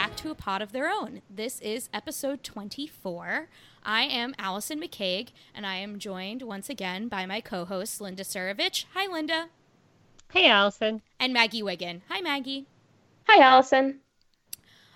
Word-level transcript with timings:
Back 0.00 0.16
to 0.16 0.30
A 0.30 0.34
Pod 0.34 0.62
of 0.62 0.72
Their 0.72 0.88
Own. 0.88 1.20
This 1.28 1.60
is 1.60 1.90
episode 1.92 2.42
24. 2.42 3.48
I 3.84 4.04
am 4.04 4.34
Allison 4.38 4.80
McCaig, 4.80 5.28
and 5.54 5.66
I 5.66 5.74
am 5.74 5.98
joined 5.98 6.40
once 6.40 6.70
again 6.70 7.08
by 7.08 7.26
my 7.26 7.42
co 7.42 7.66
host, 7.66 8.00
Linda 8.00 8.24
Surovich. 8.24 8.86
Hi, 8.94 9.12
Linda. 9.12 9.50
Hey, 10.32 10.48
Allison. 10.48 11.02
And 11.18 11.34
Maggie 11.34 11.62
Wiggin. 11.62 12.00
Hi, 12.08 12.22
Maggie. 12.22 12.64
Hi, 13.28 13.42
Allison. 13.42 14.00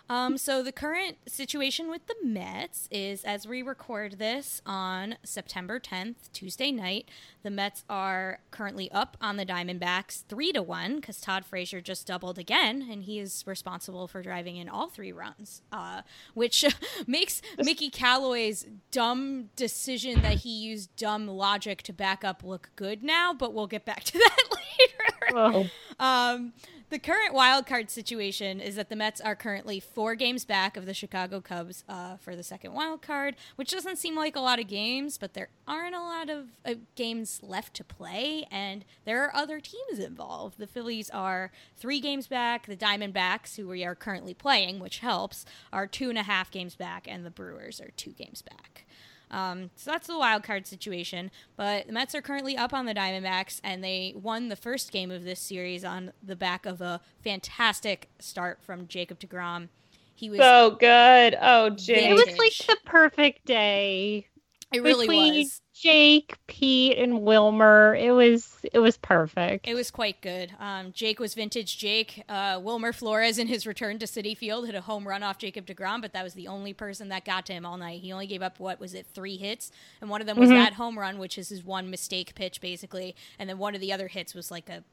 Um, 0.08 0.36
so 0.36 0.62
the 0.62 0.72
current 0.72 1.16
situation 1.26 1.88
with 1.88 2.06
the 2.06 2.16
Mets 2.22 2.88
is, 2.90 3.24
as 3.24 3.46
we 3.46 3.62
record 3.62 4.18
this 4.18 4.60
on 4.66 5.16
September 5.22 5.80
10th, 5.80 6.30
Tuesday 6.32 6.70
night, 6.70 7.08
the 7.42 7.50
Mets 7.50 7.84
are 7.88 8.40
currently 8.50 8.90
up 8.90 9.16
on 9.20 9.36
the 9.36 9.46
Diamondbacks 9.46 10.24
three 10.28 10.52
to 10.52 10.62
one 10.62 10.96
because 10.96 11.20
Todd 11.20 11.46
Frazier 11.46 11.80
just 11.80 12.06
doubled 12.06 12.38
again, 12.38 12.86
and 12.90 13.04
he 13.04 13.18
is 13.18 13.44
responsible 13.46 14.06
for 14.06 14.22
driving 14.22 14.56
in 14.56 14.68
all 14.68 14.88
three 14.88 15.12
runs, 15.12 15.62
uh, 15.72 16.02
which 16.34 16.64
makes 17.06 17.40
Mickey 17.58 17.88
Callaway's 17.88 18.66
dumb 18.90 19.48
decision 19.56 20.20
that 20.20 20.38
he 20.38 20.50
used 20.50 20.94
dumb 20.96 21.26
logic 21.26 21.82
to 21.82 21.92
back 21.94 22.24
up 22.24 22.42
look 22.44 22.70
good 22.76 23.02
now. 23.02 23.32
But 23.32 23.54
we'll 23.54 23.66
get 23.66 23.86
back 23.86 24.04
to 24.04 24.12
that 24.18 24.38
later. 24.50 25.34
Whoa. 25.34 25.66
Um, 25.98 26.52
the 26.90 26.98
current 26.98 27.34
wild 27.34 27.66
card 27.66 27.90
situation 27.90 28.60
is 28.60 28.76
that 28.76 28.88
the 28.88 28.96
Mets 28.96 29.20
are 29.20 29.34
currently 29.34 29.80
four 29.80 30.14
games 30.14 30.44
back 30.44 30.76
of 30.76 30.86
the 30.86 30.94
Chicago 30.94 31.40
Cubs 31.40 31.82
uh, 31.88 32.16
for 32.16 32.36
the 32.36 32.42
second 32.42 32.72
wild 32.72 33.02
card, 33.02 33.36
which 33.56 33.70
doesn't 33.70 33.96
seem 33.96 34.14
like 34.14 34.36
a 34.36 34.40
lot 34.40 34.60
of 34.60 34.68
games, 34.68 35.18
but 35.18 35.34
there 35.34 35.48
aren't 35.66 35.94
a 35.94 36.00
lot 36.00 36.30
of 36.30 36.46
uh, 36.64 36.74
games 36.94 37.40
left 37.42 37.74
to 37.74 37.84
play, 37.84 38.46
and 38.50 38.84
there 39.04 39.24
are 39.24 39.34
other 39.34 39.60
teams 39.60 39.98
involved. 39.98 40.58
The 40.58 40.66
Phillies 40.66 41.10
are 41.10 41.50
three 41.76 42.00
games 42.00 42.26
back. 42.26 42.66
The 42.66 42.76
Diamondbacks, 42.76 43.56
who 43.56 43.68
we 43.68 43.84
are 43.84 43.94
currently 43.94 44.34
playing, 44.34 44.78
which 44.78 44.98
helps, 44.98 45.44
are 45.72 45.86
two 45.86 46.10
and 46.10 46.18
a 46.18 46.22
half 46.22 46.50
games 46.50 46.76
back, 46.76 47.06
and 47.08 47.24
the 47.24 47.30
Brewers 47.30 47.80
are 47.80 47.90
two 47.96 48.12
games 48.12 48.42
back. 48.42 48.84
Um, 49.30 49.70
so 49.76 49.90
that's 49.90 50.06
the 50.06 50.18
wild 50.18 50.42
card 50.42 50.66
situation. 50.66 51.30
But 51.56 51.86
the 51.86 51.92
Mets 51.92 52.14
are 52.14 52.22
currently 52.22 52.56
up 52.56 52.72
on 52.72 52.86
the 52.86 52.94
Diamondbacks, 52.94 53.60
and 53.64 53.82
they 53.82 54.14
won 54.16 54.48
the 54.48 54.56
first 54.56 54.92
game 54.92 55.10
of 55.10 55.24
this 55.24 55.40
series 55.40 55.84
on 55.84 56.12
the 56.22 56.36
back 56.36 56.66
of 56.66 56.80
a 56.80 57.00
fantastic 57.22 58.08
start 58.18 58.58
from 58.62 58.86
Jacob 58.86 59.18
DeGrom. 59.18 59.68
He 60.14 60.30
was 60.30 60.38
so 60.38 60.76
good. 60.78 61.36
Oh, 61.40 61.70
Jake. 61.70 62.10
It 62.10 62.14
was 62.14 62.38
like 62.38 62.56
the 62.66 62.76
perfect 62.84 63.44
day. 63.46 64.28
It 64.72 64.82
really 64.82 65.06
Between 65.06 65.34
was. 65.34 65.60
Jake, 65.74 66.36
Pete, 66.46 66.96
and 66.98 67.22
Wilmer. 67.22 67.94
It 67.96 68.12
was 68.12 68.56
it 68.72 68.78
was 68.78 68.96
perfect. 68.96 69.66
It 69.66 69.74
was 69.74 69.90
quite 69.90 70.20
good. 70.20 70.52
Um, 70.60 70.92
Jake 70.92 71.18
was 71.18 71.34
vintage 71.34 71.76
Jake. 71.76 72.22
Uh, 72.28 72.60
Wilmer 72.62 72.92
Flores, 72.92 73.38
in 73.38 73.48
his 73.48 73.66
return 73.66 73.98
to 73.98 74.06
Citi 74.06 74.36
Field, 74.36 74.66
hit 74.66 74.74
a 74.76 74.80
home 74.82 75.06
run 75.06 75.22
off 75.24 75.36
Jacob 75.38 75.66
DeGrom, 75.66 76.00
but 76.00 76.12
that 76.12 76.22
was 76.22 76.34
the 76.34 76.46
only 76.48 76.72
person 76.72 77.08
that 77.08 77.24
got 77.24 77.44
to 77.46 77.52
him 77.52 77.66
all 77.66 77.76
night. 77.76 78.00
He 78.02 78.12
only 78.12 78.26
gave 78.28 78.40
up, 78.40 78.60
what 78.60 78.78
was 78.78 78.94
it, 78.94 79.06
three 79.12 79.36
hits? 79.36 79.72
And 80.00 80.08
one 80.08 80.20
of 80.20 80.26
them 80.28 80.38
was 80.38 80.48
Mhm. 80.50 80.54
that 80.64 80.74
home 80.74 80.98
run, 80.98 81.18
which 81.18 81.36
is 81.38 81.48
his 81.48 81.64
one 81.64 81.90
mistake 81.90 82.34
pitch, 82.36 82.60
basically. 82.60 83.16
And 83.38 83.50
then 83.50 83.58
one 83.58 83.74
of 83.74 83.80
the 83.80 83.92
other 83.92 84.08
hits 84.08 84.34
was 84.34 84.50
like 84.50 84.68
a 84.68 84.84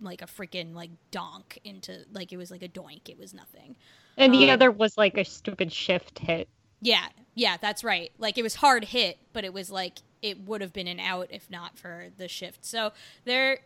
like 0.00 0.20
a 0.22 0.26
freaking 0.26 0.74
like 0.74 0.90
donk 1.12 1.58
into 1.62 2.04
like 2.12 2.32
it 2.32 2.36
was 2.36 2.50
like 2.50 2.62
a 2.62 2.68
doink 2.68 3.08
it 3.08 3.16
was 3.18 3.32
nothing 3.32 3.76
and 4.16 4.34
the 4.34 4.44
Um, 4.44 4.50
other 4.50 4.70
was 4.72 4.98
like 4.98 5.16
a 5.16 5.24
stupid 5.24 5.72
shift 5.72 6.18
hit. 6.18 6.48
yeah, 6.80 7.06
yeah, 7.34 7.56
that's 7.56 7.82
right. 7.82 8.12
Like 8.18 8.38
it 8.38 8.42
was 8.42 8.56
hard 8.56 8.84
hit, 8.84 9.18
but 9.32 9.44
it 9.44 9.52
was 9.52 9.70
like 9.70 10.00
it 10.20 10.40
would 10.46 10.60
have 10.60 10.72
been 10.72 10.88
an 10.88 11.00
out 11.00 11.28
if 11.30 11.50
not 11.50 11.78
for 11.78 12.08
the 12.16 12.28
shift. 12.28 12.64
So 12.64 12.92
there, 13.24 13.58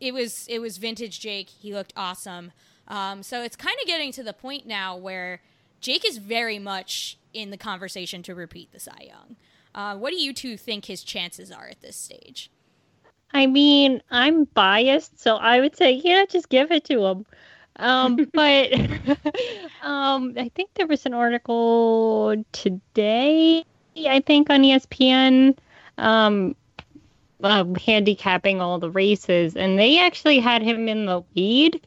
it 0.00 0.12
was 0.12 0.46
it 0.48 0.58
was 0.58 0.78
vintage 0.78 1.20
Jake. 1.20 1.48
He 1.48 1.72
looked 1.72 1.92
awesome. 1.96 2.52
Um, 2.88 3.22
so 3.22 3.42
it's 3.42 3.56
kind 3.56 3.76
of 3.80 3.86
getting 3.86 4.10
to 4.12 4.22
the 4.22 4.32
point 4.32 4.66
now 4.66 4.96
where 4.96 5.40
Jake 5.80 6.06
is 6.06 6.18
very 6.18 6.58
much 6.58 7.18
in 7.32 7.50
the 7.50 7.56
conversation 7.56 8.22
to 8.24 8.34
repeat 8.34 8.72
the 8.72 8.80
Cy 8.80 9.08
Young. 9.08 9.36
Uh, 9.74 9.96
what 9.96 10.10
do 10.10 10.20
you 10.20 10.32
two 10.32 10.56
think 10.56 10.86
his 10.86 11.04
chances 11.04 11.52
are 11.52 11.68
at 11.68 11.80
this 11.80 11.96
stage? 11.96 12.50
I 13.32 13.46
mean, 13.46 14.02
I'm 14.10 14.44
biased, 14.44 15.20
so 15.20 15.36
I 15.36 15.60
would 15.60 15.76
say, 15.76 15.92
yeah, 15.92 16.24
just 16.28 16.48
give 16.48 16.72
it 16.72 16.84
to 16.86 17.04
him. 17.04 17.26
Um, 17.76 18.16
but 18.32 18.72
um, 19.82 20.34
I 20.36 20.50
think 20.54 20.70
there 20.74 20.86
was 20.86 21.06
an 21.06 21.14
article 21.14 22.42
today, 22.52 23.64
I 24.06 24.20
think, 24.20 24.50
on 24.50 24.62
ESPN, 24.62 25.56
um, 25.98 26.54
uh, 27.42 27.64
handicapping 27.84 28.60
all 28.60 28.78
the 28.78 28.90
races, 28.90 29.56
and 29.56 29.78
they 29.78 29.98
actually 29.98 30.38
had 30.38 30.62
him 30.62 30.88
in 30.88 31.06
the 31.06 31.22
lead. 31.34 31.80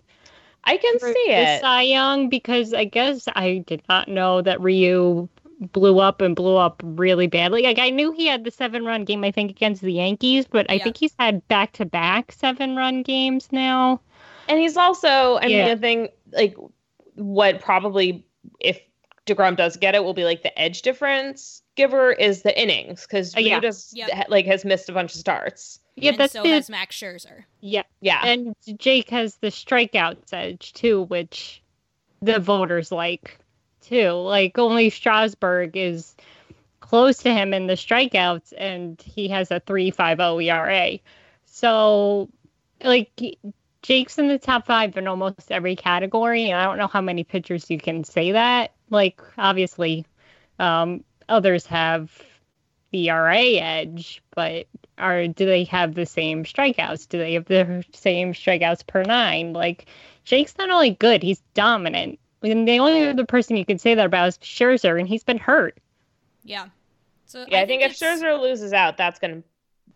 I 0.66 0.78
can 0.78 1.00
see 1.00 1.26
it. 1.28 1.62
Cy 1.62 1.82
Young 1.82 2.30
because 2.30 2.74
I 2.74 2.86
guess 2.86 3.28
I 3.36 3.64
did 3.68 3.82
not 3.90 4.08
know 4.08 4.42
that 4.42 4.62
Ryu 4.62 5.28
blew 5.72 6.00
up 6.00 6.22
and 6.22 6.36
blew 6.36 6.56
up 6.56 6.82
really 6.84 7.28
badly. 7.28 7.64
Like 7.64 7.80
I 7.80 7.90
knew 7.90 8.12
he 8.12 8.28
had 8.28 8.44
the 8.44 8.52
seven 8.52 8.86
run 8.86 9.06
game, 9.06 9.24
I 9.24 9.32
think, 9.32 9.52
against 9.52 9.82
the 9.82 9.94
Yankees, 9.94 10.46
but 10.50 10.66
I 10.70 10.80
think 10.80 10.98
he's 10.98 11.14
had 11.20 11.48
back 11.48 11.74
to 11.74 11.86
back 11.86 12.32
seven 12.32 12.76
run 12.76 13.04
games 13.04 13.50
now. 13.52 14.02
And 14.48 14.60
he's 14.60 14.78
also, 14.78 15.38
I 15.38 15.48
mean, 15.48 15.68
the 15.68 15.78
thing, 15.78 16.10
like, 16.32 16.56
what 17.16 17.62
probably, 17.62 18.26
if 18.60 18.80
DeGrom 19.26 19.56
does 19.56 19.78
get 19.78 19.96
it, 19.96 20.04
will 20.04 20.14
be 20.14 20.26
like 20.26 20.44
the 20.44 20.58
edge 20.60 20.82
difference 20.82 21.62
giver 21.76 22.12
is 22.12 22.42
the 22.42 22.60
innings 22.60 23.04
because 23.04 23.36
uh, 23.36 23.40
yeah. 23.40 23.60
just 23.60 23.96
yep. 23.96 24.28
like 24.30 24.46
has 24.46 24.66
missed 24.66 24.90
a 24.90 24.94
bunch 24.94 25.14
of 25.14 25.20
starts. 25.20 25.80
Yeah, 25.96 26.12
and 26.12 26.20
that's 26.20 26.34
so 26.34 26.44
the, 26.44 26.50
has 26.50 26.70
Max 26.70 26.96
Scherzer. 26.96 27.44
Yeah, 27.62 27.84
yeah, 28.02 28.26
and 28.26 28.56
Jake 28.78 29.10
has 29.10 29.36
the 29.36 29.48
strikeouts 29.48 30.34
edge 30.34 30.74
too, 30.74 31.04
which 31.04 31.62
the 32.22 32.40
voters 32.40 32.92
like 32.92 33.40
too. 33.82 34.12
Like 34.12 34.58
only 34.58 34.90
Strasburg 34.90 35.78
is 35.78 36.16
close 36.80 37.18
to 37.20 37.34
him 37.34 37.54
in 37.54 37.68
the 37.68 37.74
strikeouts, 37.74 38.54
and 38.58 39.02
he 39.02 39.28
has 39.30 39.52
a 39.52 39.60
three 39.60 39.92
five 39.92 40.18
zero 40.18 40.40
ERA. 40.40 41.00
So, 41.46 42.30
like 42.84 43.12
Jake's 43.84 44.18
in 44.18 44.30
the 44.30 44.40
top 44.40 44.66
five 44.66 44.98
in 44.98 45.08
almost 45.08 45.52
every 45.52 45.76
category, 45.76 46.50
and 46.50 46.60
I 46.60 46.66
don't 46.66 46.78
know 46.78 46.88
how 46.88 47.02
many 47.02 47.24
pitchers 47.24 47.70
you 47.70 47.78
can 47.78 48.04
say 48.04 48.32
that. 48.32 48.72
Like 48.90 49.22
obviously, 49.38 50.06
um, 50.58 51.04
others 51.28 51.66
have 51.68 52.12
the 52.92 53.10
ERA 53.10 53.38
edge, 53.38 54.24
but 54.34 54.68
are 54.98 55.28
do 55.28 55.46
they 55.46 55.66
have 55.66 55.96
the 55.96 56.06
same 56.06 56.46
strikeouts? 56.46 57.10
Do 57.10 57.18
they 57.18 57.34
have 57.34 57.46
the 57.46 57.84
same 57.94 58.34
strikeouts 58.34 58.88
per 58.88 59.04
nine? 59.04 59.52
Like 59.52 59.88
Jake's 60.24 60.58
not 60.58 60.70
only 60.70 60.92
good, 60.92 61.22
he's 61.22 61.42
dominant. 61.54 62.20
And 62.42 62.68
the 62.68 62.80
only 62.80 63.08
other 63.08 63.26
person 63.26 63.58
you 63.58 63.66
can 63.66 63.80
say 63.80 63.96
that 63.96 64.06
about 64.06 64.30
is 64.30 64.38
Scherzer, 64.38 64.98
and 64.98 65.08
he's 65.08 65.24
been 65.24 65.38
hurt. 65.38 65.78
Yeah. 66.44 66.68
So 67.26 67.46
yeah, 67.48 67.60
I, 67.60 67.62
I 67.62 67.66
think, 67.66 67.82
think 67.82 67.92
if 67.92 68.00
Scherzer 68.00 68.40
loses 68.40 68.72
out, 68.72 68.96
that's 68.96 69.20
gonna 69.20 69.44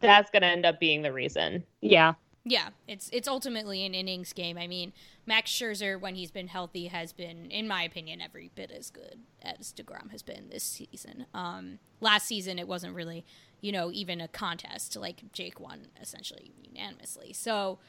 that's 0.02 0.30
gonna 0.30 0.48
end 0.48 0.66
up 0.66 0.78
being 0.78 1.04
the 1.04 1.14
reason. 1.14 1.64
Yeah. 1.80 2.16
Yeah, 2.50 2.70
it's 2.88 3.10
it's 3.12 3.28
ultimately 3.28 3.86
an 3.86 3.94
innings 3.94 4.32
game. 4.32 4.58
I 4.58 4.68
mean, 4.68 4.94
Max 5.26 5.52
Scherzer, 5.52 6.00
when 6.00 6.16
he's 6.16 6.32
been 6.32 6.48
healthy, 6.48 6.88
has 6.88 7.12
been, 7.12 7.52
in 7.52 7.68
my 7.68 7.84
opinion, 7.84 8.22
every 8.22 8.52
bit 8.56 8.72
as 8.72 8.90
good 8.90 9.20
as 9.42 9.74
Degrom 9.74 10.12
has 10.12 10.22
been 10.24 10.48
this 10.50 10.64
season. 10.64 11.26
Um, 11.34 11.80
last 12.00 12.26
season, 12.26 12.58
it 12.58 12.66
wasn't 12.68 12.96
really, 12.96 13.26
you 13.60 13.74
know, 13.74 13.92
even 13.92 14.22
a 14.22 14.30
contest. 14.30 14.96
Like 14.96 15.30
Jake 15.34 15.60
won 15.60 15.88
essentially 16.02 16.54
unanimously. 16.64 17.34
So 17.34 17.80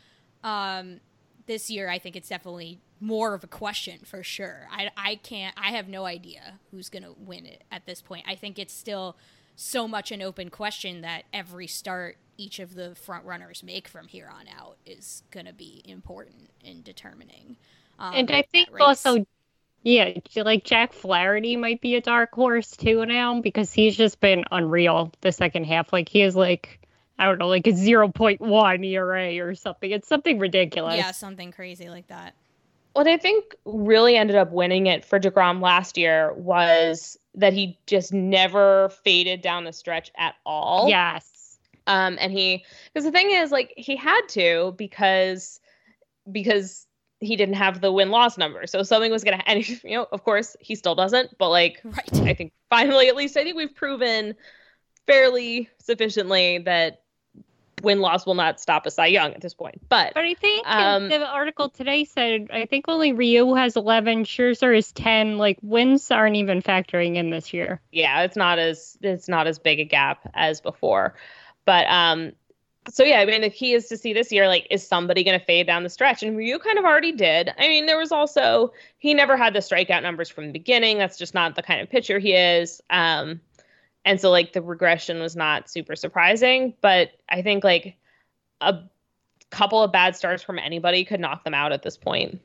um, 0.42 1.00
this 1.46 1.70
year, 1.70 1.88
I 1.88 2.00
think 2.00 2.16
it's 2.16 2.28
definitely 2.28 2.80
more 2.98 3.34
of 3.34 3.44
a 3.44 3.48
question 3.48 4.00
for 4.04 4.24
sure. 4.24 4.66
I 4.72 4.90
I 4.96 5.14
can't. 5.16 5.54
I 5.56 5.70
have 5.70 5.86
no 5.86 6.04
idea 6.04 6.58
who's 6.72 6.88
gonna 6.88 7.12
win 7.12 7.46
it 7.46 7.62
at 7.70 7.86
this 7.86 8.02
point. 8.02 8.24
I 8.26 8.34
think 8.34 8.58
it's 8.58 8.74
still 8.74 9.16
so 9.60 9.88
much 9.88 10.12
an 10.12 10.22
open 10.22 10.50
question 10.50 11.00
that 11.00 11.24
every 11.32 11.66
start 11.66 12.16
each 12.36 12.60
of 12.60 12.74
the 12.74 12.94
front 12.94 13.24
runners 13.24 13.64
make 13.64 13.88
from 13.88 14.06
here 14.06 14.30
on 14.32 14.46
out 14.46 14.76
is 14.86 15.24
going 15.32 15.46
to 15.46 15.52
be 15.52 15.82
important 15.84 16.48
in 16.64 16.80
determining. 16.82 17.56
Um, 17.98 18.14
and 18.14 18.30
I 18.30 18.42
think 18.42 18.68
also, 18.80 19.26
yeah, 19.82 20.12
like 20.36 20.62
Jack 20.62 20.92
Flaherty 20.92 21.56
might 21.56 21.80
be 21.80 21.96
a 21.96 22.00
dark 22.00 22.32
horse 22.32 22.76
too 22.76 23.04
now 23.04 23.40
because 23.40 23.72
he's 23.72 23.96
just 23.96 24.20
been 24.20 24.44
unreal 24.52 25.12
the 25.22 25.32
second 25.32 25.64
half. 25.64 25.92
Like 25.92 26.08
he 26.08 26.22
is 26.22 26.36
like, 26.36 26.78
I 27.18 27.24
don't 27.26 27.38
know, 27.38 27.48
like 27.48 27.66
a 27.66 27.72
0.1 27.72 28.86
ERA 28.86 29.44
or 29.44 29.56
something. 29.56 29.90
It's 29.90 30.06
something 30.06 30.38
ridiculous. 30.38 30.98
Yeah, 30.98 31.10
something 31.10 31.50
crazy 31.50 31.90
like 31.90 32.06
that. 32.06 32.34
What 32.98 33.06
I 33.06 33.16
think 33.16 33.54
really 33.64 34.16
ended 34.16 34.36
up 34.36 34.52
winning 34.52 34.86
it 34.86 35.04
for 35.04 35.20
DeGrom 35.20 35.62
last 35.62 35.96
year 35.96 36.32
was 36.34 37.16
that 37.34 37.52
he 37.52 37.78
just 37.86 38.12
never 38.12 38.90
faded 39.04 39.40
down 39.40 39.64
the 39.64 39.72
stretch 39.72 40.10
at 40.16 40.34
all. 40.44 40.88
Yes 40.88 41.38
um, 41.88 42.18
and 42.20 42.30
he, 42.30 42.64
because 42.92 43.04
the 43.04 43.10
thing 43.10 43.30
is, 43.30 43.50
like, 43.50 43.72
he 43.76 43.96
had 43.96 44.20
to 44.28 44.74
because 44.76 45.58
because 46.30 46.86
he 47.20 47.34
didn't 47.34 47.54
have 47.54 47.80
the 47.80 47.90
win 47.90 48.10
loss 48.10 48.36
number. 48.36 48.66
So 48.66 48.82
something 48.82 49.10
was 49.10 49.24
gonna, 49.24 49.42
and 49.46 49.66
you 49.84 49.96
know, 49.96 50.06
of 50.12 50.22
course, 50.22 50.54
he 50.60 50.74
still 50.74 50.94
doesn't. 50.94 51.36
But 51.38 51.48
like, 51.48 51.80
right. 51.82 52.20
I 52.20 52.34
think 52.34 52.52
finally, 52.68 53.08
at 53.08 53.16
least, 53.16 53.36
I 53.36 53.42
think 53.42 53.56
we've 53.56 53.74
proven 53.74 54.34
fairly 55.06 55.70
sufficiently 55.80 56.58
that 56.58 57.02
win 57.82 58.00
loss 58.00 58.26
will 58.26 58.34
not 58.34 58.60
stop 58.60 58.86
a 58.86 58.90
Cy 58.90 59.06
Young 59.06 59.34
at 59.34 59.40
this 59.40 59.54
point. 59.54 59.80
But 59.88 60.14
but 60.14 60.24
I 60.24 60.34
think 60.34 60.66
um, 60.66 61.08
the 61.08 61.26
article 61.26 61.68
today 61.68 62.04
said 62.04 62.48
I 62.52 62.66
think 62.66 62.86
only 62.88 63.12
Ryu 63.12 63.54
has 63.54 63.76
11, 63.76 64.24
Scherzer 64.24 64.76
is 64.76 64.92
10. 64.92 65.38
Like 65.38 65.58
wins 65.62 66.10
aren't 66.10 66.36
even 66.36 66.62
factoring 66.62 67.16
in 67.16 67.30
this 67.30 67.52
year. 67.52 67.80
Yeah, 67.92 68.22
it's 68.22 68.36
not 68.36 68.58
as 68.58 68.98
it's 69.02 69.28
not 69.28 69.46
as 69.46 69.58
big 69.58 69.80
a 69.80 69.84
gap 69.84 70.28
as 70.34 70.60
before. 70.60 71.14
But 71.64 71.86
um, 71.88 72.32
so 72.90 73.04
yeah, 73.04 73.20
I 73.20 73.26
mean, 73.26 73.42
the 73.42 73.50
key 73.50 73.72
is 73.72 73.88
to 73.88 73.96
see 73.96 74.12
this 74.12 74.32
year, 74.32 74.48
like, 74.48 74.66
is 74.70 74.86
somebody 74.86 75.24
going 75.24 75.38
to 75.38 75.44
fade 75.44 75.66
down 75.66 75.82
the 75.82 75.90
stretch? 75.90 76.22
And 76.22 76.36
Ryu 76.36 76.58
kind 76.58 76.78
of 76.78 76.84
already 76.84 77.12
did. 77.12 77.52
I 77.58 77.68
mean, 77.68 77.86
there 77.86 77.98
was 77.98 78.12
also 78.12 78.72
he 78.98 79.14
never 79.14 79.36
had 79.36 79.54
the 79.54 79.60
strikeout 79.60 80.02
numbers 80.02 80.28
from 80.28 80.46
the 80.46 80.52
beginning. 80.52 80.98
That's 80.98 81.18
just 81.18 81.34
not 81.34 81.54
the 81.54 81.62
kind 81.62 81.80
of 81.80 81.90
pitcher 81.90 82.18
he 82.18 82.32
is. 82.32 82.80
Um, 82.90 83.40
and 84.08 84.18
so 84.18 84.30
like 84.30 84.54
the 84.54 84.62
regression 84.62 85.20
was 85.20 85.36
not 85.36 85.68
super 85.68 85.94
surprising. 85.94 86.72
But 86.80 87.10
I 87.28 87.42
think 87.42 87.62
like 87.62 87.94
a 88.62 88.78
couple 89.50 89.82
of 89.82 89.92
bad 89.92 90.16
starts 90.16 90.42
from 90.42 90.58
anybody 90.58 91.04
could 91.04 91.20
knock 91.20 91.44
them 91.44 91.52
out 91.52 91.72
at 91.72 91.82
this 91.82 91.98
point. 91.98 92.40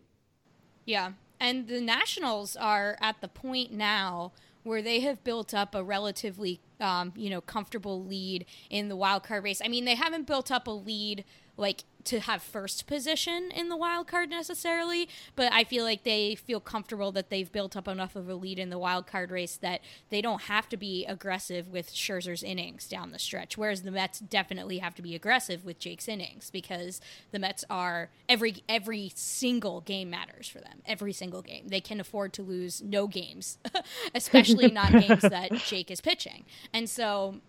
Yeah, 0.84 1.14
and 1.40 1.70
the 1.70 1.80
Nationals 1.80 2.58
are 2.58 2.98
at 3.00 3.22
the 3.22 3.30
point 3.30 3.72
now 3.72 4.34
where 4.64 4.82
they 4.82 5.00
have 5.02 5.24
built 5.24 5.54
up 5.54 5.74
a 5.74 5.82
relatively 5.82 6.60
um, 6.82 7.14
you 7.16 7.30
know 7.30 7.40
comfortable 7.40 8.04
lead 8.04 8.46
in 8.70 8.90
the 8.90 8.98
wild 8.98 9.24
card 9.24 9.46
race. 9.46 9.62
I 9.64 9.70
mean, 9.70 9.86
they 9.86 9.96
haven't 9.96 10.28
built 10.28 10.52
up 10.52 10.68
a 10.68 10.72
lead 10.72 11.24
like 11.56 11.86
to 12.06 12.20
have 12.20 12.42
first 12.42 12.88
position 12.88 13.52
in 13.54 13.70
the 13.70 13.78
wild 13.78 14.08
card 14.08 14.30
necessarily, 14.30 15.08
but 15.36 15.52
I 15.52 15.64
feel 15.64 15.84
like 15.84 16.04
they 16.04 16.36
feel 16.36 16.60
comfortable 16.60 17.12
that 17.14 17.30
they've 17.30 17.52
built 17.52 17.76
up 17.76 17.88
enough 17.88 18.16
of 18.16 18.30
a 18.30 18.36
lead 18.36 18.60
in 18.60 18.70
the 18.70 18.78
wild 18.78 19.08
card 19.08 19.32
race 19.32 19.58
that 19.58 19.82
they 20.10 20.22
don't 20.22 20.44
have 20.44 20.68
to 20.70 20.78
be 20.78 21.06
aggressive 21.06 21.70
with 21.70 21.94
Scherzer's 21.94 22.44
innings 22.44 22.88
down 22.88 23.12
the 23.12 23.20
stretch. 23.20 23.58
Whereas 23.58 23.84
the 23.84 23.92
Mets 23.92 24.20
definitely 24.20 24.80
have 24.80 24.96
to 24.96 25.02
be 25.02 25.16
aggressive 25.16 25.66
with 25.66 25.80
Jake's 25.80 26.08
innings 26.08 26.50
because 26.50 27.02
the 27.32 27.40
Mets 27.40 27.64
are 27.70 28.10
every 28.28 28.64
every 28.68 29.12
single 29.16 29.82
game 29.82 30.10
matters 30.10 30.48
for 30.48 30.60
them. 30.60 30.82
Every 30.86 31.14
single 31.14 31.42
game. 31.42 31.68
They 31.68 31.82
can 31.82 32.00
afford 32.00 32.34
to 32.34 32.44
lose 32.44 32.82
no 32.82 33.08
games, 33.08 33.58
especially 34.16 34.72
not 34.72 34.92
games 34.92 35.22
that 35.22 35.52
Jake 35.68 35.92
is 35.92 36.02
pitching. 36.02 36.46
And 36.74 36.90
so 36.90 37.42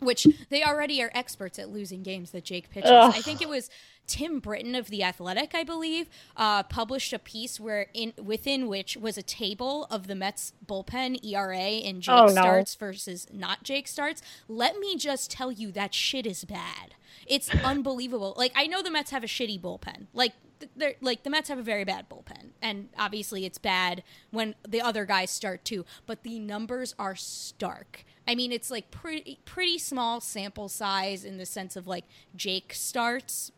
which 0.00 0.26
they 0.48 0.62
already 0.62 1.02
are 1.02 1.10
experts 1.14 1.58
at 1.58 1.68
losing 1.70 2.02
games 2.02 2.30
that 2.32 2.44
Jake 2.44 2.70
pitches. 2.70 2.90
Ugh. 2.90 3.12
I 3.14 3.20
think 3.20 3.40
it 3.40 3.48
was 3.48 3.70
Tim 4.06 4.40
Britton 4.40 4.74
of 4.74 4.88
the 4.88 5.04
Athletic, 5.04 5.54
I 5.54 5.62
believe, 5.62 6.08
uh, 6.36 6.64
published 6.64 7.12
a 7.12 7.18
piece 7.18 7.60
where 7.60 7.86
in 7.94 8.12
within 8.20 8.66
which 8.66 8.96
was 8.96 9.16
a 9.16 9.22
table 9.22 9.86
of 9.90 10.08
the 10.08 10.16
Mets 10.16 10.52
bullpen 10.66 11.24
ERA 11.24 11.56
and 11.56 12.02
Jake 12.02 12.12
oh, 12.12 12.26
no. 12.26 12.32
starts 12.32 12.74
versus 12.74 13.28
not 13.32 13.62
Jake 13.62 13.86
starts. 13.86 14.20
Let 14.48 14.78
me 14.78 14.96
just 14.96 15.30
tell 15.30 15.52
you 15.52 15.70
that 15.72 15.94
shit 15.94 16.26
is 16.26 16.44
bad. 16.44 16.94
It's 17.26 17.54
unbelievable. 17.64 18.34
Like 18.36 18.52
I 18.56 18.66
know 18.66 18.82
the 18.82 18.90
Mets 18.90 19.12
have 19.12 19.22
a 19.22 19.28
shitty 19.28 19.60
bullpen. 19.60 20.06
Like 20.12 20.32
they're 20.76 20.94
like 21.00 21.22
the 21.22 21.30
Mets 21.30 21.48
have 21.48 21.58
a 21.58 21.62
very 21.62 21.84
bad 21.84 22.08
bullpen, 22.08 22.50
and 22.62 22.88
obviously 22.98 23.44
it's 23.44 23.58
bad 23.58 24.02
when 24.30 24.54
the 24.66 24.80
other 24.80 25.04
guys 25.04 25.30
start 25.30 25.64
too. 25.64 25.84
But 26.06 26.22
the 26.22 26.38
numbers 26.38 26.94
are 26.98 27.16
stark. 27.16 28.04
I 28.26 28.34
mean, 28.34 28.52
it's 28.52 28.70
like 28.70 28.90
pretty 28.90 29.40
pretty 29.44 29.78
small 29.78 30.20
sample 30.20 30.68
size 30.68 31.24
in 31.24 31.38
the 31.38 31.46
sense 31.46 31.76
of 31.76 31.86
like 31.86 32.04
Jake 32.34 32.74
starts 32.74 33.52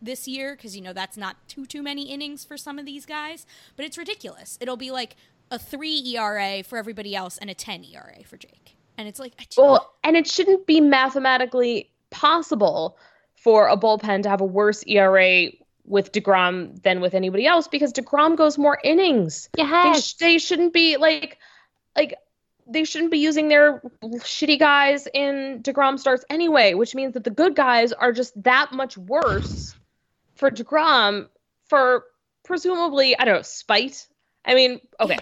this 0.00 0.28
year 0.28 0.54
because 0.56 0.76
you 0.76 0.82
know 0.82 0.92
that's 0.92 1.16
not 1.16 1.36
too 1.48 1.66
too 1.66 1.82
many 1.82 2.10
innings 2.10 2.44
for 2.44 2.56
some 2.56 2.78
of 2.78 2.86
these 2.86 3.06
guys, 3.06 3.46
but 3.76 3.84
it's 3.84 3.98
ridiculous. 3.98 4.58
It'll 4.60 4.76
be 4.76 4.90
like 4.90 5.16
a 5.50 5.58
three 5.58 6.02
ERA 6.14 6.62
for 6.62 6.76
everybody 6.78 7.14
else 7.14 7.38
and 7.38 7.50
a 7.50 7.54
ten 7.54 7.84
ERA 7.84 8.24
for 8.24 8.36
Jake, 8.36 8.76
and 8.98 9.06
it's 9.06 9.20
like 9.20 9.34
well, 9.56 9.94
and 10.04 10.16
it 10.16 10.26
shouldn't 10.26 10.66
be 10.66 10.80
mathematically 10.80 11.90
possible 12.10 12.98
for 13.36 13.68
a 13.68 13.76
bullpen 13.76 14.22
to 14.22 14.28
have 14.28 14.40
a 14.40 14.46
worse 14.46 14.82
ERA 14.86 15.50
with 15.86 16.12
DeGrom 16.12 16.82
than 16.82 17.00
with 17.00 17.14
anybody 17.14 17.46
else 17.46 17.68
because 17.68 17.92
DeGrom 17.92 18.36
goes 18.36 18.58
more 18.58 18.78
innings. 18.82 19.48
Yeah, 19.56 19.92
they, 19.92 20.00
sh- 20.00 20.14
they 20.14 20.38
shouldn't 20.38 20.72
be 20.72 20.96
like 20.96 21.38
like 21.96 22.14
they 22.66 22.84
shouldn't 22.84 23.12
be 23.12 23.18
using 23.18 23.48
their 23.48 23.80
shitty 24.02 24.58
guys 24.58 25.06
in 25.14 25.60
DeGrom 25.62 25.98
starts 25.98 26.24
anyway, 26.28 26.74
which 26.74 26.94
means 26.94 27.14
that 27.14 27.24
the 27.24 27.30
good 27.30 27.54
guys 27.54 27.92
are 27.92 28.12
just 28.12 28.40
that 28.42 28.72
much 28.72 28.98
worse 28.98 29.74
for 30.34 30.50
DeGrom 30.50 31.28
for 31.68 32.04
presumably, 32.44 33.18
I 33.18 33.24
don't 33.24 33.36
know, 33.36 33.42
spite. 33.42 34.06
I 34.44 34.54
mean, 34.54 34.80
okay, 35.00 35.18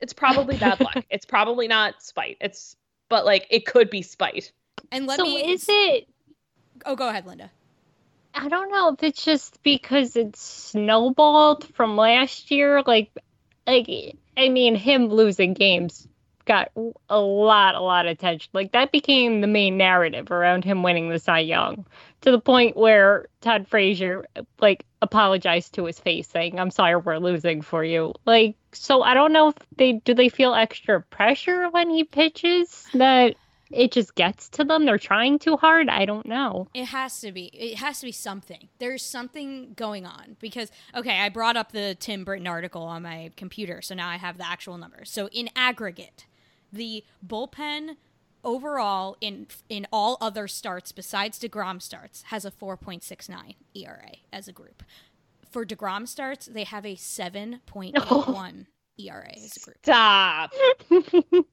it's 0.00 0.12
probably 0.12 0.56
bad 0.56 0.80
luck. 0.94 1.04
It's 1.10 1.26
probably 1.26 1.68
not 1.68 2.02
spite. 2.02 2.36
It's, 2.40 2.76
but 3.08 3.24
like, 3.24 3.46
it 3.50 3.66
could 3.66 3.90
be 3.90 4.02
spite. 4.02 4.52
And 4.92 5.06
let 5.06 5.18
so 5.18 5.24
me. 5.24 5.52
is 5.52 5.66
it. 5.68 6.08
Oh, 6.86 6.94
go 6.94 7.08
ahead, 7.08 7.26
Linda. 7.26 7.50
I 8.38 8.48
don't 8.48 8.70
know 8.70 8.90
if 8.90 9.02
it's 9.02 9.24
just 9.24 9.60
because 9.64 10.14
it 10.14 10.36
snowballed 10.36 11.64
from 11.74 11.96
last 11.96 12.52
year. 12.52 12.82
Like, 12.86 13.10
like 13.66 13.88
I 14.36 14.48
mean, 14.48 14.76
him 14.76 15.08
losing 15.08 15.54
games 15.54 16.06
got 16.44 16.70
a 17.10 17.20
lot, 17.20 17.74
a 17.74 17.80
lot 17.80 18.06
of 18.06 18.12
attention. 18.12 18.48
Like 18.52 18.72
that 18.72 18.92
became 18.92 19.40
the 19.40 19.48
main 19.48 19.76
narrative 19.76 20.30
around 20.30 20.64
him 20.64 20.84
winning 20.84 21.10
the 21.10 21.18
Cy 21.18 21.40
Young, 21.40 21.84
to 22.20 22.30
the 22.30 22.40
point 22.40 22.76
where 22.76 23.26
Todd 23.40 23.66
Frazier 23.66 24.26
like 24.60 24.86
apologized 25.02 25.74
to 25.74 25.84
his 25.84 25.98
face, 25.98 26.28
saying, 26.28 26.60
"I'm 26.60 26.70
sorry, 26.70 26.96
we're 26.96 27.18
losing 27.18 27.60
for 27.60 27.82
you." 27.82 28.14
Like, 28.24 28.54
so 28.72 29.02
I 29.02 29.14
don't 29.14 29.32
know 29.32 29.48
if 29.48 29.56
they 29.76 29.94
do 29.94 30.14
they 30.14 30.28
feel 30.28 30.54
extra 30.54 31.02
pressure 31.02 31.68
when 31.70 31.90
he 31.90 32.04
pitches 32.04 32.86
that 32.94 33.34
it 33.70 33.92
just 33.92 34.14
gets 34.14 34.48
to 34.50 34.64
them. 34.64 34.84
They're 34.84 34.98
trying 34.98 35.38
too 35.38 35.56
hard. 35.56 35.88
I 35.88 36.04
don't 36.04 36.26
know. 36.26 36.68
It 36.74 36.86
has 36.86 37.20
to 37.20 37.32
be. 37.32 37.46
It 37.46 37.78
has 37.78 38.00
to 38.00 38.06
be 38.06 38.12
something. 38.12 38.68
There's 38.78 39.02
something 39.02 39.74
going 39.74 40.06
on 40.06 40.36
because 40.40 40.70
okay, 40.94 41.20
I 41.20 41.28
brought 41.28 41.56
up 41.56 41.72
the 41.72 41.96
Tim 41.98 42.24
Britton 42.24 42.46
article 42.46 42.82
on 42.82 43.02
my 43.02 43.30
computer, 43.36 43.82
so 43.82 43.94
now 43.94 44.08
I 44.08 44.16
have 44.16 44.38
the 44.38 44.46
actual 44.46 44.78
numbers. 44.78 45.10
So 45.10 45.28
in 45.28 45.50
aggregate, 45.54 46.26
the 46.72 47.04
bullpen 47.26 47.96
overall 48.44 49.16
in 49.20 49.46
in 49.68 49.86
all 49.92 50.16
other 50.20 50.48
starts 50.48 50.92
besides 50.92 51.38
Degrom 51.38 51.82
starts 51.82 52.22
has 52.22 52.44
a 52.44 52.50
4.69 52.50 53.54
ERA 53.74 54.12
as 54.32 54.48
a 54.48 54.52
group. 54.52 54.82
For 55.50 55.64
Degrom 55.64 56.06
starts, 56.06 56.46
they 56.46 56.64
have 56.64 56.84
a 56.84 56.94
7.81 56.94 58.66
ERA 58.98 59.32
as 59.34 59.56
a 59.56 59.60
group. 59.60 59.78
Stop. 59.82 60.52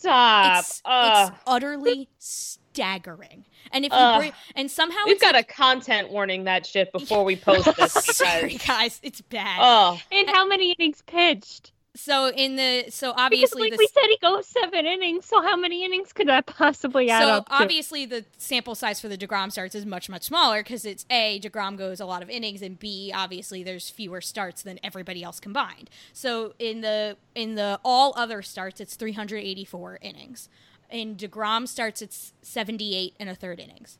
Stop. 0.00 0.60
It's, 0.60 0.82
Ugh. 0.84 1.28
it's 1.32 1.40
utterly 1.46 2.08
staggering. 2.18 3.44
And 3.72 3.84
if 3.84 3.92
you 3.92 3.98
Ugh. 3.98 4.18
bring, 4.20 4.32
and 4.56 4.70
somehow 4.70 4.98
We've 5.06 5.20
got 5.20 5.34
like, 5.34 5.50
a 5.50 5.52
content 5.52 6.10
warning 6.10 6.44
that 6.44 6.64
shit 6.66 6.90
before 6.92 7.24
we 7.24 7.36
post 7.36 7.68
this. 7.76 7.92
sorry 7.92 8.52
guys. 8.54 8.66
guys, 8.66 9.00
it's 9.02 9.20
bad. 9.20 9.58
Oh, 9.60 10.00
And 10.10 10.28
how 10.30 10.46
many 10.46 10.72
innings 10.72 11.02
pitched? 11.06 11.72
So 11.96 12.28
in 12.30 12.54
the 12.54 12.84
so 12.90 13.08
Because 13.08 13.24
obviously 13.24 13.62
like 13.62 13.72
the 13.72 13.78
we 13.78 13.86
said, 13.88 14.06
he 14.08 14.18
goes 14.18 14.46
seven 14.46 14.86
innings. 14.86 15.26
So 15.26 15.42
how 15.42 15.56
many 15.56 15.84
innings 15.84 16.12
could 16.12 16.28
that 16.28 16.46
possibly 16.46 17.10
add 17.10 17.22
so 17.22 17.28
up 17.30 17.48
to? 17.48 17.54
obviously 17.54 18.06
the 18.06 18.24
sample 18.38 18.76
size 18.76 19.00
for 19.00 19.08
the 19.08 19.18
Degrom 19.18 19.50
starts 19.50 19.74
is 19.74 19.84
much 19.84 20.08
much 20.08 20.22
smaller 20.22 20.62
because 20.62 20.84
it's 20.84 21.04
a 21.10 21.40
Degrom 21.40 21.76
goes 21.76 21.98
a 21.98 22.06
lot 22.06 22.22
of 22.22 22.30
innings 22.30 22.62
and 22.62 22.78
b 22.78 23.12
obviously 23.14 23.64
there's 23.64 23.90
fewer 23.90 24.20
starts 24.20 24.62
than 24.62 24.78
everybody 24.84 25.24
else 25.24 25.40
combined. 25.40 25.90
So 26.12 26.54
in 26.60 26.80
the 26.80 27.16
in 27.34 27.56
the 27.56 27.80
all 27.84 28.12
other 28.16 28.40
starts 28.40 28.80
it's 28.80 28.94
384 28.94 29.98
innings. 30.00 30.48
In 30.90 31.16
Degrom 31.16 31.66
starts 31.66 32.00
it's 32.02 32.32
78 32.42 33.14
and 33.18 33.28
a 33.28 33.34
third 33.34 33.58
innings. 33.58 33.98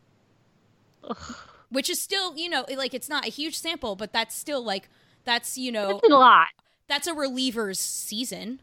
Which 1.70 1.90
is 1.90 2.00
still, 2.00 2.36
you 2.36 2.48
know, 2.48 2.64
like 2.76 2.94
it's 2.94 3.08
not 3.08 3.26
a 3.26 3.30
huge 3.30 3.58
sample, 3.58 3.96
but 3.96 4.12
that's 4.12 4.34
still 4.34 4.62
like 4.62 4.88
that's, 5.24 5.58
you 5.58 5.70
know, 5.72 5.94
That's 5.94 6.08
a 6.08 6.16
lot. 6.16 6.48
That's 6.90 7.06
a 7.06 7.14
reliever's 7.14 7.78
season. 7.78 8.60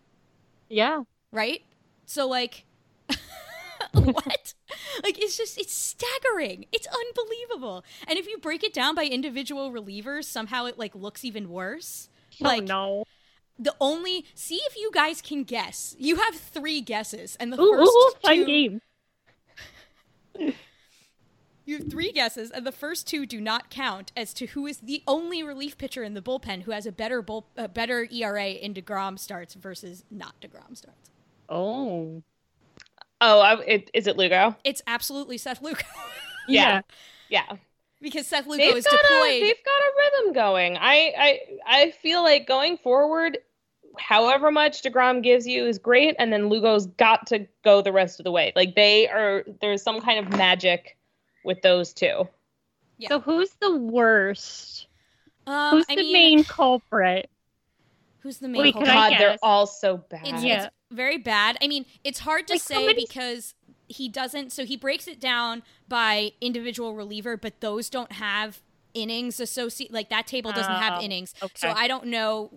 Yeah. 0.69 1.03
right? 1.31 1.61
So 2.05 2.27
like 2.27 2.65
what? 3.93 4.53
Like 5.03 5.17
it's 5.21 5.37
just 5.37 5.57
it's 5.57 5.73
staggering. 5.73 6.65
It's 6.71 6.87
unbelievable. 6.87 7.83
And 8.07 8.19
if 8.19 8.27
you 8.27 8.37
break 8.37 8.63
it 8.63 8.73
down 8.73 8.95
by 8.95 9.05
individual 9.05 9.71
relievers, 9.71 10.25
somehow 10.25 10.65
it 10.65 10.77
like 10.77 10.95
looks 10.95 11.23
even 11.25 11.49
worse. 11.49 12.09
Like 12.39 12.63
oh 12.63 12.65
no. 12.65 13.03
the 13.59 13.75
only 13.79 14.25
see 14.35 14.59
if 14.67 14.75
you 14.77 14.91
guys 14.93 15.21
can 15.21 15.43
guess. 15.43 15.95
You 15.99 16.17
have 16.17 16.35
3 16.35 16.81
guesses 16.81 17.37
and 17.39 17.51
the 17.53 17.57
Ooh, 17.59 17.71
first 17.71 17.91
ooh, 17.91 18.11
fun 18.23 18.45
two 18.45 18.45
game. 18.45 18.81
You 21.67 21.77
have 21.79 21.89
3 21.91 22.13
guesses 22.13 22.49
and 22.49 22.65
the 22.65 22.71
first 22.71 23.07
two 23.07 23.25
do 23.25 23.41
not 23.41 23.69
count 23.69 24.13
as 24.15 24.33
to 24.35 24.47
who 24.47 24.65
is 24.65 24.77
the 24.77 25.03
only 25.05 25.43
relief 25.43 25.77
pitcher 25.77 26.01
in 26.01 26.13
the 26.13 26.21
bullpen 26.21 26.61
who 26.63 26.71
has 26.71 26.85
a 26.85 26.93
better 26.93 27.21
bull, 27.21 27.45
a 27.57 27.67
better 27.67 28.07
ERA 28.09 28.47
in 28.51 28.73
DeGrom 28.73 29.19
starts 29.19 29.53
versus 29.53 30.05
not 30.09 30.39
DeGrom 30.41 30.77
starts. 30.77 31.11
Oh. 31.49 32.23
oh, 33.19 33.39
I, 33.41 33.61
it, 33.63 33.91
is 33.93 34.07
it 34.07 34.15
Lugo? 34.17 34.55
It's 34.63 34.81
absolutely 34.87 35.37
Seth 35.37 35.61
Lugo. 35.61 35.81
Yeah. 36.49 36.81
Yeah. 37.27 37.43
because 38.01 38.25
Seth 38.25 38.47
Lugo 38.47 38.63
They've 38.63 38.77
is 38.77 38.85
got, 38.85 38.93
a, 38.93 38.97
deployed. 38.97 39.43
they've 39.43 39.65
got 39.65 39.81
a 39.81 39.91
rhythm 39.97 40.33
going. 40.33 40.77
I, 40.77 41.13
I 41.17 41.39
I 41.67 41.91
feel 42.01 42.23
like 42.23 42.47
going 42.47 42.77
forward, 42.77 43.37
however 43.99 44.49
much 44.49 44.81
Degrom 44.81 45.21
gives 45.21 45.45
you 45.45 45.65
is 45.65 45.77
great, 45.77 46.15
and 46.17 46.31
then 46.31 46.47
Lugo's 46.47 46.87
got 46.87 47.27
to 47.27 47.45
go 47.65 47.81
the 47.81 47.91
rest 47.91 48.21
of 48.21 48.23
the 48.23 48.31
way. 48.31 48.53
Like 48.55 48.75
they 48.75 49.09
are, 49.09 49.43
there's 49.59 49.83
some 49.83 49.99
kind 49.99 50.25
of 50.25 50.37
magic 50.37 50.96
with 51.47 51.61
those 51.63 51.93
two. 51.93 52.27
Yeah. 52.99 53.09
So 53.09 53.19
who's 53.19 53.49
the 53.59 53.75
worst? 53.75 54.85
Um, 55.47 55.77
Who's 55.77 55.85
I 55.89 55.95
the 55.95 56.01
mean, 56.03 56.13
main 56.13 56.43
culprit? 56.43 57.29
Who's 58.19 58.39
the 58.39 58.49
main? 58.49 58.61
Wait, 58.61 58.73
culprit? 58.73 58.93
God, 58.93 59.13
they're 59.17 59.37
all 59.41 59.65
so 59.65 59.97
bad. 59.97 60.27
It's, 60.27 60.43
Yeah. 60.43 60.65
it's 60.65 60.75
very 60.91 61.17
bad. 61.17 61.57
I 61.61 61.67
mean, 61.67 61.85
it's 62.03 62.19
hard 62.19 62.47
to 62.47 62.55
Like, 62.55 62.61
say 62.61 62.73
somebody's- 62.75 63.07
because 63.07 63.53
he 63.87 64.09
doesn't. 64.09 64.51
So 64.51 64.65
he 64.65 64.75
breaks 64.75 65.07
it 65.07 65.21
down 65.21 65.63
by 65.87 66.33
individual 66.41 66.93
reliever, 66.95 67.37
but 67.37 67.61
those 67.61 67.89
don't 67.89 68.11
have 68.13 68.59
innings 68.93 69.39
associate. 69.39 69.93
Like 69.93 70.09
that 70.09 70.27
table 70.27 70.51
doesn't 70.51 70.69
have 70.73 70.99
Oh, 70.99 71.01
innings. 71.01 71.33
So. 71.55 71.69
I 71.69 71.87
don't 71.87 72.07
know 72.07 72.51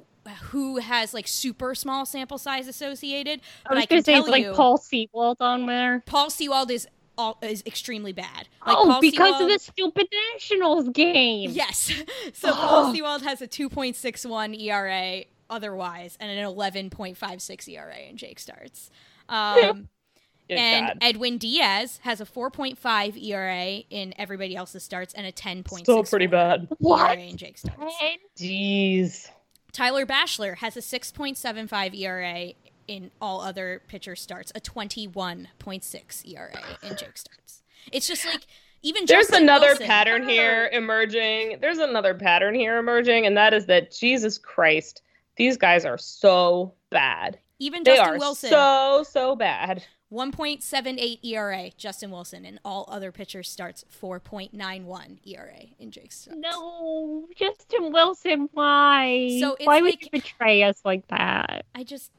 who 0.50 0.78
has 0.78 1.14
like 1.14 1.28
super 1.28 1.74
small 1.76 2.04
sample 2.06 2.38
size 2.38 2.66
associated. 2.66 3.40
I 3.66 3.74
was 3.74 3.86
gonna 3.86 4.02
say 4.02 4.16
it's 4.16 4.28
like 4.28 4.42
you, 4.44 4.52
Paul 4.52 4.78
Sewald 4.78 5.36
on 5.40 5.66
there. 5.66 6.02
Paul 6.06 6.30
Sewald 6.30 6.70
is 6.72 6.88
all 7.20 7.38
is 7.42 7.62
extremely 7.66 8.12
bad. 8.12 8.48
Like 8.66 8.76
oh, 8.76 8.86
Paul 8.86 9.00
because 9.00 9.36
Sewald- 9.36 9.42
of 9.42 9.48
the 9.48 9.58
stupid 9.58 10.08
Nationals 10.32 10.88
game. 10.88 11.50
Yes. 11.50 11.92
So 12.32 12.52
Paul 12.54 12.94
Sewald 12.94 13.22
has 13.22 13.42
a 13.42 13.48
2.61 13.48 14.58
ERA 14.60 15.24
otherwise 15.48 16.16
and 16.20 16.30
an 16.30 16.44
11.56 16.44 17.68
ERA 17.68 17.98
in 18.08 18.16
Jake 18.16 18.38
starts. 18.38 18.90
Um, 19.28 19.88
Good 20.48 20.58
and 20.58 20.86
God. 20.88 20.98
Edwin 21.02 21.38
Diaz 21.38 22.00
has 22.02 22.20
a 22.20 22.24
4.5 22.24 23.22
ERA 23.22 23.84
in 23.88 24.12
everybody 24.18 24.56
else's 24.56 24.82
starts 24.82 25.14
and 25.14 25.24
a 25.24 25.30
10.6 25.30 25.82
Still 25.82 26.02
pretty 26.02 26.26
bad. 26.26 26.66
What? 26.78 27.16
ERA 27.16 27.26
in 27.26 27.36
Jake 27.36 27.58
starts. 27.58 27.94
Jeez. 28.36 29.30
Tyler 29.70 30.04
Bashlor 30.04 30.56
has 30.56 30.76
a 30.76 30.80
6.75 30.80 31.96
ERA 31.96 32.54
in 32.90 33.12
all 33.20 33.40
other 33.40 33.80
pitcher 33.86 34.16
starts, 34.16 34.50
a 34.56 34.60
21.6 34.60 36.28
ERA 36.28 36.52
in 36.82 36.96
Jake 36.96 37.16
starts. 37.16 37.62
It's 37.92 38.08
just 38.08 38.26
like 38.26 38.46
even 38.82 39.04
There's 39.06 39.26
Justin 39.28 39.44
another 39.44 39.68
Wilson- 39.68 39.86
pattern 39.86 40.28
here 40.28 40.68
emerging. 40.72 41.58
There's 41.60 41.78
another 41.78 42.14
pattern 42.14 42.54
here 42.54 42.78
emerging, 42.78 43.26
and 43.26 43.36
that 43.36 43.54
is 43.54 43.66
that 43.66 43.92
Jesus 43.92 44.38
Christ, 44.38 45.02
these 45.36 45.56
guys 45.56 45.84
are 45.84 45.98
so 45.98 46.74
bad. 46.90 47.38
Even 47.60 47.84
They 47.84 47.94
Justin 47.96 48.14
are 48.14 48.18
Wilson. 48.18 48.50
so 48.50 49.04
so 49.08 49.36
bad. 49.36 49.84
1.78 50.12 51.20
ERA, 51.24 51.70
Justin 51.76 52.10
Wilson, 52.10 52.44
and 52.44 52.58
all 52.64 52.84
other 52.90 53.12
pitchers 53.12 53.48
starts 53.48 53.84
4.91 54.02 55.18
ERA 55.24 55.66
in 55.78 55.92
Jake's 55.92 56.22
starts. 56.22 56.40
No, 56.40 57.28
Justin 57.36 57.92
Wilson, 57.92 58.48
why? 58.52 59.38
So 59.40 59.54
it's 59.54 59.66
why 59.66 59.80
would 59.80 60.02
you 60.02 60.08
betray 60.10 60.64
us 60.64 60.80
like 60.84 61.06
that? 61.08 61.64
I 61.76 61.84
just 61.84 62.10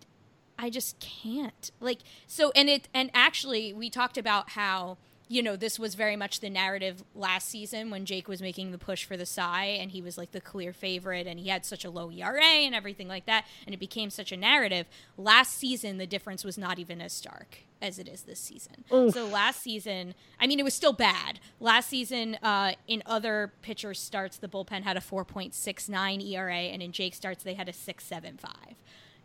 I 0.62 0.70
just 0.70 1.00
can't. 1.00 1.72
Like 1.80 2.00
so 2.28 2.52
and 2.56 2.70
it 2.70 2.88
and 2.94 3.10
actually 3.14 3.74
we 3.74 3.90
talked 3.90 4.18
about 4.18 4.52
how 4.52 4.98
you 5.28 5.42
know, 5.42 5.56
this 5.56 5.80
was 5.80 5.96
very 5.96 6.18
much 6.18 6.42
the 6.42 6.50
narrative 6.50 7.06
last 7.16 7.48
season 7.48 7.90
when 7.90 8.06
Jake 8.06 8.28
was 8.28 8.42
making 8.42 8.72
the 8.72 8.78
push 8.78 9.06
for 9.06 9.16
the 9.16 9.26
Cy 9.26 9.64
and 9.64 9.90
he 9.90 10.02
was 10.02 10.18
like 10.18 10.32
the 10.32 10.42
clear 10.42 10.74
favorite 10.74 11.26
and 11.26 11.40
he 11.40 11.48
had 11.48 11.66
such 11.66 11.86
a 11.86 11.90
low 11.90 12.12
ERA 12.12 12.44
and 12.44 12.76
everything 12.76 13.08
like 13.08 13.26
that 13.28 13.46
and 13.66 13.74
it 13.74 13.78
became 13.78 14.10
such 14.10 14.34
a 14.34 14.38
narrative. 14.38 14.88
Last 15.18 15.58
season 15.58 16.00
the 16.00 16.06
difference 16.06 16.44
was 16.44 16.58
not 16.58 16.80
even 16.80 17.00
as 17.00 17.14
stark 17.14 17.60
as 17.82 17.98
it 17.98 18.10
is 18.10 18.24
this 18.24 18.42
season. 18.42 18.84
So 19.14 19.26
last 19.26 19.62
season, 19.62 20.16
I 20.38 20.48
mean 20.48 20.60
it 20.60 20.64
was 20.64 20.74
still 20.74 20.92
bad. 20.92 21.40
Last 21.62 21.88
season 21.88 22.36
uh, 22.44 22.74
in 22.90 23.02
other 23.06 23.54
pitchers 23.62 24.02
starts 24.02 24.36
the 24.36 24.50
bullpen 24.50 24.84
had 24.84 24.98
a 24.98 25.00
4.69 25.00 26.30
ERA 26.30 26.54
and 26.54 26.84
in 26.84 26.92
Jake 26.92 27.16
starts 27.16 27.42
they 27.42 27.54
had 27.54 27.70
a 27.70 27.72
6.75. 27.72 28.76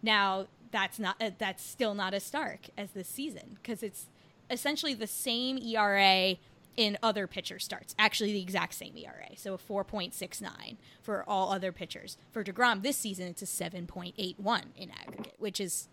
Now 0.02 0.46
that's 0.76 0.98
not 0.98 1.16
uh, 1.20 1.30
that's 1.38 1.64
still 1.64 1.94
not 1.94 2.12
as 2.12 2.22
stark 2.22 2.68
as 2.76 2.90
this 2.90 3.08
season 3.08 3.56
because 3.62 3.82
it's 3.82 4.06
essentially 4.50 4.92
the 4.92 5.06
same 5.06 5.56
ERA 5.58 6.36
in 6.76 6.98
other 7.02 7.26
pitcher 7.26 7.58
starts. 7.58 7.94
Actually, 7.98 8.34
the 8.34 8.42
exact 8.42 8.74
same 8.74 8.94
ERA, 8.98 9.30
so 9.34 9.54
a 9.54 9.58
4.69 9.58 10.76
for 11.00 11.24
all 11.26 11.50
other 11.50 11.72
pitchers. 11.72 12.18
For 12.30 12.44
Degrom 12.44 12.82
this 12.82 12.98
season, 12.98 13.28
it's 13.28 13.40
a 13.40 13.46
7.81 13.46 14.62
in 14.76 14.90
aggregate, 14.90 15.34
which 15.38 15.58
is 15.58 15.88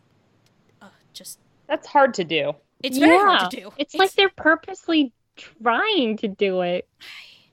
uh, 0.81 0.87
just 1.13 1.39
That's 1.67 1.87
hard 1.87 2.13
to 2.15 2.25
do. 2.25 2.53
it's 2.83 2.97
very 2.97 3.15
yeah. 3.15 3.37
hard 3.37 3.51
to 3.51 3.57
do. 3.61 3.73
It's, 3.77 3.95
like 3.95 4.11
they're 4.15 4.27
purposely 4.27 5.13
trying 5.37 6.17
to 6.17 6.27
do 6.27 6.61
it. 6.61 6.85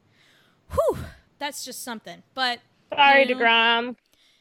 whew, 0.72 0.99
that's 1.38 1.64
just 1.64 1.84
something. 1.84 2.25
But 2.34 2.58
Sorry, 2.92 3.28
you 3.28 3.37
know, 3.37 3.40
Degrom. 3.40 3.96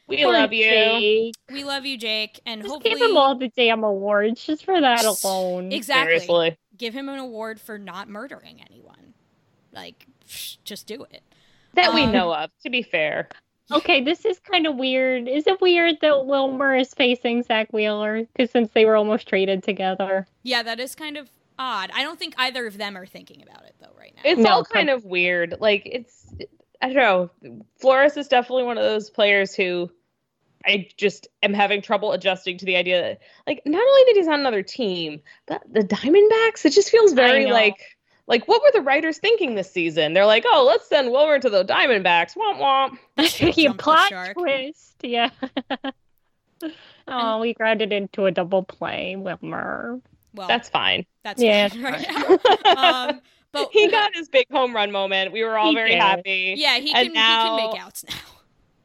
We 0.10 0.24
Poor 0.24 0.34
love 0.34 0.52
you. 0.52 0.64
Jake. 0.66 1.36
we 1.52 1.64
love 1.64 1.86
you, 1.86 1.98
Jake, 1.98 2.40
and 2.46 2.62
Just 2.62 2.72
hopefully 2.74 2.96
give 2.96 3.02
him 3.10 3.16
all 3.16 3.36
the 3.36 3.50
damn 3.50 3.84
awards 3.84 4.44
just 4.44 4.66
for 4.66 4.82
that 4.82 5.06
alone. 5.06 5.72
exactly 5.72 6.18
Seriously. 6.20 6.58
give 6.78 6.94
him 6.94 7.08
an 7.10 7.20
award 7.20 7.62
for 7.62 7.78
not 7.78 8.10
murdering 8.10 8.62
anyone. 8.68 9.14
Like, 9.72 10.08
just 10.26 10.88
do 10.88 11.04
it. 11.12 11.22
That 11.76 11.94
we 11.94 12.02
Um, 12.04 12.12
know 12.12 12.34
of, 12.34 12.50
to 12.64 12.70
be 12.72 12.82
fair. 12.82 13.30
Okay, 13.72 14.04
this 14.04 14.26
is 14.26 14.40
kind 14.40 14.66
of 14.66 14.78
weird. 14.78 15.28
Is 15.28 15.46
it 15.46 15.62
weird 15.62 15.98
that 16.02 16.26
Wilmer 16.26 16.76
is 16.76 16.92
facing 16.96 17.44
Zack 17.44 17.72
Wheeler? 17.72 18.24
Because 18.24 18.50
since 18.50 18.72
they 18.74 18.86
were 18.86 18.96
almost 18.96 19.28
traded 19.28 19.62
together. 19.62 20.26
Yeah, 20.42 20.64
that 20.64 20.80
is 20.80 20.96
kind 20.96 21.18
of 21.18 21.30
odd. 21.60 21.92
I 21.94 22.02
don't 22.02 22.18
think 22.18 22.34
either 22.40 22.66
of 22.66 22.80
them 22.80 22.98
are 22.98 23.06
thinking 23.06 23.44
about 23.44 23.66
it 23.66 23.76
though 23.80 23.94
right 23.96 24.14
now. 24.16 24.24
It's 24.26 24.40
No, 24.40 24.50
all 24.50 24.66
kind 24.66 24.90
of 24.90 25.06
weird. 25.06 25.58
Like 25.60 25.84
it's 25.86 26.34
I 26.82 26.92
don't 26.92 26.96
know. 27.44 27.62
Flores 27.80 28.18
is 28.18 28.28
definitely 28.28 28.64
one 28.64 28.80
of 28.80 28.84
those 28.84 29.12
players 29.12 29.54
who 29.54 29.92
I 30.66 30.88
just 30.98 31.28
am 31.42 31.54
having 31.54 31.82
trouble 31.82 32.12
adjusting 32.12 32.58
to 32.58 32.66
the 32.66 32.76
idea 32.76 33.02
that 33.02 33.20
like 33.48 33.62
not 33.66 33.82
only 33.82 34.04
that 34.08 34.14
he's 34.16 34.28
on 34.28 34.40
another 34.40 34.62
team, 34.64 35.22
but 35.48 35.62
the 35.72 35.82
Diamondbacks, 35.82 36.66
it 36.66 36.72
just 36.72 36.90
feels 36.90 37.14
very 37.14 37.46
like 37.46 37.98
like 38.28 38.48
what 38.48 38.62
were 38.62 38.72
the 38.74 38.82
writers 38.82 39.18
thinking 39.18 39.56
this 39.56 39.72
season? 39.72 40.14
They're 40.14 40.26
like, 40.26 40.44
oh, 40.48 40.64
let's 40.68 40.88
send 40.88 41.12
Wilmer 41.12 41.40
to 41.40 41.50
the 41.50 41.64
Diamondbacks. 41.66 42.36
Womp 42.36 42.60
womp. 42.60 42.98
you 43.58 43.66
Jump 43.70 43.78
the 43.78 43.84
plot 43.84 44.12
twist, 44.34 44.96
yeah. 45.02 45.30
oh, 47.08 47.40
we 47.40 47.54
grounded 47.54 47.94
into 47.94 48.26
a 48.26 48.32
double 48.32 48.64
play, 48.64 49.16
Wilmer. 49.16 50.00
Well, 50.36 50.48
That's 50.48 50.70
fine. 50.70 51.06
that's 51.24 51.42
Yeah, 51.42 51.70
fine 51.70 51.82
right 51.84 52.08
now. 52.64 53.08
um, 53.10 53.22
but 53.52 53.70
He 53.72 53.88
got 53.90 54.12
his 54.14 54.30
big 54.30 54.46
home 54.52 54.76
run 54.76 54.92
moment. 54.92 55.32
We 55.32 55.44
were 55.44 55.58
all 55.58 55.70
He 55.70 55.76
very 55.76 55.92
did. 55.92 56.00
happy. 56.02 56.54
yeah, 56.58 56.78
he 56.78 56.92
can 56.92 57.14
now- 57.14 57.44
he 57.44 57.48
can 57.62 57.72
make 57.72 57.82
outs 57.82 58.06
now. 58.08 58.16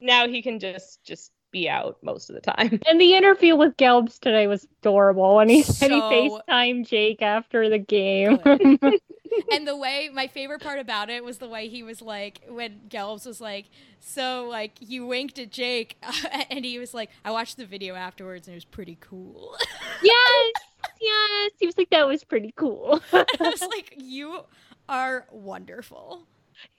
Now 0.00 0.28
he 0.28 0.40
can 0.42 0.58
just 0.58 1.02
just 1.04 1.32
be 1.54 1.70
out 1.70 1.96
most 2.02 2.28
of 2.28 2.34
the 2.34 2.40
time. 2.42 2.80
And 2.86 3.00
the 3.00 3.14
interview 3.14 3.54
with 3.56 3.76
Gelbs 3.76 4.18
today 4.18 4.46
was 4.48 4.66
adorable. 4.80 5.38
And 5.38 5.48
he 5.48 5.62
said 5.62 5.90
he 5.92 5.98
So- 6.00 6.40
FaceTimed 6.48 6.86
Jake 6.86 7.22
after 7.22 7.70
the 7.70 7.78
game. 7.78 8.38
and 9.52 9.66
the 9.66 9.76
way 9.76 10.10
my 10.12 10.26
favorite 10.26 10.60
part 10.60 10.80
about 10.80 11.08
it 11.10 11.24
was 11.24 11.38
the 11.38 11.48
way 11.48 11.68
he 11.68 11.82
was 11.82 12.02
like 12.02 12.40
when 12.48 12.80
Gelbs 12.88 13.24
was 13.24 13.40
like, 13.40 13.66
"So 14.00 14.46
like 14.50 14.72
you 14.80 15.06
winked 15.06 15.38
at 15.38 15.50
Jake," 15.50 15.96
and 16.50 16.64
he 16.64 16.78
was 16.78 16.92
like, 16.92 17.10
"I 17.24 17.30
watched 17.30 17.56
the 17.56 17.66
video 17.66 17.94
afterwards 17.94 18.48
and 18.48 18.52
it 18.54 18.56
was 18.56 18.64
pretty 18.64 18.98
cool." 19.00 19.56
yes, 20.02 20.52
yes. 21.00 21.52
He 21.60 21.66
was 21.66 21.78
like, 21.78 21.90
that 21.90 22.06
was 22.08 22.24
pretty 22.24 22.52
cool. 22.56 23.00
I 23.12 23.24
was 23.38 23.62
like, 23.62 23.94
"You 23.96 24.40
are 24.88 25.26
wonderful." 25.30 26.26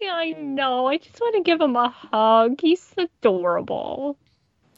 yeah, 0.01 0.13
I 0.13 0.31
know. 0.31 0.87
I 0.87 0.97
just 0.97 1.19
want 1.19 1.35
to 1.35 1.41
give 1.41 1.61
him 1.61 1.75
a 1.75 1.89
hug. 1.89 2.59
He's 2.61 2.93
adorable. 2.97 4.17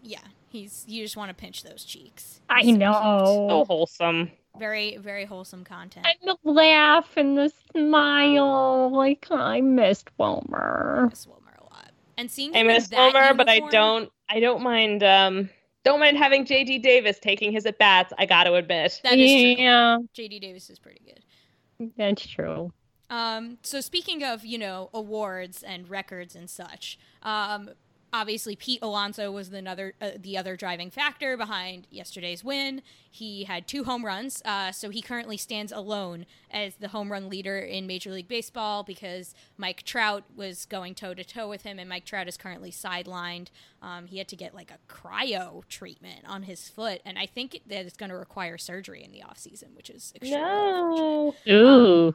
Yeah, 0.08 0.20
he's 0.50 0.86
you 0.88 1.04
just 1.04 1.18
want 1.18 1.30
to 1.30 1.36
pinch 1.36 1.64
those 1.64 1.84
cheeks. 1.84 2.40
I 2.50 2.62
He's 2.62 2.76
so 2.76 2.78
know. 2.78 3.48
So 3.50 3.66
wholesome. 3.66 4.32
Very 4.58 4.98
very 4.98 5.26
wholesome 5.26 5.64
content. 5.64 6.08
And 6.08 6.16
the 6.44 6.50
laugh 6.50 7.10
and 7.18 7.38
the 7.38 7.52
smile. 7.72 8.90
Like, 8.92 9.28
I 9.30 9.62
missed 9.62 10.10
Wilmer. 10.18 11.02
I 11.06 11.10
miss 11.10 11.28
Wilmer 11.28 11.58
a 11.60 11.64
lot. 11.74 11.92
And 12.18 12.32
seeing 12.32 12.56
I 12.56 12.64
miss 12.64 12.88
that 12.88 13.14
Wilmer, 13.14 13.34
but 13.34 13.50
I 13.50 13.60
don't. 13.70 14.12
I 14.30 14.40
don't 14.40 14.64
mind. 14.64 15.04
Um, 15.04 15.50
don't 15.84 16.00
mind 16.00 16.18
having 16.18 16.46
JD 16.46 16.82
Davis 16.82 17.20
taking 17.20 17.52
his 17.52 17.66
at 17.66 17.78
bats. 17.78 18.14
I 18.18 18.26
got 18.26 18.46
to 18.46 18.54
admit. 18.56 19.00
That 19.04 19.18
is 19.18 19.30
true. 19.30 19.64
yeah, 19.64 19.98
JD 20.16 20.42
Davis 20.42 20.70
is 20.70 20.80
pretty 20.80 21.02
good. 21.06 21.92
that's 21.98 22.26
true. 22.26 22.72
Um, 23.10 23.58
so 23.62 23.80
speaking 23.82 24.24
of, 24.24 24.46
you 24.46 24.58
know, 24.58 24.90
awards 24.94 25.64
and 25.64 25.90
records 25.90 26.36
and 26.36 26.50
such, 26.50 27.00
um, 27.24 27.70
obviously 28.14 28.56
Pete 28.56 28.80
Alonso 28.82 29.32
was 29.32 29.50
the 29.50 29.68
other 29.68 29.94
uh, 30.02 30.12
the 30.18 30.38
other 30.38 30.56
driving 30.56 30.90
factor 30.90 31.38
behind 31.38 31.88
yesterday's 31.90 32.44
win. 32.44 32.82
He 33.10 33.46
had 33.46 33.68
two 33.68 33.84
home 33.84 34.06
runs, 34.06 34.42
uh, 34.46 34.72
so 34.72 34.90
he 34.90 35.02
currently 35.02 35.38
stands 35.38 35.72
alone 35.72 36.26
as 36.52 36.76
the 36.76 36.90
home 36.90 37.12
run 37.12 37.30
leader 37.30 37.58
in 37.58 37.88
Major 37.88 38.12
League 38.12 38.28
Baseball 38.28 38.84
because 38.84 39.34
Mike 39.58 39.84
Trout 39.84 40.24
was 40.36 40.66
going 40.66 40.94
toe 40.94 41.14
to 41.14 41.24
toe 41.24 41.50
with 41.50 41.64
him, 41.64 41.80
and 41.80 41.90
Mike 41.90 42.06
Trout 42.06 42.28
is 42.28 42.38
currently 42.38 42.72
sidelined. 42.72 43.48
Um, 43.82 44.08
he 44.08 44.18
had 44.18 44.28
to 44.30 44.36
get 44.36 44.54
like 44.54 44.72
a 44.72 44.78
cryo 44.92 45.68
treatment 45.68 46.26
on 46.28 46.44
his 46.44 46.70
foot, 46.70 47.02
and 47.06 47.18
I 47.18 47.26
think 47.26 47.62
that 47.68 47.86
it's 47.86 47.98
going 47.98 48.10
to 48.12 48.18
require 48.18 48.58
surgery 48.58 49.04
in 49.04 49.12
the 49.12 49.22
offseason, 49.22 49.76
which 49.76 49.90
is 49.90 50.14
extremely. 50.16 50.42
No. 50.42 51.36
Ooh. 51.50 52.14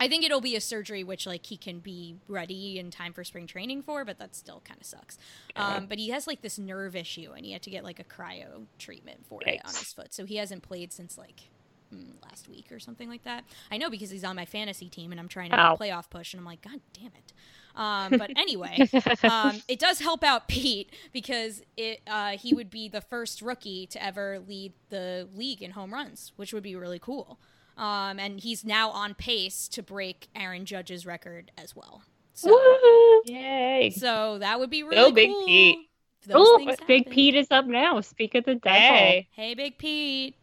I 0.00 0.08
think 0.08 0.24
it'll 0.24 0.40
be 0.40 0.56
a 0.56 0.60
surgery 0.60 1.04
which 1.04 1.26
like 1.26 1.46
he 1.46 1.56
can 1.56 1.78
be 1.78 2.16
ready 2.26 2.78
in 2.78 2.90
time 2.90 3.12
for 3.12 3.22
spring 3.22 3.46
training 3.46 3.82
for, 3.82 4.04
but 4.04 4.18
that 4.18 4.34
still 4.34 4.62
kind 4.64 4.80
of 4.80 4.86
sucks. 4.86 5.18
Um, 5.54 5.86
but 5.86 5.98
he 5.98 6.08
has 6.08 6.26
like 6.26 6.40
this 6.40 6.58
nerve 6.58 6.96
issue, 6.96 7.32
and 7.36 7.44
he 7.44 7.52
had 7.52 7.62
to 7.62 7.70
get 7.70 7.84
like 7.84 8.00
a 8.00 8.04
cryo 8.04 8.64
treatment 8.78 9.26
for 9.26 9.40
it 9.44 9.60
on 9.64 9.74
his 9.74 9.92
foot, 9.92 10.14
so 10.14 10.24
he 10.24 10.36
hasn't 10.36 10.62
played 10.62 10.92
since 10.92 11.18
like 11.18 11.50
mm, 11.94 12.14
last 12.22 12.48
week 12.48 12.72
or 12.72 12.78
something 12.78 13.08
like 13.08 13.24
that. 13.24 13.44
I 13.70 13.76
know 13.76 13.90
because 13.90 14.10
he's 14.10 14.24
on 14.24 14.36
my 14.36 14.46
fantasy 14.46 14.88
team, 14.88 15.10
and 15.10 15.20
I'm 15.20 15.28
trying 15.28 15.50
to 15.50 15.60
Ow. 15.60 15.74
a 15.74 15.78
playoff 15.78 16.08
push, 16.08 16.32
and 16.32 16.40
I'm 16.40 16.46
like, 16.46 16.62
God 16.62 16.80
damn 16.94 17.12
it. 17.12 17.32
Um, 17.76 18.18
but 18.18 18.30
anyway, 18.36 18.88
um, 19.22 19.62
it 19.68 19.78
does 19.78 20.00
help 20.00 20.24
out 20.24 20.48
Pete 20.48 20.90
because 21.12 21.62
it 21.76 22.00
uh, 22.06 22.30
he 22.30 22.54
would 22.54 22.70
be 22.70 22.88
the 22.88 23.00
first 23.00 23.42
rookie 23.42 23.86
to 23.88 24.02
ever 24.02 24.40
lead 24.46 24.72
the 24.88 25.28
league 25.34 25.62
in 25.62 25.72
home 25.72 25.92
runs, 25.92 26.32
which 26.36 26.52
would 26.52 26.62
be 26.62 26.74
really 26.74 26.98
cool. 26.98 27.38
Um, 27.80 28.18
and 28.18 28.38
he's 28.38 28.62
now 28.62 28.90
on 28.90 29.14
pace 29.14 29.66
to 29.68 29.82
break 29.82 30.28
Aaron 30.36 30.66
Judge's 30.66 31.06
record 31.06 31.50
as 31.56 31.74
well. 31.74 32.02
So, 32.34 32.50
Woo. 32.50 33.22
Yay. 33.24 33.90
so 33.96 34.38
that 34.38 34.60
would 34.60 34.68
be 34.68 34.82
really 34.82 34.96
Go 34.96 35.10
Big 35.12 35.30
cool 35.30 35.46
Pete. 35.46 35.78
those 36.26 36.36
Oh, 36.46 36.76
Big. 36.86 37.08
Pete 37.08 37.34
is 37.34 37.46
up 37.50 37.64
now. 37.64 38.00
Speak 38.02 38.34
of 38.34 38.44
the 38.44 38.54
day. 38.56 38.70
Hey. 38.70 39.28
Hey, 39.32 39.54
Big 39.54 39.78
Pete. 39.78 40.34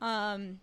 Um, 0.00 0.60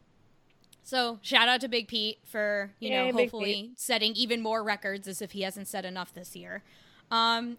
so 0.84 1.20
shout 1.22 1.48
out 1.48 1.62
to 1.62 1.68
Big 1.68 1.88
Pete 1.88 2.18
for 2.26 2.72
you 2.80 2.90
know 2.90 3.06
Yay, 3.06 3.12
Big 3.12 3.30
hopefully 3.32 3.72
setting 3.78 4.14
even 4.16 4.42
more 4.42 4.64
records 4.64 5.08
as 5.08 5.22
if 5.22 5.34
he 5.34 5.42
hasn't 5.44 5.68
set 5.68 5.86
enough 5.86 6.12
this 6.14 6.36
year. 6.36 6.64
Um, 7.12 7.58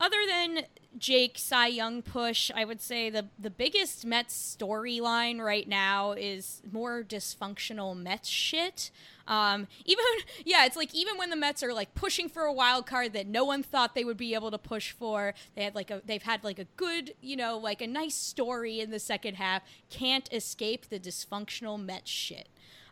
other 0.00 0.18
than 0.26 0.64
Jake 0.96 1.38
Cy 1.38 1.68
Young 1.68 2.02
push, 2.02 2.50
I 2.54 2.64
would 2.64 2.80
say 2.80 3.10
the 3.10 3.26
the 3.38 3.50
biggest 3.50 4.04
Mets 4.04 4.56
storyline 4.58 5.40
right 5.40 5.68
now 5.68 6.12
is 6.12 6.62
more 6.70 7.02
dysfunctional 7.02 7.96
Mets 7.96 8.28
shit. 8.28 8.90
Um, 9.26 9.66
even 9.84 10.04
yeah, 10.44 10.64
it's 10.66 10.76
like 10.76 10.94
even 10.94 11.18
when 11.18 11.30
the 11.30 11.36
Mets 11.36 11.62
are 11.62 11.72
like 11.72 11.94
pushing 11.94 12.28
for 12.28 12.44
a 12.44 12.52
wild 12.52 12.86
card 12.86 13.12
that 13.12 13.26
no 13.26 13.44
one 13.44 13.62
thought 13.62 13.94
they 13.94 14.04
would 14.04 14.16
be 14.16 14.34
able 14.34 14.50
to 14.50 14.58
push 14.58 14.92
for, 14.92 15.34
they 15.54 15.64
had 15.64 15.74
like 15.74 15.90
a 15.90 16.02
they've 16.04 16.22
had 16.22 16.44
like 16.44 16.58
a 16.58 16.66
good 16.76 17.14
you 17.20 17.36
know 17.36 17.58
like 17.58 17.82
a 17.82 17.86
nice 17.86 18.14
story 18.14 18.80
in 18.80 18.90
the 18.90 19.00
second 19.00 19.34
half. 19.34 19.62
Can't 19.90 20.32
escape 20.32 20.88
the 20.88 20.98
dysfunctional 20.98 21.82
Mets 21.82 22.10
shit. 22.10 22.48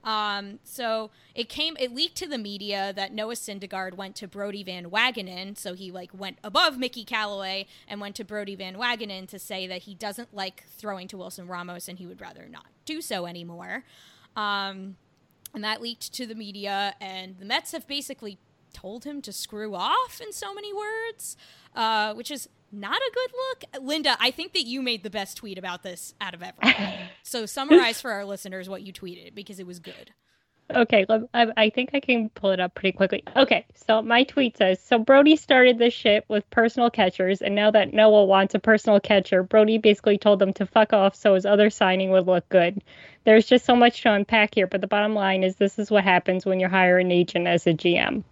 Um, 0.07 0.61
so 0.62 1.11
it 1.35 1.49
came, 1.49 1.77
it 1.81 1.92
leaked 1.92 2.16
to 2.19 2.29
the 2.29 2.38
media 2.38 2.92
that 2.95 3.12
Noah 3.12 3.35
Syndergaard 3.35 3.95
went 3.95 4.14
to 4.16 4.29
Brodie 4.29 4.62
Van 4.62 4.88
Wagenen. 4.88 5.59
So 5.59 5.75
he 5.75 5.90
like 5.90 6.11
went 6.14 6.38
above 6.45 6.79
Mickey 6.79 7.05
Callaway 7.05 7.66
and 7.88 8.01
went 8.01 8.14
to 8.16 8.25
Brodie 8.25 8.55
Van 8.55 8.77
Wagenen 8.77 9.27
to 9.29 9.38
say 9.38 9.66
that 9.66 9.83
he 9.83 9.95
doesn't 9.95 10.33
like 10.33 10.64
throwing 10.79 11.09
to 11.09 11.16
Wilson 11.16 11.49
Ramos 11.49 11.88
and 11.88 11.99
he 11.99 12.07
would 12.07 12.21
rather 12.21 12.47
not 12.49 12.66
do 12.85 13.03
so 13.03 13.27
anymore. 13.27 13.83
Um, 14.37 14.97
and 15.53 15.64
that 15.64 15.83
leaked 15.83 16.12
to 16.12 16.27
the 16.27 16.35
media, 16.35 16.95
and 17.01 17.38
the 17.38 17.47
Mets 17.47 17.73
have 17.73 17.88
basically 17.88 18.38
told 18.75 19.05
him 19.05 19.23
to 19.23 19.33
screw 19.33 19.75
off 19.75 20.21
in 20.21 20.33
so 20.33 20.53
many 20.53 20.73
words, 20.73 21.37
uh, 21.75 22.12
which 22.12 22.31
is 22.31 22.51
not 22.72 22.96
a 22.96 23.12
good 23.14 23.31
look. 23.33 23.85
Linda, 23.85 24.16
I 24.20 24.31
think 24.31 24.52
that 24.52 24.66
you 24.66 24.83
made 24.83 25.02
the 25.02 25.11
best 25.11 25.37
tweet 25.37 25.59
about 25.59 25.83
this 25.83 26.14
out 26.20 26.35
of 26.35 26.42
everyone. 26.42 27.09
so 27.22 27.46
summarize 27.46 28.00
for 28.00 28.12
our 28.12 28.24
listeners 28.24 28.68
what 28.68 28.83
you 28.83 28.92
tweeted 28.92 29.35
because 29.35 29.59
it 29.59 29.66
was 29.66 29.79
good. 29.79 30.12
Okay, 30.74 31.07
I, 31.33 31.46
I 31.57 31.70
think 31.70 31.90
I 31.94 32.00
can 32.00 32.29
pull 32.31 32.50
it 32.50 32.59
up 32.59 32.74
pretty 32.74 32.96
quickly. 32.96 33.22
Okay, 33.37 33.64
so 33.74 34.02
my 34.02 34.24
tweet 34.24 34.57
says 34.57 34.81
So 34.81 34.98
Brodie 34.98 35.37
started 35.37 35.79
this 35.79 35.94
shit 35.94 36.24
with 36.29 36.48
personal 36.50 36.90
catchers, 36.90 37.40
and 37.40 37.55
now 37.55 37.70
that 37.70 37.94
Noah 37.94 38.24
wants 38.24 38.55
a 38.55 38.59
personal 38.59 38.98
catcher, 38.98 39.44
Brodie 39.44 39.79
basically 39.79 40.18
told 40.18 40.40
them 40.40 40.52
to 40.55 40.66
fuck 40.66 40.92
off 40.92 41.14
so 41.14 41.35
his 41.35 41.46
other 41.46 41.70
signing 41.70 42.11
would 42.11 42.26
look 42.26 42.48
good. 42.48 42.83
There's 43.24 43.46
just 43.46 43.64
so 43.64 43.76
much 43.76 44.02
to 44.02 44.12
unpack 44.12 44.57
here, 44.57 44.66
but 44.66 44.81
the 44.81 44.88
bottom 44.88 45.14
line 45.14 45.44
is 45.44 45.55
this 45.57 45.79
is 45.79 45.90
what 45.90 46.02
happens 46.02 46.44
when 46.44 46.59
you 46.59 46.68
hire 46.68 46.98
an 46.98 47.12
agent 47.12 47.46
as 47.46 47.66
a 47.68 47.72
GM. 47.72 48.24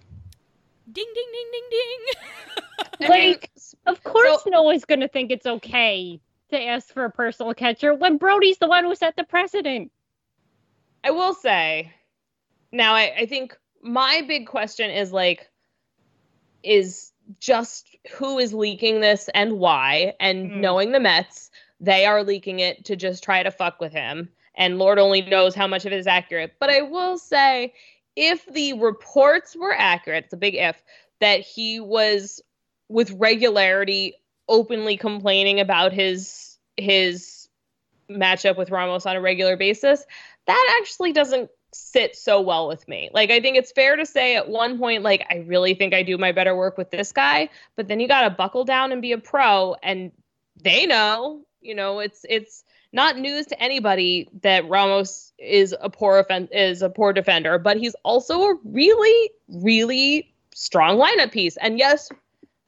Ding, 0.95 1.07
ding, 1.15 1.27
ding, 1.33 1.51
ding, 1.53 1.65
ding. 1.71 3.09
Like, 3.09 3.51
of 3.87 4.03
course, 4.05 4.45
Noah's 4.47 4.85
going 4.85 5.01
to 5.01 5.09
think 5.09 5.31
it's 5.33 5.47
okay 5.47 6.21
to 6.51 6.63
ask 6.63 6.93
for 6.93 7.05
a 7.05 7.11
personal 7.11 7.53
catcher 7.53 7.93
when 7.93 8.17
Brodie's 8.19 8.59
the 8.59 8.69
one 8.69 8.85
who 8.85 8.95
set 8.95 9.17
the 9.17 9.25
precedent. 9.25 9.91
I 11.03 11.11
will 11.11 11.35
say, 11.35 11.93
now 12.73 12.95
I, 12.95 13.13
I 13.19 13.27
think 13.27 13.59
my 13.83 14.23
big 14.27 14.47
question 14.47 14.91
is 14.91 15.13
like, 15.13 15.51
is 16.63 17.13
just 17.41 17.89
who 18.15 18.39
is 18.39 18.55
leaking 18.55 19.01
this 19.01 19.29
and 19.35 19.59
why? 19.59 20.15
And 20.21 20.51
Mm. 20.51 20.57
knowing 20.57 20.93
the 20.93 21.01
Mets, 21.01 21.51
they 21.81 22.07
are 22.07 22.23
leaking 22.23 22.61
it 22.61 22.85
to 22.87 22.97
just 22.97 23.23
try 23.25 23.43
to 23.43 23.51
fuck 23.51 23.81
with 23.81 23.93
him. 23.93 24.31
And 24.55 24.79
Lord 24.79 24.99
only 24.99 25.21
knows 25.23 25.55
how 25.55 25.67
much 25.67 25.85
of 25.85 25.93
it 25.93 25.99
is 25.99 26.07
accurate. 26.07 26.55
But 26.61 26.71
I 26.71 26.83
will 26.83 27.19
say, 27.19 27.75
if 28.17 28.45
the 28.47 28.75
reports 28.75 29.57
were 29.57 29.75
accurate, 29.75 30.25
it's 30.25 30.35
a 30.35 30.37
big 30.37 30.55
if, 30.55 30.83
that 31.21 31.41
he 31.41 31.81
was 31.81 32.41
with 32.89 33.11
regularity 33.13 34.15
openly 34.49 34.97
complaining 34.97 35.61
about 35.61 35.93
his 35.93 36.59
his 36.77 37.49
matchup 38.11 38.57
with 38.57 38.71
Ramos 38.71 39.07
on 39.07 39.17
a 39.17 39.21
regular 39.21 39.57
basis, 39.57 40.05
that 40.47 40.79
actually 40.81 41.13
doesn't 41.13 41.51
sit 41.73 42.15
so 42.15 42.41
well 42.41 42.69
with 42.69 42.87
me. 42.87 43.11
Like 43.13 43.31
I 43.31 43.41
think 43.41 43.57
it's 43.57 43.73
fair 43.73 43.97
to 43.97 44.07
say 44.07 44.37
at 44.37 44.49
one 44.49 44.79
point 44.79 45.03
like 45.03 45.27
I 45.31 45.39
really 45.47 45.75
think 45.75 45.95
I 45.95 46.03
do 46.03 46.19
my 46.19 46.33
better 46.33 46.55
work 46.55 46.79
with 46.79 46.91
this 46.91 47.13
guy, 47.13 47.49
but 47.77 47.89
then 47.89 48.01
you 48.01 48.09
got 48.09 48.23
to 48.23 48.31
buckle 48.31 48.65
down 48.65 48.93
and 48.93 49.03
be 49.03 49.13
a 49.13 49.19
pro 49.19 49.75
and 49.83 50.13
they 50.63 50.87
know, 50.87 51.45
you 51.61 51.75
know, 51.75 52.01
it's 52.01 52.25
it's 52.29 52.65
not 52.93 53.19
news 53.19 53.47
to 53.47 53.61
anybody 53.61 54.29
that 54.43 54.69
Ramos 54.69 55.33
is 55.39 55.75
a 55.81 55.91
poor 55.91 56.19
offen- 56.19 56.49
is 56.53 56.83
a 56.83 56.91
poor 56.91 57.13
defender, 57.13 57.59
but 57.59 57.77
he's 57.77 57.97
also 58.05 58.43
a 58.43 58.59
really 58.65 59.31
really 59.49 60.33
strong 60.55 60.99
lineup 60.99 61.33
piece. 61.33 61.57
And 61.57 61.79
yes, 61.79 62.11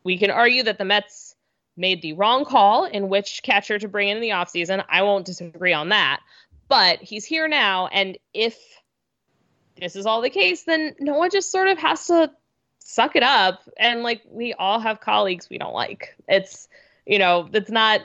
we 0.05 0.19
can 0.19 0.31
argue 0.31 0.63
that 0.65 0.79
the 0.79 0.85
Mets 0.85 1.35
made 1.77 2.03
the 2.03 2.15
wrong 2.15 2.45
call 2.45 2.85
in 2.85 3.09
which 3.09 3.43
catcher 3.43 3.79
to 3.79 3.89
bring 3.89 4.09
in, 4.09 4.17
in 4.17 4.23
the 4.23 4.31
offseason. 4.31 4.85
I 4.89 5.03
won't 5.03 5.27
disagree 5.27 5.73
on 5.73 5.91
that. 5.91 6.21
But 6.69 7.01
he's 7.01 7.25
here 7.25 7.47
now 7.47 7.87
and 7.89 8.19
if 8.35 8.59
this 9.81 9.95
is 9.95 10.07
all 10.07 10.23
the 10.23 10.31
case, 10.31 10.65
then 10.65 10.97
Noah 10.99 11.29
just 11.29 11.53
sort 11.53 11.69
of 11.69 11.79
has 11.79 12.07
to 12.07 12.31
suck 12.79 13.17
it 13.17 13.23
up. 13.23 13.61
And 13.79 14.03
like 14.03 14.23
we 14.29 14.55
all 14.55 14.81
have 14.81 15.01
colleagues 15.01 15.49
we 15.51 15.59
don't 15.59 15.75
like. 15.75 16.17
It's 16.29 16.69
you 17.07 17.19
know, 17.19 17.49
that's 17.51 17.71
not 17.71 18.03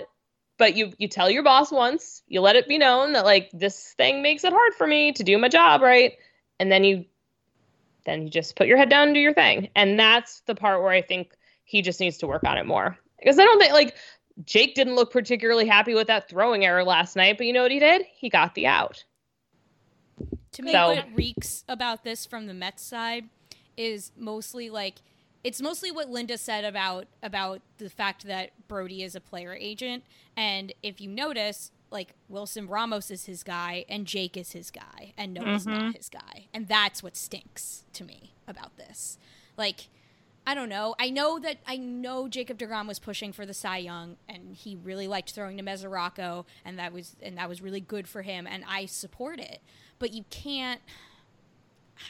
but 0.61 0.75
you 0.75 0.93
you 0.99 1.07
tell 1.07 1.27
your 1.27 1.41
boss 1.41 1.71
once, 1.71 2.21
you 2.27 2.39
let 2.39 2.55
it 2.55 2.67
be 2.67 2.77
known 2.77 3.13
that 3.13 3.25
like 3.25 3.49
this 3.51 3.93
thing 3.97 4.21
makes 4.21 4.43
it 4.43 4.53
hard 4.53 4.75
for 4.75 4.85
me 4.85 5.11
to 5.13 5.23
do 5.23 5.35
my 5.39 5.49
job, 5.49 5.81
right? 5.81 6.13
And 6.59 6.71
then 6.71 6.83
you 6.83 7.05
then 8.05 8.23
you 8.23 8.29
just 8.29 8.55
put 8.55 8.67
your 8.67 8.77
head 8.77 8.87
down 8.87 9.07
and 9.07 9.15
do 9.15 9.19
your 9.19 9.33
thing. 9.33 9.69
And 9.75 9.99
that's 9.99 10.41
the 10.41 10.53
part 10.53 10.83
where 10.83 10.91
I 10.91 11.01
think 11.01 11.35
he 11.63 11.81
just 11.81 11.99
needs 11.99 12.19
to 12.19 12.27
work 12.27 12.43
on 12.43 12.59
it 12.59 12.67
more. 12.67 12.95
Because 13.17 13.39
I 13.39 13.43
don't 13.43 13.59
think 13.59 13.73
like 13.73 13.95
Jake 14.45 14.75
didn't 14.75 14.93
look 14.93 15.11
particularly 15.11 15.65
happy 15.65 15.95
with 15.95 16.05
that 16.07 16.29
throwing 16.29 16.63
error 16.63 16.83
last 16.83 17.15
night, 17.15 17.39
but 17.39 17.47
you 17.47 17.53
know 17.53 17.63
what 17.63 17.71
he 17.71 17.79
did? 17.79 18.03
He 18.13 18.29
got 18.29 18.53
the 18.53 18.67
out. 18.67 19.03
To 20.51 20.61
me, 20.61 20.73
So- 20.73 20.93
what 20.93 21.07
reeks 21.15 21.63
about 21.67 22.03
this 22.03 22.27
from 22.27 22.45
the 22.45 22.53
Mets 22.53 22.83
side 22.83 23.29
is 23.75 24.11
mostly 24.15 24.69
like 24.69 24.97
it's 25.43 25.61
mostly 25.61 25.91
what 25.91 26.09
Linda 26.09 26.37
said 26.37 26.65
about 26.65 27.07
about 27.23 27.61
the 27.77 27.89
fact 27.89 28.25
that 28.27 28.51
Brodie 28.67 29.03
is 29.03 29.15
a 29.15 29.21
player 29.21 29.53
agent, 29.59 30.03
and 30.35 30.73
if 30.83 31.01
you 31.01 31.09
notice, 31.09 31.71
like 31.89 32.13
Wilson 32.29 32.67
Ramos 32.67 33.11
is 33.11 33.25
his 33.25 33.43
guy 33.43 33.85
and 33.89 34.05
Jake 34.05 34.37
is 34.37 34.51
his 34.51 34.71
guy, 34.71 35.13
and 35.17 35.33
Noah's 35.33 35.65
not 35.65 35.81
mm-hmm. 35.81 35.91
his 35.91 36.09
guy, 36.09 36.47
and 36.53 36.67
that's 36.67 37.01
what 37.01 37.15
stinks 37.15 37.83
to 37.93 38.03
me 38.03 38.33
about 38.47 38.77
this. 38.77 39.17
Like, 39.57 39.87
I 40.45 40.55
don't 40.55 40.69
know. 40.69 40.95
I 40.99 41.09
know 41.09 41.39
that 41.39 41.57
I 41.67 41.77
know 41.77 42.27
Jacob 42.27 42.57
Degrom 42.57 42.87
was 42.87 42.99
pushing 42.99 43.31
for 43.31 43.45
the 43.45 43.53
Cy 43.53 43.77
Young, 43.77 44.17
and 44.27 44.55
he 44.55 44.75
really 44.75 45.07
liked 45.07 45.31
throwing 45.31 45.57
to 45.57 45.63
Mesoraco, 45.63 46.45
and 46.65 46.79
that 46.79 46.93
was 46.93 47.15
and 47.21 47.37
that 47.37 47.49
was 47.49 47.61
really 47.61 47.81
good 47.81 48.07
for 48.07 48.21
him, 48.21 48.47
and 48.47 48.63
I 48.67 48.85
support 48.85 49.39
it. 49.39 49.59
But 49.99 50.13
you 50.13 50.25
can't. 50.29 50.81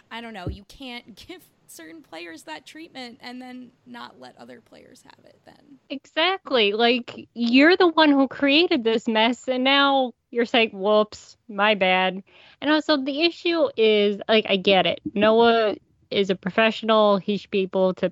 I 0.10 0.22
don't 0.22 0.34
know. 0.34 0.48
You 0.48 0.64
can't 0.66 1.16
give 1.28 1.44
certain 1.72 2.02
players 2.02 2.44
that 2.44 2.66
treatment 2.66 3.20
and 3.22 3.42
then 3.42 3.72
not 3.86 4.20
let 4.20 4.38
other 4.38 4.62
players 4.62 5.04
have 5.04 5.26
it. 5.26 5.40
Then 5.46 5.80
Exactly. 5.90 6.74
Like 6.74 7.28
you're 7.34 7.78
the 7.78 7.88
one 7.88 8.12
who 8.12 8.28
created 8.28 8.84
this 8.84 9.08
mess 9.08 9.48
and 9.48 9.64
now 9.64 10.14
you're 10.30 10.46
saying, 10.46 10.72
whoops, 10.74 11.38
my 11.48 11.76
bad. 11.76 12.24
And 12.62 12.72
also 12.72 12.98
the 12.98 13.22
issue 13.22 13.70
is 13.78 14.22
like 14.28 14.46
I 14.48 14.58
get 14.58 14.86
it. 14.86 15.00
Noah 15.14 15.76
is 16.10 16.30
a 16.30 16.36
professional. 16.36 17.18
He 17.18 17.38
should 17.38 17.52
be 17.52 17.62
able 17.62 17.94
to 17.96 18.12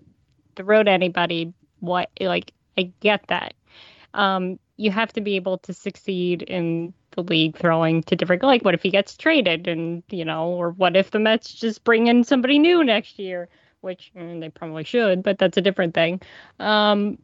throw 0.55 0.83
to 0.83 0.91
anybody. 0.91 1.53
What 1.79 2.09
like 2.19 2.53
I 2.77 2.91
get 2.99 3.25
that. 3.27 3.53
Um, 4.13 4.59
you 4.77 4.91
have 4.91 5.13
to 5.13 5.21
be 5.21 5.35
able 5.35 5.57
to 5.59 5.73
succeed 5.73 6.41
in 6.41 6.93
the 7.23 7.33
league 7.33 7.57
throwing 7.57 8.03
to 8.03 8.15
different 8.15 8.43
like 8.43 8.63
what 8.63 8.73
if 8.73 8.83
he 8.83 8.89
gets 8.89 9.15
traded 9.17 9.67
and 9.67 10.03
you 10.09 10.25
know, 10.25 10.49
or 10.49 10.71
what 10.71 10.95
if 10.95 11.11
the 11.11 11.19
Mets 11.19 11.53
just 11.53 11.83
bring 11.83 12.07
in 12.07 12.23
somebody 12.23 12.59
new 12.59 12.83
next 12.83 13.19
year, 13.19 13.49
which 13.81 14.11
mm, 14.15 14.39
they 14.39 14.49
probably 14.49 14.83
should, 14.83 15.23
but 15.23 15.37
that's 15.37 15.57
a 15.57 15.61
different 15.61 15.93
thing. 15.93 16.21
Um, 16.59 17.17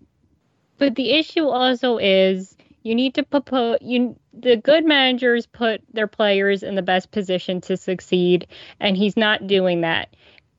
but 0.78 0.96
the 0.96 1.12
issue 1.12 1.48
also 1.48 1.98
is 1.98 2.56
you 2.84 2.94
need 2.94 3.16
to 3.16 3.24
put 3.24 3.82
you 3.82 4.16
the 4.34 4.58
good 4.58 4.86
managers 4.86 5.46
put 5.46 5.82
their 5.94 6.08
players 6.08 6.62
in 6.64 6.76
the 6.76 6.82
best 6.82 7.12
position 7.12 7.62
to 7.62 7.78
succeed, 7.78 8.48
and 8.80 8.96
he's 8.98 9.18
not 9.18 9.48
doing 9.48 9.82
that. 9.82 10.16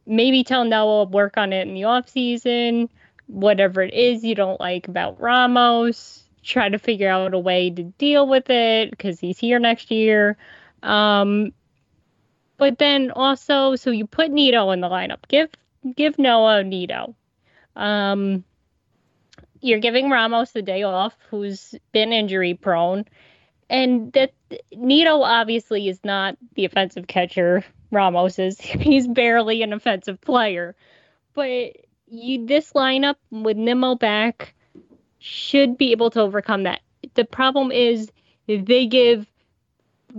Maybe 0.06 0.44
tell 0.44 0.64
Noah 0.64 1.04
work 1.04 1.36
on 1.36 1.52
it 1.52 1.66
in 1.66 1.74
the 1.74 1.84
off 1.84 2.08
season, 2.08 2.88
whatever 3.26 3.82
it 3.82 3.94
is 3.94 4.24
you 4.24 4.34
don't 4.34 4.60
like 4.60 4.88
about 4.88 5.20
Ramos. 5.20 6.25
Try 6.46 6.68
to 6.68 6.78
figure 6.78 7.10
out 7.10 7.34
a 7.34 7.38
way 7.38 7.70
to 7.70 7.82
deal 7.82 8.28
with 8.28 8.48
it 8.50 8.90
because 8.90 9.18
he's 9.18 9.38
here 9.38 9.58
next 9.58 9.90
year. 9.90 10.36
Um, 10.82 11.52
but 12.56 12.78
then 12.78 13.10
also, 13.10 13.74
so 13.74 13.90
you 13.90 14.06
put 14.06 14.30
Nido 14.30 14.70
in 14.70 14.80
the 14.80 14.88
lineup. 14.88 15.26
Give 15.28 15.50
give 15.94 16.18
Noah 16.18 16.62
Nido. 16.62 17.14
Um, 17.74 18.44
you're 19.60 19.80
giving 19.80 20.08
Ramos 20.08 20.52
the 20.52 20.62
day 20.62 20.84
off, 20.84 21.14
who's 21.30 21.74
been 21.92 22.12
injury 22.12 22.54
prone, 22.54 23.04
and 23.68 24.12
that 24.12 24.32
Nido 24.72 25.22
obviously 25.22 25.88
is 25.88 25.98
not 26.04 26.36
the 26.54 26.64
offensive 26.64 27.06
catcher. 27.06 27.64
Ramos 27.90 28.38
is. 28.38 28.60
He's 28.60 29.06
barely 29.06 29.62
an 29.62 29.72
offensive 29.72 30.20
player, 30.20 30.76
but 31.34 31.76
you 32.08 32.46
this 32.46 32.72
lineup 32.72 33.16
with 33.30 33.56
Nimmo 33.56 33.96
back 33.96 34.54
should 35.26 35.76
be 35.76 35.90
able 35.90 36.10
to 36.10 36.20
overcome 36.20 36.62
that. 36.62 36.80
The 37.14 37.24
problem 37.24 37.72
is 37.72 38.10
they 38.46 38.86
give 38.86 39.26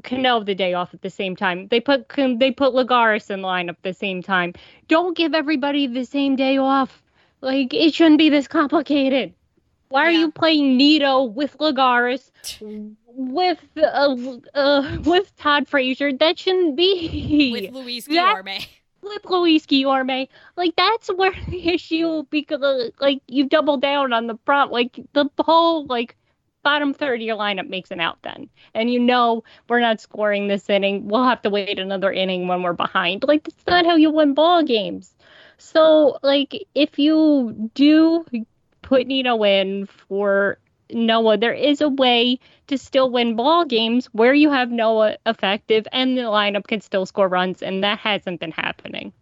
Cano 0.03 0.43
the 0.43 0.53
day 0.53 0.73
off 0.73 0.93
at 0.93 1.01
the 1.01 1.09
same 1.09 1.35
time. 1.35 1.67
They 1.69 1.79
put 1.79 2.09
they 2.09 2.51
put 2.51 2.73
Lagares 2.73 3.31
in 3.31 3.41
line 3.41 3.69
at 3.69 3.81
the 3.83 3.93
same 3.93 4.21
time. 4.21 4.53
Don't 4.87 5.15
give 5.15 5.33
everybody 5.33 5.87
the 5.87 6.05
same 6.05 6.35
day 6.35 6.57
off. 6.57 7.01
Like 7.41 7.73
it 7.73 7.93
shouldn't 7.93 8.17
be 8.17 8.29
this 8.29 8.47
complicated. 8.47 9.33
Why 9.89 10.05
are 10.05 10.11
Yeah. 10.11 10.19
you 10.19 10.31
playing 10.31 10.75
Nido 10.75 11.23
with 11.23 11.57
Lagares 11.59 12.29
with 13.07 13.59
uh, 13.77 14.15
uh 14.53 14.97
with 15.05 15.35
Todd 15.37 15.67
Frazier? 15.67 16.11
That 16.11 16.37
shouldn't 16.37 16.75
be 16.75 17.51
with 17.53 17.73
Luis 17.73 18.05
That- 18.07 18.43
With 19.09 19.25
Luis 19.29 19.65
Guillorme. 19.65 20.27
Like 20.55 20.75
that's 20.75 21.09
where 21.09 21.33
the 21.47 21.69
issue 21.69 22.23
because 22.29 22.91
like 22.99 23.21
you 23.27 23.47
double 23.47 23.77
down 23.77 24.13
on 24.13 24.27
the 24.27 24.35
prop. 24.35 24.71
Like 24.71 24.99
the 25.13 25.29
whole 25.39 25.85
like 25.85 26.15
bottom 26.63 26.93
third 26.93 27.21
of 27.21 27.25
your 27.25 27.37
lineup 27.37 27.69
makes 27.69 27.91
an 27.91 27.99
out 27.99 28.21
then, 28.23 28.49
and 28.73 28.91
you 28.91 28.99
know 28.99 29.43
we're 29.69 29.79
not 29.79 30.01
scoring 30.01 30.47
this 30.47 30.69
inning. 30.69 31.07
We'll 31.07 31.23
have 31.23 31.41
to 31.43 31.49
wait 31.49 31.79
another 31.79 32.11
inning 32.11 32.47
when 32.47 32.63
we're 32.63 32.73
behind. 32.73 33.23
Like 33.27 33.43
that's 33.43 33.67
not 33.67 33.85
how 33.85 33.95
you 33.95 34.11
win 34.11 34.33
ball 34.33 34.63
games. 34.63 35.15
So 35.57 36.19
like 36.23 36.67
if 36.75 36.99
you 36.99 37.71
do 37.73 38.25
put 38.81 39.07
Nido 39.07 39.43
in 39.43 39.87
for 39.87 40.59
Noah, 40.91 41.37
there 41.37 41.53
is 41.53 41.81
a 41.81 41.89
way 41.89 42.39
to 42.67 42.77
still 42.77 43.09
win 43.09 43.35
ball 43.35 43.65
games 43.65 44.07
where 44.07 44.33
you 44.33 44.51
have 44.51 44.71
Noah 44.71 45.17
effective 45.25 45.87
and 45.91 46.17
the 46.17 46.23
lineup 46.23 46.67
can 46.67 46.81
still 46.81 47.05
score 47.05 47.27
runs, 47.27 47.61
and 47.61 47.83
that 47.83 47.99
hasn't 47.99 48.39
been 48.39 48.51
happening. 48.51 49.13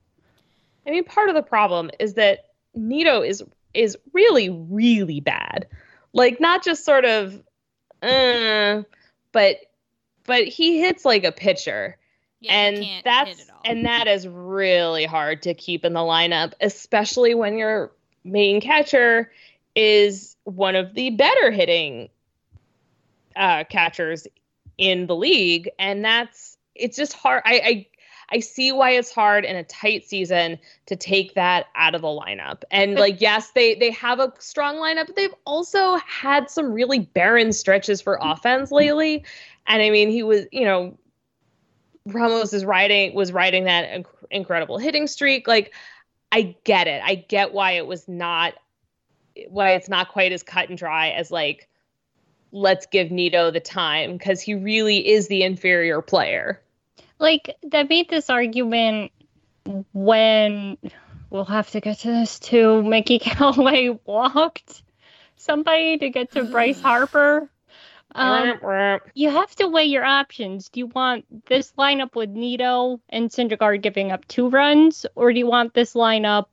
I 0.88 0.92
mean, 0.92 1.04
part 1.04 1.30
of 1.30 1.36
the 1.36 1.42
problem 1.42 1.90
is 2.00 2.14
that 2.16 2.46
Nido 2.76 3.22
is 3.22 3.44
is 3.74 3.98
really 4.14 4.50
really 4.50 5.20
bad. 5.20 5.68
Like 6.14 6.40
not 6.40 6.64
just 6.64 6.86
sort 6.86 7.06
of, 7.06 7.42
uh, 8.02 8.84
but 9.32 9.58
but 10.26 10.46
he 10.48 10.80
hits 10.80 11.06
like 11.06 11.24
a 11.24 11.32
pitcher, 11.32 11.98
Yeah, 12.40 12.54
and 12.54 12.86
that's 13.04 13.30
hit 13.30 13.40
it 13.40 13.50
all. 13.52 13.62
and 13.66 13.86
that 13.86 14.08
is 14.08 14.28
really 14.28 15.06
hard 15.06 15.42
to 15.44 15.54
keep 15.54 15.84
in 15.86 15.94
the 15.94 16.00
lineup, 16.00 16.54
especially 16.62 17.36
when 17.36 17.58
your 17.58 17.92
main 18.24 18.62
catcher 18.62 19.32
is 19.76 20.36
one 20.44 20.76
of 20.76 20.94
the 20.94 21.12
better 21.12 21.52
hitting 21.52 22.10
uh, 23.36 23.64
catchers 23.70 24.28
in 24.78 25.08
the 25.08 25.16
league, 25.16 25.70
and 25.80 26.04
that's 26.04 26.58
it's 26.76 26.98
just 26.98 27.14
hard. 27.14 27.42
I, 27.46 27.62
I 27.64 27.88
I 28.32 28.40
see 28.40 28.72
why 28.72 28.92
it's 28.92 29.12
hard 29.12 29.46
in 29.46 29.56
a 29.56 29.64
tight 29.64 30.06
season 30.08 30.58
to 30.88 30.96
take 30.96 31.36
that 31.36 31.68
out 31.76 31.96
of 31.96 32.02
the 32.02 32.08
lineup. 32.08 32.64
And 32.72 32.96
like, 32.96 33.22
yes, 33.22 33.52
they 33.52 33.76
they 33.76 33.92
have 33.92 34.20
a 34.20 34.34
strong 34.40 34.76
lineup, 34.76 35.08
but 35.08 35.16
they've 35.16 35.36
also 35.46 35.98
had 35.98 36.50
some 36.50 36.72
really 36.72 37.00
barren 37.00 37.54
stretches 37.54 38.02
for 38.02 38.18
offense 38.22 38.72
lately. 38.72 39.24
And 39.68 39.82
I 39.82 39.90
mean, 39.90 40.10
he 40.10 40.24
was, 40.24 40.46
you 40.52 40.66
know, 40.66 40.98
Ramos 42.06 42.54
is 42.54 42.66
riding 42.66 43.14
was 43.16 43.32
riding 43.32 43.66
that 43.66 43.90
inc- 43.90 44.26
incredible 44.32 44.78
hitting 44.78 45.08
streak. 45.08 45.48
Like, 45.48 45.74
I 46.32 46.56
get 46.64 46.88
it. 46.88 47.02
I 47.04 47.16
get 47.16 47.54
why 47.54 47.74
it 47.74 47.88
was 47.88 48.08
not 48.08 48.56
why 49.50 49.72
it's 49.72 49.90
not 49.90 50.10
quite 50.10 50.32
as 50.32 50.44
cut 50.44 50.70
and 50.70 50.78
dry 50.78 51.10
as 51.10 51.32
like 51.32 51.68
let's 52.52 52.86
give 52.86 53.12
Nido 53.12 53.52
the 53.52 53.60
time 53.60 54.14
because 54.14 54.42
he 54.42 54.56
really 54.56 55.08
is 55.08 55.28
the 55.28 55.44
inferior 55.44 56.02
player. 56.02 56.62
Like 57.20 57.56
they 57.64 57.84
made 57.84 58.10
this 58.10 58.30
argument 58.30 59.12
when 59.94 60.78
we'll 61.30 61.46
have 61.46 61.70
to 61.72 61.82
get 61.82 62.00
to 62.00 62.08
this 62.08 62.40
too. 62.40 62.82
Mickey 62.84 63.20
Callaway 63.20 63.98
walked 64.06 64.84
somebody 65.36 65.98
to 65.98 66.10
get 66.10 66.32
to 66.32 66.46
Bryce 66.46 66.82
Harper. 66.82 67.50
Um, 68.14 68.60
you 69.14 69.30
have 69.30 69.54
to 69.58 69.68
weigh 69.68 69.86
your 69.86 70.06
options. 70.06 70.70
Do 70.70 70.80
you 70.80 70.88
want 70.88 71.26
this 71.48 71.74
lineup 71.78 72.16
with 72.16 72.30
Nido 72.30 73.02
and 73.10 73.30
Syndergaard 73.30 73.82
giving 73.82 74.14
up 74.14 74.26
two 74.28 74.50
runs, 74.50 75.06
or 75.16 75.34
do 75.34 75.40
you 75.40 75.48
want 75.48 75.74
this 75.74 75.96
lineup 75.96 76.46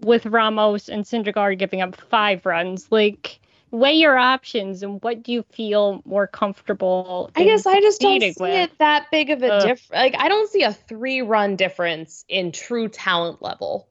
with 0.00 0.26
Ramos 0.26 0.88
and 0.88 1.04
Syndergaard 1.04 1.58
giving 1.58 1.80
up 1.80 1.96
five 1.96 2.44
runs? 2.46 2.90
Like, 2.90 3.40
weigh 3.70 3.94
your 3.94 4.16
options 4.16 4.82
and 4.82 5.02
what 5.02 5.22
do 5.22 5.32
you 5.32 5.42
feel 5.52 6.02
more 6.04 6.26
comfortable? 6.26 7.30
I 7.36 7.44
guess 7.44 7.66
I 7.66 7.80
just 7.80 8.00
don't 8.00 8.20
see 8.20 8.34
with? 8.38 8.50
it 8.50 8.78
that 8.78 9.06
big 9.10 9.30
of 9.30 9.42
a 9.42 9.52
Ugh. 9.52 9.62
difference. 9.62 9.90
Like 9.90 10.14
I 10.18 10.28
don't 10.28 10.50
see 10.50 10.62
a 10.62 10.72
three 10.72 11.22
run 11.22 11.56
difference 11.56 12.24
in 12.28 12.52
true 12.52 12.88
talent 12.88 13.42
level 13.42 13.88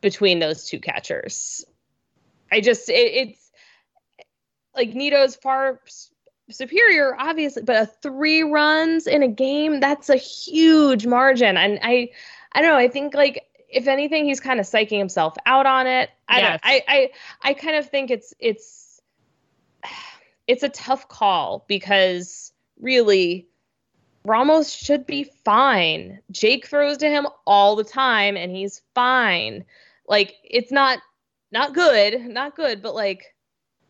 between 0.00 0.38
those 0.38 0.66
two 0.66 0.78
catchers. 0.78 1.64
I 2.52 2.60
just 2.60 2.88
it, 2.88 2.92
it's 2.92 3.50
like 4.76 4.94
Nido's 4.94 5.36
far 5.36 5.80
superior, 6.50 7.16
obviously, 7.18 7.62
but 7.62 7.76
a 7.76 7.86
three 7.86 8.42
runs 8.42 9.06
in 9.06 9.22
a 9.22 9.28
game 9.28 9.80
that's 9.80 10.10
a 10.10 10.16
huge 10.16 11.06
margin, 11.06 11.56
and 11.56 11.78
I 11.82 12.10
I 12.52 12.60
don't 12.60 12.70
know. 12.70 12.76
I 12.76 12.88
think 12.88 13.14
like 13.14 13.44
if 13.68 13.86
anything, 13.86 14.24
he's 14.24 14.40
kind 14.40 14.60
of 14.60 14.66
psyching 14.66 14.98
himself 14.98 15.34
out 15.46 15.66
on 15.66 15.86
it. 15.86 16.10
I 16.28 16.38
Yes. 16.40 16.60
I 16.62 16.82
I 16.88 17.10
I 17.42 17.54
kind 17.54 17.76
of 17.76 17.88
think 17.88 18.10
it's 18.10 18.34
it's 18.38 19.00
it's 20.46 20.62
a 20.62 20.68
tough 20.68 21.08
call 21.08 21.64
because 21.68 22.52
really 22.80 23.48
Ramos 24.24 24.72
should 24.72 25.06
be 25.06 25.24
fine. 25.44 26.20
Jake 26.30 26.66
throws 26.66 26.98
to 26.98 27.08
him 27.08 27.26
all 27.46 27.76
the 27.76 27.84
time 27.84 28.36
and 28.36 28.50
he's 28.50 28.80
fine. 28.94 29.64
Like 30.08 30.34
it's 30.42 30.72
not 30.72 30.98
not 31.52 31.74
good, 31.74 32.20
not 32.26 32.56
good, 32.56 32.82
but 32.82 32.94
like 32.94 33.34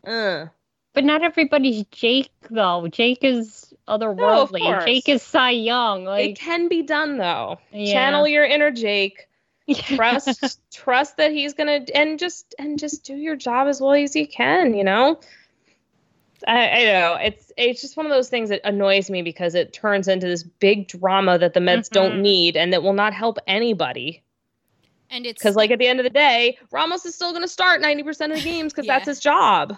uh 0.05 0.47
But 0.93 1.05
not 1.05 1.23
everybody's 1.23 1.85
Jake 1.85 2.31
though. 2.49 2.87
Jake 2.87 3.23
is 3.23 3.73
otherworldly. 3.87 4.61
course. 4.61 4.85
Jake 4.85 5.07
is 5.07 5.21
Cy 5.21 5.51
Young. 5.51 6.03
Like... 6.05 6.31
it 6.31 6.39
can 6.39 6.67
be 6.67 6.83
done 6.83 7.17
though. 7.17 7.59
Yeah. 7.71 7.93
Channel 7.93 8.27
your 8.27 8.43
inner 8.43 8.71
Jake. 8.71 9.27
Trust 9.73 10.59
trust 10.71 11.17
that 11.17 11.31
he's 11.31 11.53
gonna 11.53 11.85
and 11.95 12.19
just 12.19 12.53
and 12.59 12.77
just 12.77 13.03
do 13.03 13.15
your 13.15 13.35
job 13.35 13.67
as 13.67 13.81
well 13.81 13.93
as 13.93 14.15
you 14.15 14.27
can, 14.27 14.73
you 14.75 14.83
know? 14.83 15.19
I, 16.47 16.69
I 16.69 16.83
know 16.83 17.17
it's 17.21 17.51
it's 17.57 17.81
just 17.81 17.97
one 17.97 18.05
of 18.05 18.11
those 18.11 18.29
things 18.29 18.49
that 18.49 18.61
annoys 18.63 19.09
me 19.09 19.21
because 19.23 19.55
it 19.55 19.73
turns 19.73 20.07
into 20.07 20.27
this 20.27 20.43
big 20.43 20.87
drama 20.87 21.39
that 21.39 21.53
the 21.53 21.61
Mets 21.61 21.89
don't 21.89 22.17
Mhm. 22.17 22.21
need 22.21 22.57
and 22.57 22.73
that 22.73 22.83
will 22.83 22.93
not 22.93 23.13
help 23.13 23.39
anybody. 23.47 24.21
And 25.09 25.25
it's 25.25 25.41
Because 25.41 25.55
like 25.55 25.71
at 25.71 25.79
the 25.79 25.87
end 25.87 25.99
of 25.99 26.03
the 26.03 26.09
day, 26.09 26.57
Ramos 26.71 27.05
is 27.05 27.15
still 27.15 27.31
going 27.31 27.41
to 27.43 27.47
start 27.47 27.81
ninety 27.81 28.03
percent 28.03 28.33
of 28.33 28.39
the 28.39 28.43
games 28.43 28.73
because 28.73 28.85
Yeah. 28.85 28.95
that's 28.99 29.07
his 29.07 29.19
job. 29.19 29.77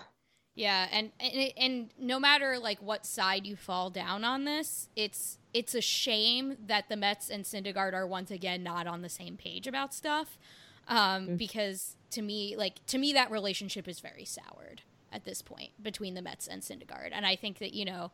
Yeah, 0.58 0.88
and, 0.92 1.12
and 1.20 1.54
and 1.56 1.94
no 2.00 2.20
matter 2.20 2.58
like 2.58 2.82
what 2.82 3.06
side 3.06 3.46
you 3.46 3.56
fall 3.56 3.92
down 3.92 4.24
on 4.24 4.44
this, 4.46 4.90
it's 4.96 5.38
it's 5.54 5.76
a 5.76 5.82
shame 5.82 6.58
that 6.66 6.90
the 6.90 6.96
Mets 6.98 7.30
and 7.30 7.44
Syndergaard 7.46 7.94
are 7.94 8.08
once 8.08 8.32
again 8.32 8.64
not 8.64 8.88
on 8.88 9.04
the 9.04 9.10
same 9.10 9.38
page 9.38 9.68
about 9.68 9.94
stuff. 9.94 10.40
Um, 10.88 11.36
Because 11.38 11.96
to 12.12 12.24
me, 12.24 12.56
like 12.58 12.84
to 12.88 12.98
me, 12.98 13.14
that 13.14 13.30
relationship 13.30 13.88
is 13.88 14.00
very 14.00 14.26
soured 14.26 14.82
at 15.12 15.26
this 15.26 15.44
point 15.44 15.72
between 15.82 16.16
the 16.16 16.24
Mets 16.24 16.48
and 16.48 16.64
Syndergaard, 16.64 17.10
and 17.12 17.24
I 17.24 17.36
think 17.36 17.60
that 17.60 17.76
you 17.76 17.86
know, 17.86 18.12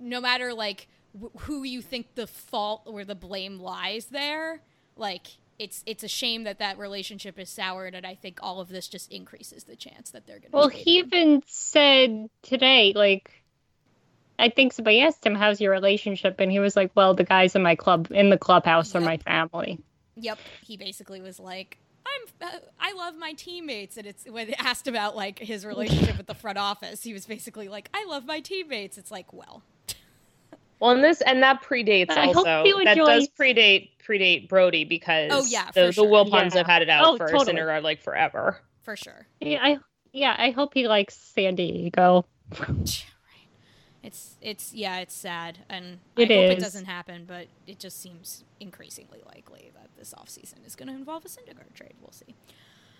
no 0.00 0.22
matter 0.22 0.54
like 0.54 0.88
wh- 1.20 1.38
who 1.42 1.64
you 1.64 1.82
think 1.82 2.14
the 2.14 2.26
fault 2.26 2.82
or 2.86 3.04
the 3.04 3.14
blame 3.14 3.58
lies 3.60 4.06
there, 4.06 4.62
like 4.96 5.26
it's 5.58 5.82
it's 5.86 6.02
a 6.02 6.08
shame 6.08 6.44
that 6.44 6.58
that 6.58 6.78
relationship 6.78 7.38
is 7.38 7.50
soured, 7.50 7.94
and 7.94 8.06
I 8.06 8.14
think 8.14 8.38
all 8.42 8.60
of 8.60 8.68
this 8.68 8.88
just 8.88 9.12
increases 9.12 9.64
the 9.64 9.76
chance 9.76 10.10
that 10.10 10.26
they're 10.26 10.38
going 10.38 10.50
to. 10.50 10.56
Well, 10.56 10.68
he 10.68 10.98
even 10.98 11.42
said 11.46 12.28
today, 12.42 12.92
like, 12.94 13.30
I 14.38 14.48
think 14.48 14.72
somebody 14.72 15.00
asked 15.00 15.24
him, 15.24 15.34
"How's 15.34 15.60
your 15.60 15.72
relationship?" 15.72 16.40
And 16.40 16.50
he 16.50 16.58
was 16.58 16.76
like, 16.76 16.90
"Well, 16.94 17.14
the 17.14 17.24
guys 17.24 17.54
in 17.54 17.62
my 17.62 17.74
club, 17.74 18.08
in 18.10 18.30
the 18.30 18.38
clubhouse, 18.38 18.94
are 18.94 19.00
my 19.00 19.18
family." 19.18 19.78
Yep, 20.16 20.38
he 20.62 20.76
basically 20.76 21.20
was 21.20 21.38
like, 21.38 21.78
"I'm, 22.06 22.48
uh, 22.48 22.58
I 22.80 22.92
love 22.94 23.16
my 23.16 23.32
teammates," 23.32 23.96
and 23.96 24.06
it's 24.06 24.24
when 24.28 24.52
asked 24.54 24.88
about 24.88 25.16
like 25.16 25.38
his 25.38 25.64
relationship 25.64 26.16
with 26.18 26.26
the 26.26 26.34
front 26.34 26.58
office, 26.58 27.02
he 27.02 27.12
was 27.12 27.26
basically 27.26 27.68
like, 27.68 27.88
"I 27.94 28.04
love 28.06 28.24
my 28.26 28.40
teammates." 28.40 28.98
It's 28.98 29.10
like, 29.10 29.32
well, 29.32 29.62
Well, 30.82 30.90
and 30.90 31.04
this 31.04 31.20
and 31.20 31.44
that 31.44 31.62
predates 31.62 32.10
I 32.10 32.26
hope 32.26 32.38
also. 32.38 32.64
you 32.64 32.84
That 32.84 32.96
does 32.96 33.28
predate 33.28 33.90
predate 34.04 34.48
Brodie 34.48 34.84
because 34.84 35.30
Oh, 35.30 35.44
yeah, 35.48 35.70
the, 35.70 35.92
for 35.92 36.02
the. 36.02 36.02
Wilpons 36.08 36.50
Yeah. 36.52 36.58
have 36.58 36.66
had 36.66 36.82
it 36.82 36.88
out 36.88 37.06
Oh, 37.06 37.16
for 37.18 37.28
totally. 37.28 37.56
Syndergaard 37.56 37.82
like 37.84 38.02
forever. 38.02 38.58
for 38.82 38.96
sure, 38.96 39.28
Yeah, 39.40 39.60
I 39.62 39.78
yeah, 40.12 40.34
I 40.36 40.50
hope 40.50 40.74
he 40.74 40.88
likes 40.88 41.14
San 41.14 41.54
Diego. 41.54 42.26
it's 44.02 44.34
it's 44.42 44.74
yeah, 44.74 44.98
it's 44.98 45.14
sad, 45.14 45.58
and 45.70 46.00
It 46.16 46.32
I 46.32 46.34
hope 46.34 46.50
it 46.50 46.56
is. 46.56 46.64
doesn't 46.64 46.86
happen, 46.86 47.26
but 47.26 47.46
it 47.68 47.78
just 47.78 48.00
seems 48.02 48.42
increasingly 48.58 49.22
likely 49.24 49.70
that 49.74 49.90
this 49.96 50.12
offseason 50.18 50.66
is 50.66 50.74
going 50.74 50.88
to 50.88 50.94
involve 50.94 51.24
a 51.24 51.28
Syndergaard 51.28 51.74
trade. 51.74 51.94
We'll 52.00 52.10
see. 52.10 52.34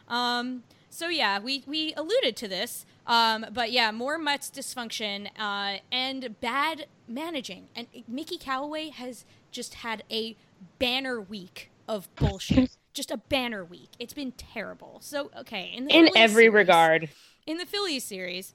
Um, 0.07 0.63
so 0.93 1.09
yeah, 1.09 1.39
we 1.41 1.65
we 1.67 1.95
alluded 1.95 2.37
to 2.37 2.49
this, 2.49 2.85
um, 3.07 3.47
but 3.53 3.73
yeah, 3.73 3.91
more 3.91 4.19
Mets 4.19 4.51
dysfunction 4.51 5.29
uh, 5.39 5.79
and 5.91 6.39
bad 6.41 6.87
managing, 7.09 7.69
and 7.75 7.87
Mickey 8.07 8.37
Callaway 8.37 8.91
has 8.91 9.25
just 9.51 9.75
had 9.77 10.03
a 10.11 10.37
banner 10.79 11.19
week 11.21 11.71
of 11.89 12.15
bullshit. 12.17 12.77
just 12.93 13.11
a 13.11 13.17
banner 13.17 13.65
week. 13.65 13.89
It's 13.99 14.13
been 14.13 14.33
terrible. 14.33 14.99
So 15.01 15.31
okay, 15.41 15.73
in 15.75 15.87
the 15.87 15.97
In 15.97 16.11
every 16.15 16.45
series- 16.45 16.55
regard. 16.55 17.09
in 17.47 17.57
the 17.57 17.65
Phillies 17.65 18.05
series, 18.05 18.53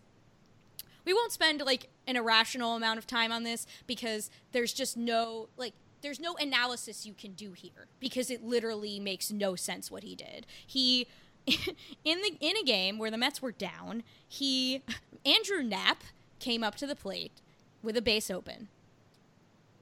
we 1.05 1.13
won't 1.13 1.31
spend 1.31 1.61
like 1.61 1.89
an 2.05 2.15
irrational 2.15 2.75
amount 2.75 2.99
of 2.99 3.07
time 3.07 3.31
on 3.31 3.43
this 3.43 3.65
because 3.87 4.29
there's 4.51 4.73
just 4.73 4.95
no 4.95 5.49
like 5.57 5.73
there's 6.03 6.19
no 6.19 6.35
analysis 6.35 7.03
you 7.07 7.15
can 7.15 7.31
do 7.33 7.53
here 7.53 7.87
because 7.99 8.29
it 8.29 8.43
literally 8.43 8.99
makes 8.99 9.31
no 9.31 9.55
sense 9.55 9.89
what 9.89 10.03
he 10.03 10.15
did. 10.15 10.45
He 10.67 11.07
in 12.03 12.21
the 12.21 12.37
in 12.39 12.57
a 12.57 12.63
game 12.63 12.97
where 12.97 13.11
the 13.11 13.17
Mets 13.17 13.41
were 13.41 13.51
down, 13.51 14.03
he 14.27 14.83
Andrew 15.25 15.63
Knapp 15.63 16.03
came 16.39 16.63
up 16.63 16.75
to 16.75 16.87
the 16.87 16.95
plate 16.95 17.41
with 17.81 17.95
a 17.97 18.01
base 18.01 18.29
open. 18.29 18.67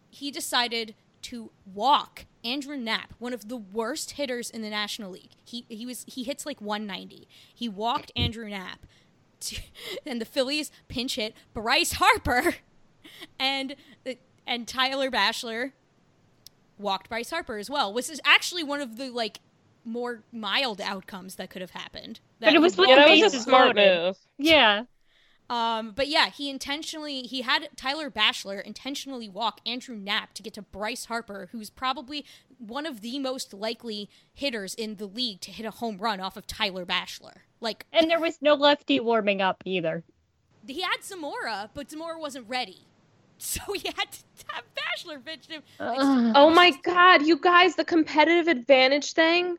He 0.09 0.31
decided 0.31 0.95
to 1.23 1.51
walk 1.73 2.25
Andrew 2.43 2.77
Knapp, 2.77 3.15
one 3.17 3.33
of 3.33 3.49
the 3.49 3.57
worst 3.57 4.11
hitters 4.11 4.51
in 4.51 4.61
the 4.61 4.69
National 4.69 5.11
League. 5.11 5.31
He 5.43 5.65
he 5.67 5.85
was 5.85 6.05
he 6.07 6.23
hits 6.23 6.45
like 6.45 6.61
190. 6.61 7.27
He 7.53 7.67
walked 7.67 8.11
Andrew 8.15 8.47
Knapp, 8.47 8.85
to, 9.41 9.59
and 10.05 10.21
the 10.21 10.25
Phillies 10.25 10.71
pinch 10.87 11.15
hit 11.15 11.33
Bryce 11.53 11.93
Harper, 11.93 12.55
and 13.39 13.75
and 14.45 14.67
Tyler 14.67 15.09
Bashlor 15.09 15.71
walked 16.77 17.09
Bryce 17.09 17.31
Harper 17.31 17.57
as 17.57 17.69
well. 17.69 17.91
Which 17.91 18.09
is 18.09 18.21
actually 18.23 18.63
one 18.63 18.81
of 18.81 18.97
the 18.97 19.09
like 19.09 19.39
more 19.85 20.23
mild 20.31 20.81
outcomes 20.81 21.35
that 21.35 21.49
could 21.49 21.61
have 21.61 21.71
happened. 21.71 22.19
But 22.39 22.53
it 22.53 22.59
was 22.61 22.75
he 22.75 22.81
with 22.81 22.89
Yeah, 22.89 22.95
the 22.95 23.15
that 23.15 23.23
was 23.23 23.33
a 23.35 23.39
smart 23.39 23.75
loaded. 23.77 24.03
move. 24.05 24.17
Yeah. 24.37 24.83
um, 25.49 25.91
but 25.95 26.07
yeah, 26.07 26.29
he 26.29 26.49
intentionally 26.49 27.21
he 27.21 27.43
had 27.43 27.69
Tyler 27.75 28.09
Bashlor 28.09 28.63
intentionally 28.63 29.29
walk 29.29 29.61
Andrew 29.65 29.95
Knapp 29.95 30.33
to 30.33 30.41
get 30.43 30.53
to 30.55 30.63
Bryce 30.63 31.05
Harper, 31.05 31.49
who's 31.51 31.69
probably 31.69 32.25
one 32.57 32.85
of 32.87 33.01
the 33.01 33.19
most 33.19 33.53
likely 33.53 34.09
hitters 34.33 34.73
in 34.73 34.95
the 34.95 35.05
league 35.05 35.41
to 35.41 35.51
hit 35.51 35.65
a 35.65 35.71
home 35.71 35.97
run 35.99 36.19
off 36.19 36.35
of 36.35 36.47
Tyler 36.47 36.85
Bashlor. 36.85 37.37
Like 37.61 37.85
And 37.93 38.09
there 38.09 38.19
was 38.19 38.39
no 38.41 38.55
lefty 38.55 38.99
warming 38.99 39.41
up 39.41 39.61
either. 39.65 40.03
he 40.67 40.81
had 40.81 41.03
Zamora, 41.03 41.69
but 41.75 41.91
Zamora 41.91 42.19
wasn't 42.19 42.49
ready, 42.49 42.87
so 43.37 43.61
he 43.73 43.87
had 43.95 44.11
to 44.11 44.45
have 44.51 44.63
Bashlor 44.75 45.23
pitch 45.23 45.45
him. 45.47 45.61
Ugh. 45.79 46.31
Oh 46.35 46.49
my 46.49 46.71
god, 46.83 47.21
you 47.23 47.37
guys, 47.37 47.75
the 47.75 47.85
competitive 47.85 48.47
advantage 48.47 49.13
thing 49.13 49.57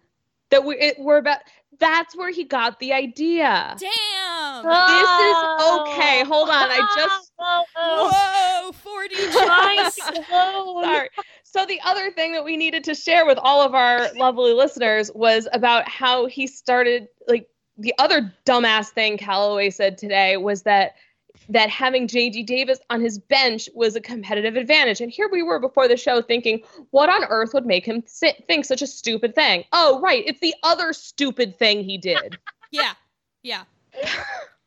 that 0.50 0.64
we 0.64 0.76
it, 0.76 0.96
we're 0.98 1.18
about 1.18 1.38
that's 1.78 2.16
where 2.16 2.30
he 2.30 2.44
got 2.44 2.78
the 2.78 2.92
idea. 2.92 3.76
Damn! 3.78 4.64
This 4.64 5.10
is 5.20 5.36
okay. 5.80 6.24
Hold 6.24 6.48
on. 6.48 6.68
I 6.70 6.94
just 6.96 7.32
Whoa, 7.38 8.72
40 8.72 9.14
Mind 9.46 9.92
jumps. 9.94 10.28
Sorry. 10.28 11.08
So 11.42 11.66
the 11.66 11.80
other 11.84 12.10
thing 12.10 12.32
that 12.32 12.44
we 12.44 12.56
needed 12.56 12.84
to 12.84 12.94
share 12.94 13.26
with 13.26 13.38
all 13.38 13.62
of 13.62 13.74
our 13.74 14.12
lovely 14.14 14.52
listeners 14.52 15.10
was 15.14 15.48
about 15.52 15.88
how 15.88 16.26
he 16.26 16.46
started 16.46 17.08
like 17.28 17.48
the 17.78 17.94
other 17.98 18.32
dumbass 18.46 18.88
thing 18.88 19.18
Callaway 19.18 19.70
said 19.70 19.98
today 19.98 20.36
was 20.38 20.62
that 20.62 20.94
that 21.48 21.70
having 21.70 22.08
JD 22.08 22.46
Davis 22.46 22.78
on 22.90 23.00
his 23.00 23.18
bench 23.18 23.68
was 23.74 23.96
a 23.96 24.00
competitive 24.00 24.56
advantage. 24.56 25.00
And 25.00 25.10
here 25.10 25.28
we 25.30 25.42
were 25.42 25.58
before 25.58 25.88
the 25.88 25.96
show 25.96 26.22
thinking, 26.22 26.62
what 26.90 27.08
on 27.08 27.24
earth 27.24 27.50
would 27.54 27.66
make 27.66 27.86
him 27.86 28.02
sit, 28.06 28.44
think 28.46 28.64
such 28.64 28.82
a 28.82 28.86
stupid 28.86 29.34
thing? 29.34 29.64
Oh, 29.72 30.00
right. 30.00 30.24
It's 30.26 30.40
the 30.40 30.54
other 30.62 30.92
stupid 30.92 31.58
thing 31.58 31.84
he 31.84 31.98
did. 31.98 32.38
Yeah, 32.72 32.94
yeah. 33.44 33.62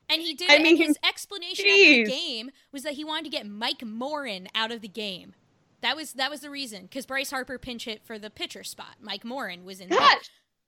And 0.10 0.22
he 0.22 0.34
did 0.34 0.50
I 0.50 0.60
mean, 0.60 0.78
his 0.78 0.98
explanation 1.08 1.66
jeez. 1.66 2.02
after 2.02 2.06
the 2.06 2.12
game 2.12 2.52
was 2.72 2.84
that 2.84 2.94
he 2.94 3.04
wanted 3.04 3.26
to 3.26 3.30
get 3.30 3.46
Mike 3.46 3.86
Morin 3.86 4.48
out 4.56 4.72
of 4.72 4.80
the 4.82 4.88
game. 4.88 5.36
That 5.82 5.96
was 5.96 6.14
that 6.14 6.32
was 6.32 6.40
the 6.40 6.50
reason 6.50 6.84
because 6.84 7.06
Bryce 7.06 7.30
Harper 7.30 7.58
pinch 7.58 7.86
hit 7.86 8.04
for 8.04 8.18
the 8.18 8.30
pitcher 8.30 8.64
spot. 8.64 8.96
Mike 9.02 9.24
Morin 9.24 9.64
was 9.66 9.80
in. 9.80 9.90
The 9.90 9.96
That 9.96 10.24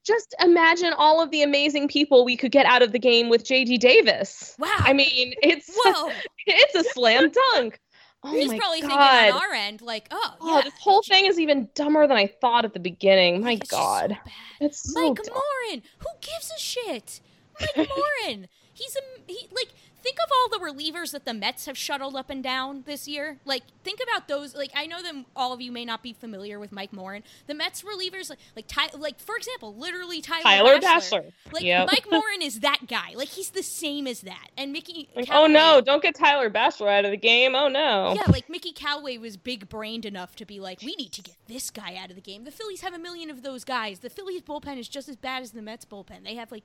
just 0.05 0.35
imagine 0.41 0.93
all 0.97 1.21
of 1.21 1.31
the 1.31 1.41
amazing 1.43 1.87
people 1.87 2.25
we 2.25 2.35
could 2.35 2.51
get 2.51 2.65
out 2.65 2.81
of 2.81 2.91
the 2.91 2.99
game 2.99 3.29
with 3.29 3.43
JD 3.43 3.79
Davis. 3.79 4.55
Wow. 4.59 4.69
I 4.79 4.93
mean, 4.93 5.33
it's 5.43 5.69
Whoa. 5.85 6.11
it's 6.47 6.75
a 6.75 6.83
slam 6.93 7.31
dunk. 7.31 7.79
Oh 8.23 8.33
He's 8.33 8.49
probably 8.53 8.81
God. 8.81 8.89
thinking 8.89 9.35
on 9.35 9.41
our 9.41 9.51
end, 9.55 9.81
like, 9.81 10.07
oh, 10.11 10.35
Oh, 10.41 10.55
yeah, 10.57 10.61
this 10.61 10.75
whole 10.79 11.01
thing 11.01 11.25
is 11.25 11.39
even 11.39 11.67
dumber 11.73 12.05
than 12.05 12.17
I 12.17 12.27
thought 12.27 12.65
at 12.65 12.73
the 12.75 12.79
beginning. 12.79 13.41
My 13.43 13.53
it's 13.53 13.71
so 13.71 13.77
God. 13.77 14.09
bad. 14.11 14.19
It's 14.59 14.93
so 14.93 15.01
Mike 15.09 15.23
dumb. 15.23 15.33
Morin. 15.33 15.81
Who 15.97 16.07
gives 16.21 16.51
a 16.55 16.59
shit? 16.59 17.19
Mike 17.59 17.89
Morin. 18.27 18.47
He's 18.73 18.95
a 18.95 18.99
he 19.25 19.47
like 19.51 19.69
think 20.01 20.17
of 20.23 20.31
all 20.31 20.59
the 20.59 20.65
relievers 20.65 21.11
that 21.11 21.25
the 21.25 21.33
Mets 21.33 21.65
have 21.65 21.77
shuttled 21.77 22.15
up 22.15 22.29
and 22.29 22.43
down 22.43 22.83
this 22.85 23.07
year. 23.07 23.37
Like 23.45 23.63
think 23.83 23.99
about 24.01 24.27
those. 24.27 24.55
Like 24.55 24.71
I 24.75 24.85
know 24.85 25.01
that 25.01 25.13
all 25.35 25.53
of 25.53 25.61
you 25.61 25.71
may 25.71 25.85
not 25.85 26.03
be 26.03 26.13
familiar 26.13 26.59
with 26.59 26.71
Mike 26.71 26.93
Morin. 26.93 27.23
The 27.47 27.53
Mets 27.53 27.83
relievers 27.83 28.29
like 28.29 28.39
like 28.55 28.67
Ty, 28.67 28.97
like 28.97 29.19
for 29.19 29.35
example, 29.35 29.75
literally 29.75 30.21
Tyler, 30.21 30.43
Tyler 30.43 30.79
Bashlor. 30.79 31.31
Like 31.51 31.63
Yep. 31.63 31.87
Mike 31.87 32.05
Morin 32.09 32.41
is 32.41 32.59
that 32.61 32.87
guy. 32.87 33.13
Like 33.15 33.29
he's 33.29 33.51
the 33.51 33.63
same 33.63 34.07
as 34.07 34.21
that. 34.21 34.47
And 34.57 34.71
Mickey 34.71 35.09
Like, 35.15 35.29
oh 35.31 35.47
no, 35.47 35.81
don't 35.81 36.01
get 36.01 36.15
Tyler 36.15 36.49
Bashlor 36.49 36.89
out 36.89 37.05
of 37.05 37.11
the 37.11 37.17
game. 37.17 37.55
Oh 37.55 37.67
no. 37.67 38.13
Yeah, 38.15 38.23
like 38.31 38.49
Mickey 38.49 38.71
Callaway 38.71 39.17
was 39.17 39.37
big 39.37 39.69
brained 39.69 40.05
enough 40.05 40.35
to 40.37 40.45
be 40.45 40.59
like, 40.59 40.81
we 40.81 40.95
need 40.95 41.11
to 41.13 41.21
get 41.21 41.35
this 41.47 41.69
guy 41.69 41.95
out 41.95 42.09
of 42.09 42.15
the 42.15 42.21
game. 42.21 42.43
The 42.43 42.51
Phillies 42.51 42.81
have 42.81 42.93
a 42.93 42.99
million 42.99 43.29
of 43.29 43.43
those 43.43 43.63
guys. 43.63 43.99
The 43.99 44.09
Phillies 44.09 44.41
bullpen 44.41 44.77
is 44.77 44.87
just 44.87 45.09
as 45.09 45.15
bad 45.15 45.43
as 45.43 45.51
the 45.51 45.61
Mets 45.61 45.85
bullpen. 45.85 46.23
They 46.23 46.35
have 46.35 46.51
like 46.51 46.63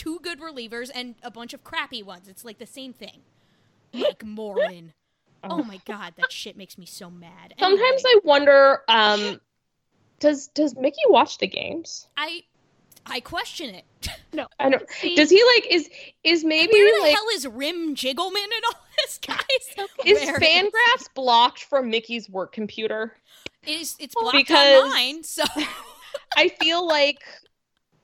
two 0.00 0.18
good 0.22 0.40
relievers 0.40 0.90
and 0.94 1.14
a 1.22 1.30
bunch 1.30 1.52
of 1.54 1.62
crappy 1.62 2.02
ones. 2.02 2.28
It's 2.28 2.44
like 2.44 2.58
the 2.58 2.66
same 2.66 2.92
thing. 2.92 3.20
Mike 3.92 4.24
Morin. 4.24 4.92
Oh 5.42 5.62
my 5.62 5.80
god, 5.86 6.12
that 6.18 6.30
shit 6.30 6.54
makes 6.54 6.76
me 6.76 6.84
so 6.84 7.10
mad. 7.10 7.54
Sometimes 7.58 8.02
I 8.04 8.20
wonder, 8.24 8.80
um, 8.88 9.40
does 10.18 10.48
does 10.48 10.76
Mickey 10.76 11.00
watch 11.08 11.38
the 11.38 11.46
games? 11.46 12.08
I 12.14 12.42
I 13.06 13.20
question 13.20 13.74
it. 13.74 13.84
No. 14.34 14.46
I 14.60 14.68
don't. 14.68 14.88
See- 14.90 15.16
Does 15.16 15.30
he 15.30 15.42
like 15.56 15.66
is 15.70 15.88
is 16.22 16.44
maybe 16.44 16.72
Where 16.74 16.94
the 16.98 17.02
like 17.04 17.14
hell 17.14 17.24
is 17.34 17.48
Rim 17.48 17.96
Jiggleman 17.96 18.44
and 18.44 18.64
all 18.68 18.80
this, 18.98 19.18
guys? 19.26 19.88
is 20.04 20.20
Where 20.24 20.38
Fangraphs 20.38 21.06
blocked 21.14 21.64
from 21.64 21.88
Mickey's 21.90 22.28
work 22.28 22.52
computer? 22.52 23.16
It's 23.66 23.96
it's 23.98 24.14
blocked 24.14 24.36
Because- 24.36 24.84
online, 24.84 25.24
so 25.24 25.42
I 26.36 26.48
feel 26.48 26.86
like 26.86 27.22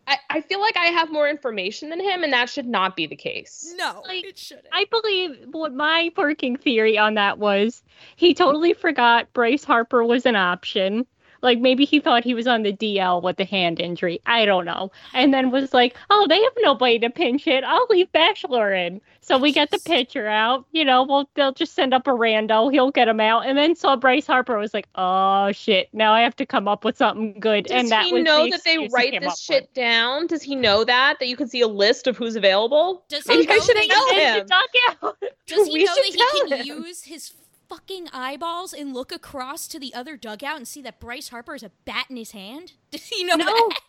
I, 0.06 0.18
I 0.30 0.40
feel 0.40 0.60
like 0.60 0.76
I 0.76 0.86
have 0.86 1.10
more 1.10 1.28
information 1.28 1.90
than 1.90 2.00
him, 2.00 2.22
and 2.22 2.32
that 2.32 2.48
should 2.48 2.66
not 2.66 2.94
be 2.96 3.06
the 3.06 3.16
case. 3.16 3.74
no, 3.76 4.02
Like, 4.06 4.24
it 4.24 4.38
shouldn't. 4.38 4.68
I 4.72 4.84
believe 4.90 5.36
what 5.50 5.74
my 5.74 6.12
working 6.16 6.56
theory 6.56 6.96
on 6.96 7.14
that 7.14 7.38
was 7.38 7.82
he 8.16 8.34
totally 8.34 8.72
forgot 8.72 9.32
Bryce 9.32 9.64
Harper 9.64 10.04
was 10.04 10.26
an 10.26 10.36
option. 10.36 11.06
Like 11.46 11.61
maybe 11.61 11.85
he 11.85 12.00
thought 12.00 12.24
he 12.24 12.35
was 12.35 12.48
on 12.48 12.64
the 12.64 12.72
DL 12.72 13.22
with 13.22 13.37
the 13.37 13.44
hand 13.44 13.78
injury. 13.78 14.20
I 14.26 14.44
don't 14.44 14.64
know. 14.64 14.90
And 15.14 15.32
then 15.32 15.52
was 15.52 15.72
like, 15.72 15.96
oh, 16.11 16.26
they 16.28 16.42
have 16.42 16.52
nobody 16.59 16.98
to 16.98 17.09
pinch 17.09 17.46
it. 17.46 17.62
I'll 17.62 17.87
leave 17.88 18.11
Bashlor 18.12 18.76
in. 18.76 19.00
So 19.20 19.38
we 19.38 19.52
get 19.52 19.70
the 19.70 19.78
pitcher 19.78 20.26
out. 20.26 20.66
You 20.72 20.85
know, 20.85 21.04
well, 21.04 21.28
they'll 21.35 21.52
just 21.52 21.74
send 21.74 21.94
up 21.94 22.09
a 22.09 22.11
rando. 22.11 22.72
He'll 22.72 22.90
get 22.90 23.06
him 23.06 23.20
out. 23.20 23.46
And 23.46 23.56
then 23.56 23.76
saw 23.76 23.94
Bryce 23.94 24.26
Harper 24.26 24.59
was 24.59 24.74
like, 24.74 24.88
oh 24.96 25.52
shit, 25.52 25.88
now 25.92 26.12
I 26.12 26.22
have 26.22 26.35
to 26.37 26.46
come 26.46 26.66
up 26.66 26.85
with 26.85 26.96
something 26.96 27.38
good. 27.38 27.66
Does 27.66 27.72
and 27.82 27.90
that 27.90 28.06
he 28.06 28.12
was 28.14 28.24
know 28.24 28.44
the 28.44 28.50
that 28.50 28.64
they 28.64 28.88
write 28.92 29.20
this 29.20 29.38
shit 29.38 29.62
with. 29.64 29.74
down? 29.74 30.26
Does 30.26 30.42
he 30.42 30.56
know 30.56 30.82
that 30.85 31.18
that 31.20 31.28
you 31.28 31.37
can 31.37 31.46
see 31.48 31.61
a 31.61 31.68
list 31.68 32.06
of 32.09 32.16
who's 32.16 32.35
available? 32.35 33.04
Does 33.09 33.26
Maybe 33.28 33.42
he 33.46 33.52
I 33.52 33.56
know 33.56 33.62
should 33.62 33.76
that 33.76 33.88
tell 33.88 34.09
he- 34.09 34.20
him. 34.20 35.30
Does 35.46 35.66
he 35.68 35.72
We 35.74 35.85
know 35.85 35.94
that 35.94 36.04
he 36.04 36.48
can 36.50 36.59
him. 36.61 36.66
use 36.85 37.02
his 37.04 37.32
fucking 37.68 38.09
eyeballs 38.12 38.72
and 38.72 38.94
look 38.94 39.12
across 39.12 39.66
to 39.68 39.79
the 39.79 39.94
other 39.94 40.16
dugout 40.16 40.57
and 40.57 40.68
see 40.68 40.83
that 40.83 41.00
Bryce 41.00 41.29
Harper 41.29 41.52
has 41.52 41.62
a 41.62 41.70
bat 41.85 42.07
in 42.11 42.16
his 42.16 42.33
hand? 42.33 42.72
Does 42.90 43.07
he 43.07 43.24
know 43.24 43.37
No. 43.37 43.44
that? 43.44 43.81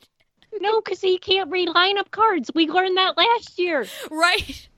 No, 0.62 0.82
because 0.82 1.02
he 1.02 1.18
can't 1.18 1.52
read 1.52 1.68
lineup 1.70 2.10
cards. 2.12 2.50
We 2.56 2.68
learned 2.68 2.98
that 2.98 3.18
last 3.18 3.60
year. 3.60 3.86
Right? 4.10 4.70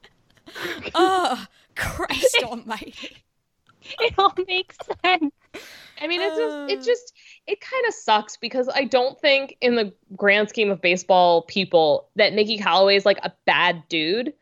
oh, 0.96 1.46
Christ 1.76 2.38
almighty. 2.44 3.18
It 4.02 4.14
all 4.20 4.34
makes 4.48 4.78
sense. 5.04 5.34
I 6.00 6.06
mean, 6.08 6.22
it's 6.22 6.38
just, 6.38 6.56
Uh. 6.56 6.68
it 6.70 6.84
just, 6.84 7.14
it 7.48 7.60
kind 7.62 7.86
of 7.88 7.94
sucks 7.96 8.38
because 8.38 8.70
I 8.72 8.84
don't 8.84 9.20
think, 9.20 9.56
in 9.62 9.76
the 9.76 9.92
grand 10.16 10.50
scheme 10.50 10.70
of 10.70 10.80
baseball 10.80 11.42
people, 11.44 12.08
that 12.16 12.34
Mickey 12.34 12.60
Callaway 12.60 12.98
is 12.98 13.06
like 13.06 13.18
a 13.24 13.34
bad 13.46 13.82
dude. 13.90 14.34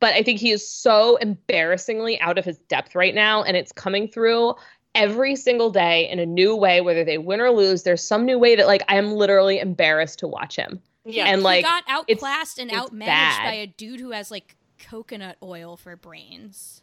But 0.00 0.14
I 0.14 0.22
think 0.22 0.38
he 0.38 0.50
is 0.50 0.68
so 0.68 1.16
embarrassingly 1.16 2.20
out 2.20 2.38
of 2.38 2.44
his 2.44 2.58
depth 2.68 2.94
right 2.94 3.14
now, 3.14 3.42
and 3.42 3.56
it's 3.56 3.72
coming 3.72 4.08
through 4.08 4.54
every 4.94 5.36
single 5.36 5.70
day 5.70 6.08
in 6.08 6.18
a 6.18 6.26
new 6.26 6.54
way, 6.54 6.80
whether 6.80 7.04
they 7.04 7.18
win 7.18 7.40
or 7.40 7.50
lose. 7.50 7.82
There's 7.82 8.06
some 8.06 8.24
new 8.24 8.38
way 8.38 8.56
that, 8.56 8.66
like, 8.66 8.82
I 8.88 8.96
am 8.96 9.12
literally 9.12 9.58
embarrassed 9.58 10.18
to 10.20 10.28
watch 10.28 10.56
him. 10.56 10.80
Yeah. 11.06 11.26
and 11.26 11.42
like, 11.42 11.58
he 11.58 11.62
got 11.62 11.84
outclassed 11.88 12.58
and 12.58 12.70
outmanaged 12.70 13.06
bad. 13.06 13.44
by 13.44 13.54
a 13.54 13.66
dude 13.68 14.00
who 14.00 14.10
has 14.10 14.30
like 14.30 14.56
coconut 14.78 15.36
oil 15.42 15.76
for 15.76 15.96
brains. 15.96 16.82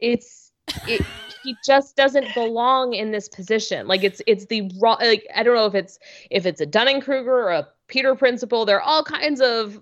it's 0.00 0.50
it, 0.86 1.04
he 1.42 1.56
just 1.64 1.96
doesn't 1.96 2.32
belong 2.34 2.94
in 2.94 3.10
this 3.10 3.28
position. 3.28 3.86
Like 3.86 4.04
it's 4.04 4.22
it's 4.26 4.46
the 4.46 4.70
raw. 4.80 4.94
Like 4.94 5.26
I 5.34 5.42
don't 5.42 5.54
know 5.54 5.66
if 5.66 5.74
it's 5.74 5.98
if 6.30 6.46
it's 6.46 6.60
a 6.60 6.66
Dunning 6.66 7.00
Kruger 7.00 7.32
or 7.32 7.50
a 7.50 7.68
Peter 7.88 8.14
Principle. 8.14 8.64
There 8.64 8.76
are 8.76 8.82
all 8.82 9.04
kinds 9.04 9.40
of 9.40 9.80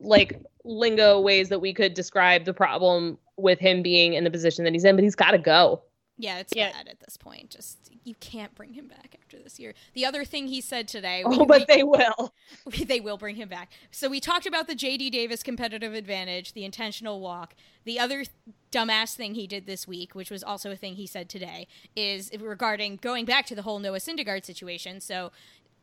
like 0.00 0.42
lingo 0.64 1.20
ways 1.20 1.48
that 1.48 1.60
we 1.60 1.72
could 1.72 1.94
describe 1.94 2.44
the 2.44 2.54
problem 2.54 3.18
with 3.36 3.58
him 3.58 3.82
being 3.82 4.14
in 4.14 4.24
the 4.24 4.30
position 4.30 4.64
that 4.64 4.72
he's 4.72 4.84
in. 4.84 4.96
But 4.96 5.04
he's 5.04 5.14
got 5.14 5.30
to 5.32 5.38
go. 5.38 5.82
Yeah, 6.18 6.38
it's 6.38 6.52
Yeah. 6.54 6.70
bad 6.72 6.86
at 6.88 7.00
this 7.00 7.16
point. 7.16 7.48
Just 7.50 7.78
you 8.04 8.14
can't 8.16 8.54
bring 8.54 8.74
him 8.74 8.88
back 8.88 9.16
after 9.18 9.38
this 9.38 9.58
year. 9.58 9.72
The 9.94 10.04
other 10.04 10.22
thing 10.24 10.48
he 10.48 10.60
said 10.60 10.86
today, 10.86 11.22
Oh, 11.24 11.30
we- 11.30 11.46
but 11.46 11.60
we- 11.66 11.74
they 11.74 11.82
will. 11.82 12.34
they 12.86 13.00
will 13.00 13.16
bring 13.16 13.36
him 13.36 13.48
back. 13.48 13.72
So 13.90 14.08
we 14.08 14.20
talked 14.20 14.44
about 14.44 14.66
the 14.66 14.74
JD 14.74 15.10
Davis 15.10 15.42
competitive 15.42 15.94
advantage, 15.94 16.52
the 16.52 16.64
intentional 16.66 17.20
walk. 17.20 17.54
The 17.84 17.98
other 17.98 18.24
th- 18.24 18.28
dumbass 18.70 19.14
thing 19.14 19.34
he 19.34 19.46
did 19.46 19.64
this 19.66 19.88
week, 19.88 20.14
which 20.14 20.30
was 20.30 20.42
also 20.44 20.70
a 20.70 20.76
thing 20.76 20.94
he 20.96 21.06
said 21.06 21.30
today, 21.30 21.66
is 21.96 22.30
regarding 22.38 22.96
going 22.96 23.24
back 23.24 23.46
to 23.46 23.54
the 23.54 23.62
whole 23.62 23.78
Noah 23.78 23.98
Syndergaard 23.98 24.44
situation. 24.44 25.00
So 25.00 25.32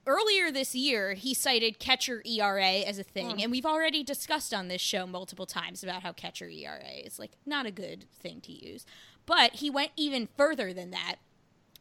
earlier 0.07 0.51
this 0.51 0.73
year, 0.73 1.13
he 1.13 1.33
cited 1.35 1.77
catcher 1.77 2.23
ERA 2.25 2.79
as 2.79 2.97
a 2.97 3.03
thing, 3.03 3.41
and 3.43 3.51
we've 3.51 3.65
already 3.65 4.03
discussed 4.03 4.53
on 4.53 4.67
this 4.67 4.81
show 4.81 5.05
multiple 5.05 5.45
times 5.45 5.83
about 5.83 6.01
how 6.01 6.13
catcher 6.13 6.49
ERA 6.49 6.93
is 7.03 7.19
like 7.19 7.31
not 7.45 7.65
a 7.67 7.71
good 7.71 8.05
thing 8.19 8.41
to 8.41 8.51
use. 8.51 8.85
But 9.25 9.55
he 9.55 9.69
went 9.69 9.91
even 9.97 10.29
further 10.37 10.73
than 10.73 10.91
that 10.91 11.17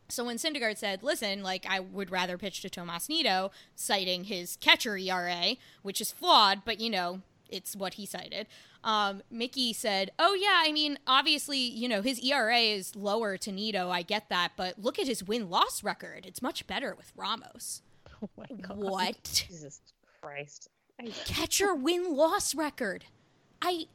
so 0.08 0.24
when 0.24 0.36
Syndergaard 0.36 0.78
said, 0.78 1.02
"Listen, 1.02 1.42
like 1.42 1.66
I 1.68 1.80
would 1.80 2.10
rather 2.10 2.38
pitch 2.38 2.60
to 2.62 2.70
Tomas 2.70 3.08
Nido," 3.08 3.50
citing 3.74 4.24
his 4.24 4.56
catcher 4.56 4.96
ERA, 4.96 5.56
which 5.82 6.00
is 6.00 6.12
flawed, 6.12 6.62
but 6.64 6.80
you 6.80 6.90
know 6.90 7.22
it's 7.48 7.76
what 7.76 7.94
he 7.94 8.06
cited. 8.06 8.46
Um, 8.84 9.22
Mickey 9.30 9.72
said, 9.72 10.12
"Oh 10.18 10.34
yeah, 10.34 10.62
I 10.64 10.72
mean, 10.72 10.98
obviously, 11.06 11.58
you 11.58 11.88
know 11.88 12.02
his 12.02 12.20
ERA 12.20 12.58
is 12.58 12.94
lower 12.94 13.36
to 13.38 13.50
Nido. 13.52 13.90
I 13.90 14.02
get 14.02 14.28
that, 14.28 14.52
but 14.56 14.78
look 14.78 14.98
at 14.98 15.08
his 15.08 15.24
win 15.24 15.50
loss 15.50 15.82
record. 15.82 16.24
It's 16.26 16.42
much 16.42 16.66
better 16.66 16.94
with 16.94 17.12
Ramos. 17.16 17.82
Oh 18.22 18.30
my 18.36 18.46
God. 18.62 18.78
What 18.78 19.16
Jesus 19.24 19.80
Christ. 20.22 20.68
I, 20.98 21.12
catcher 21.26 21.74
win 21.74 22.16
loss 22.16 22.54
record? 22.54 23.04
I 23.60 23.86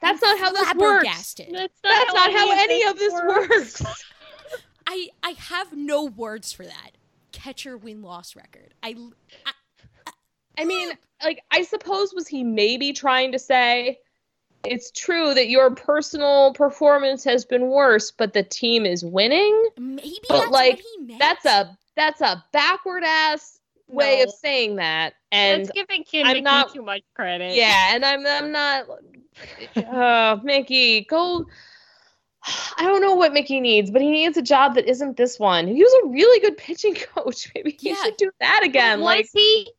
that's 0.00 0.22
not 0.22 0.38
how 0.38 0.50
this 0.50 0.62
works. 0.62 0.72
flabbergasted. 0.72 1.48
That's 1.52 1.80
That's 1.82 2.14
not 2.14 2.32
how 2.32 2.50
any 2.52 2.84
of 2.84 2.98
this 2.98 3.12
works. 3.12 3.82
I 4.86 5.08
I 5.22 5.30
have 5.32 5.76
no 5.76 6.04
words 6.04 6.52
for 6.52 6.64
that. 6.64 6.90
Catcher 7.30 7.76
win 7.76 8.02
loss 8.02 8.34
record. 8.34 8.74
I, 8.82 8.96
I 9.46 9.52
I 10.58 10.64
mean, 10.64 10.90
ah. 10.92 11.24
like, 11.24 11.42
I 11.50 11.62
suppose 11.62 12.12
was 12.14 12.28
he 12.28 12.44
maybe 12.44 12.92
trying 12.92 13.32
to 13.32 13.38
say 13.38 13.98
it's 14.64 14.90
true 14.90 15.34
that 15.34 15.48
your 15.48 15.74
personal 15.74 16.52
performance 16.52 17.24
has 17.24 17.44
been 17.44 17.68
worse, 17.68 18.10
but 18.10 18.32
the 18.32 18.42
team 18.42 18.84
is 18.84 19.04
winning? 19.04 19.68
maybe 19.78 20.20
But, 20.28 20.40
that's 20.40 20.50
like, 20.50 20.76
what 20.76 20.84
he 20.98 21.04
meant. 21.04 21.20
That's 21.20 21.44
a 21.46 21.78
that's 21.96 22.20
a 22.20 22.44
backward 22.52 23.04
ass 23.04 23.58
way 23.88 24.22
of 24.22 24.30
saying 24.30 24.76
that. 24.76 25.14
And 25.30 25.62
That's 25.66 25.72
giving 25.72 26.04
Kim 26.04 26.26
I'm 26.26 26.32
Mickey 26.32 26.40
not- 26.42 26.72
too 26.72 26.82
much 26.82 27.02
credit. 27.14 27.54
yeah, 27.54 27.94
and 27.94 28.04
I'm 28.04 28.26
I'm 28.26 28.52
not 28.52 28.86
uh 29.76 30.38
Mickey, 30.42 31.02
go 31.04 31.46
I 32.44 32.82
don't 32.82 33.00
know 33.00 33.14
what 33.14 33.32
Mickey 33.32 33.60
needs, 33.60 33.90
but 33.90 34.02
he 34.02 34.10
needs 34.10 34.36
a 34.36 34.42
job 34.42 34.74
that 34.74 34.86
isn't 34.88 35.16
this 35.16 35.38
one. 35.38 35.68
He 35.68 35.82
was 35.82 35.92
a 36.04 36.08
really 36.08 36.40
good 36.40 36.56
pitching 36.56 36.94
coach. 37.14 37.50
Maybe 37.54 37.76
he 37.78 37.90
Yeah. 37.90 38.02
should 38.04 38.16
do 38.16 38.30
that 38.40 38.62
again. 38.64 39.00
was 39.00 39.04
like 39.04 39.28
he? 39.32 39.70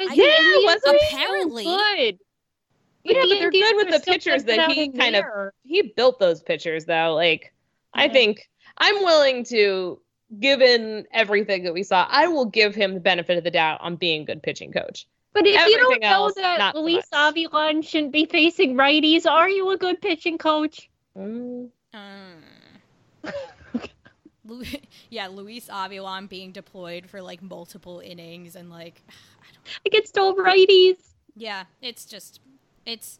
Yeah, 0.00 0.08
he? 0.10 0.68
apparently. 0.86 1.64
good. 1.64 2.18
Yeah, 3.04 3.22
but 3.22 3.28
they're 3.38 3.50
good 3.50 3.76
with 3.76 3.90
the 3.90 4.00
pitchers 4.00 4.44
that 4.44 4.70
he 4.72 4.90
kind 4.90 5.16
of 5.16 5.24
he 5.62 5.82
built 5.96 6.18
those 6.18 6.42
pitchers 6.42 6.84
though. 6.84 7.14
Like 7.14 7.52
I 7.94 8.08
think 8.08 8.48
I'm 8.76 8.96
willing 9.04 9.44
to 9.46 10.00
given 10.38 11.06
everything 11.12 11.64
that 11.64 11.74
we 11.74 11.82
saw, 11.82 12.06
I 12.08 12.28
will 12.28 12.44
give 12.46 12.74
him 12.74 12.94
the 12.94 13.00
benefit 13.00 13.36
of 13.38 13.44
the 13.44 13.50
doubt 13.50 13.80
on 13.80 13.96
being 13.96 14.22
a 14.22 14.24
good 14.24 14.42
pitching 14.42 14.72
coach. 14.72 15.06
But 15.32 15.46
if 15.46 15.54
you 15.54 15.76
don't 15.76 15.82
Everything 15.82 16.00
know 16.02 16.24
else, 16.24 16.34
that 16.34 16.58
not 16.58 16.74
so 16.74 16.80
Luis 16.82 17.04
much. 17.12 17.34
Avilan 17.34 17.84
shouldn't 17.86 18.12
be 18.12 18.26
facing 18.26 18.74
righties, 18.74 19.26
are 19.26 19.48
you 19.48 19.70
a 19.70 19.76
good 19.76 20.00
pitching 20.02 20.38
coach? 20.38 20.88
Mm. 21.16 21.68
Lu- 24.44 24.64
yeah, 25.10 25.28
Luis 25.28 25.68
Avilan 25.68 26.28
being 26.28 26.50
deployed 26.52 27.06
for 27.06 27.22
like 27.22 27.42
multiple 27.42 28.00
innings 28.00 28.56
and 28.56 28.70
like 28.70 29.02
Against 29.86 30.18
all 30.18 30.34
righties. 30.34 30.96
yeah, 31.36 31.64
it's 31.80 32.04
just 32.06 32.40
it's 32.86 33.18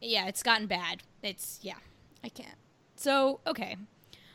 yeah, 0.00 0.26
it's 0.26 0.42
gotten 0.42 0.66
bad. 0.66 1.02
It's 1.22 1.58
yeah, 1.62 1.74
I 2.24 2.28
can't. 2.30 2.56
So, 2.96 3.38
okay. 3.46 3.76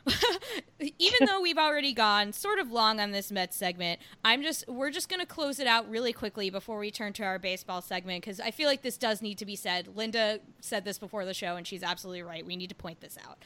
Even 0.80 1.28
though 1.28 1.41
we've 1.41 1.58
already 1.58 1.93
gone 1.93 2.34
sort 2.34 2.60
of 2.60 2.72
long 2.72 2.99
on 2.99 3.12
this 3.12 3.32
Mets 3.32 3.56
segment, 3.56 3.99
I'm 4.24 4.41
just 4.43 4.68
we're 4.68 4.91
just 4.91 5.10
going 5.10 5.20
to 5.20 5.26
close 5.26 5.60
it 5.60 5.68
out 5.68 5.89
really 5.89 6.14
quickly 6.14 6.49
before 6.49 6.80
we 6.80 6.91
turn 6.91 7.14
to 7.14 7.24
our 7.24 7.39
baseball 7.39 7.82
segment 7.82 8.24
cuz 8.24 8.39
I 8.39 8.51
feel 8.51 8.68
like 8.68 8.82
this 8.82 8.97
does 8.97 9.22
need 9.22 9.38
to 9.38 9.45
be 9.45 9.56
said. 9.56 9.95
Linda 9.95 10.39
said 10.60 10.84
this 10.84 10.97
before 10.97 11.26
the 11.26 11.34
show 11.34 11.56
and 11.56 11.66
she's 11.66 11.84
absolutely 11.84 12.24
right. 12.24 12.45
We 12.45 12.56
need 12.56 12.70
to 12.70 12.76
point 12.76 13.01
this 13.01 13.18
out. 13.26 13.43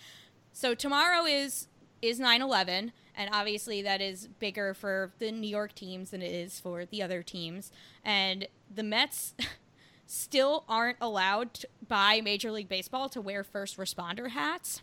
So 0.52 0.74
tomorrow 0.74 1.26
is 1.26 1.68
is 2.02 2.20
9/11 2.20 2.92
and 3.16 3.30
obviously 3.32 3.82
that 3.82 4.02
is 4.02 4.28
bigger 4.28 4.74
for 4.74 5.12
the 5.20 5.32
New 5.32 5.50
York 5.50 5.74
teams 5.74 6.12
than 6.12 6.22
it 6.22 6.32
is 6.32 6.60
for 6.60 6.86
the 6.86 7.02
other 7.02 7.24
teams 7.24 7.72
and 8.04 8.48
the 8.74 8.84
Mets 8.84 9.34
still 10.08 10.64
aren't 10.68 10.98
allowed 11.02 11.66
by 11.88 12.22
Major 12.22 12.52
League 12.52 12.70
Baseball 12.70 13.10
to 13.10 13.22
wear 13.22 13.44
first 13.44 13.78
responder 13.78 14.30
hats, 14.30 14.82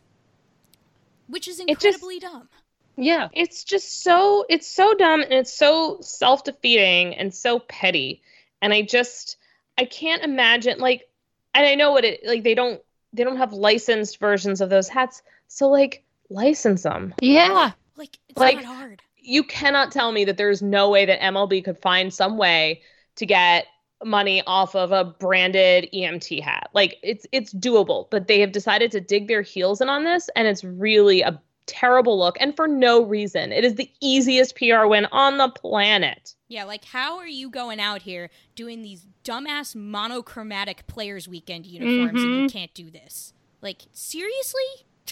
which 1.27 1.49
is 1.49 1.57
just- 1.59 1.69
incredibly 1.69 2.19
dumb. 2.19 2.49
Yeah. 2.97 3.29
It's 3.33 3.65
just 3.65 4.03
so 4.05 4.45
it's 4.49 4.69
so 4.69 4.95
dumb 4.95 5.21
and 5.23 5.33
it's 5.33 5.53
so 5.53 5.99
self-defeating 6.01 7.15
and 7.17 7.35
so 7.35 7.59
petty. 7.59 8.23
And 8.63 8.73
I 8.73 8.83
just 8.83 9.37
I 9.77 9.85
can't 9.85 10.23
imagine 10.23 10.79
like 10.79 11.09
and 11.55 11.67
I 11.67 11.75
know 11.75 11.93
what 11.93 12.05
it 12.05 12.21
like 12.25 12.45
they 12.45 12.55
don't 12.55 12.81
they 13.13 13.25
don't 13.25 13.37
have 13.39 13.53
licensed 13.53 14.19
versions 14.21 14.61
of 14.61 14.71
those 14.71 14.89
hats. 14.89 15.23
So 15.49 15.69
like 15.69 16.05
license 16.31 16.83
them. 16.85 17.15
Yeah. 17.21 17.73
Like 17.97 18.17
it's 18.29 18.39
Like- 18.39 18.57
not 18.57 18.65
hard. 18.65 19.03
You 19.27 19.43
cannot 19.43 19.91
tell 19.91 20.13
me 20.13 20.27
that 20.27 20.37
there's 20.37 20.61
no 20.63 20.91
way 20.91 21.07
that 21.07 21.19
MLB 21.21 21.65
could 21.65 21.79
find 21.79 22.13
some 22.13 22.37
way 22.37 22.83
to 23.17 23.25
get 23.27 23.67
money 24.05 24.43
off 24.47 24.75
of 24.75 24.93
a 24.93 25.05
branded 25.05 25.89
EMT 25.93 26.43
hat. 26.43 26.71
Like 26.73 26.97
it's 27.03 27.27
it's 27.33 27.53
doable, 27.53 28.09
but 28.11 28.29
they 28.29 28.41
have 28.41 28.53
decided 28.53 28.91
to 28.93 29.01
dig 29.01 29.29
their 29.29 29.43
heels 29.43 29.81
in 29.81 29.89
on 29.89 30.05
this 30.05 30.29
and 30.37 30.47
it's 30.47 30.65
really 30.65 31.23
a 31.23 31.41
terrible 31.67 32.19
look 32.19 32.37
and 32.41 32.55
for 32.55 32.69
no 32.69 33.05
reason. 33.05 33.53
It 33.53 33.65
is 33.65 33.75
the 33.75 33.91
easiest 34.01 34.57
PR 34.57 34.87
win 34.87 35.07
on 35.07 35.39
the 35.39 35.49
planet. 35.49 36.35
Yeah, 36.49 36.65
like 36.65 36.85
how 36.85 37.19
are 37.19 37.27
you 37.27 37.51
going 37.51 37.81
out 37.81 38.03
here 38.03 38.31
doing 38.55 38.83
these 38.83 39.07
dumbass 39.25 39.75
monochromatic 39.75 40.87
players 40.87 41.27
weekend 41.27 41.67
uniforms 41.67 42.23
and 42.23 42.33
you 42.33 42.39
mm-hmm. 42.41 42.47
can't 42.57 42.75
do 42.75 42.91
this? 42.91 43.33
Like 43.61 43.83
seriously? 43.93 44.63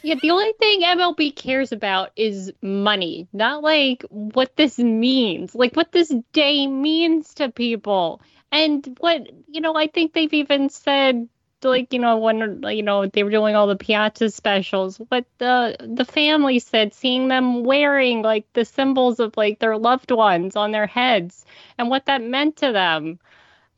Yeah, 0.02 0.14
the 0.20 0.30
only 0.30 0.52
thing 0.58 0.82
MLB 0.82 1.36
cares 1.36 1.70
about 1.70 2.12
is 2.16 2.52
money, 2.62 3.28
not 3.32 3.62
like 3.62 4.04
what 4.08 4.56
this 4.56 4.78
means, 4.78 5.54
like 5.54 5.76
what 5.76 5.92
this 5.92 6.12
day 6.32 6.66
means 6.66 7.34
to 7.34 7.50
people. 7.50 8.20
And 8.52 8.96
what, 9.00 9.28
you 9.48 9.60
know, 9.60 9.74
I 9.76 9.88
think 9.88 10.12
they've 10.12 10.32
even 10.34 10.70
said, 10.70 11.28
like, 11.62 11.92
you 11.92 11.98
know, 12.00 12.18
when, 12.18 12.62
you 12.64 12.82
know, 12.82 13.06
they 13.06 13.24
were 13.24 13.30
doing 13.30 13.56
all 13.56 13.66
the 13.66 13.76
Piazza 13.76 14.30
specials, 14.30 14.98
what 15.08 15.26
the 15.38 15.76
the 15.80 16.04
family 16.04 16.58
said, 16.60 16.94
seeing 16.94 17.28
them 17.28 17.64
wearing 17.64 18.22
like 18.22 18.46
the 18.54 18.64
symbols 18.64 19.20
of 19.20 19.36
like 19.36 19.58
their 19.60 19.78
loved 19.78 20.10
ones 20.10 20.56
on 20.56 20.72
their 20.72 20.86
heads 20.86 21.46
and 21.78 21.88
what 21.90 22.06
that 22.06 22.22
meant 22.22 22.56
to 22.58 22.72
them. 22.72 23.18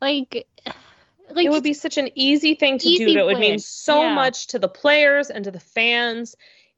Like, 0.01 0.47
like 1.31 1.45
it 1.45 1.49
would 1.51 1.63
be 1.63 1.73
such 1.73 1.97
an 1.97 2.09
easy 2.15 2.55
thing 2.55 2.79
to 2.79 2.89
Easy 2.89 3.05
do 3.05 3.19
It 3.19 3.25
would 3.25 3.39
mean 3.39 3.59
so 3.59 4.01
Yeah. 4.01 4.15
much 4.15 4.47
to 4.47 4.59
the 4.59 4.69
players 4.69 5.29
and 5.29 5.43
to 5.45 5.51
the 5.51 5.59
fans. 5.59 6.35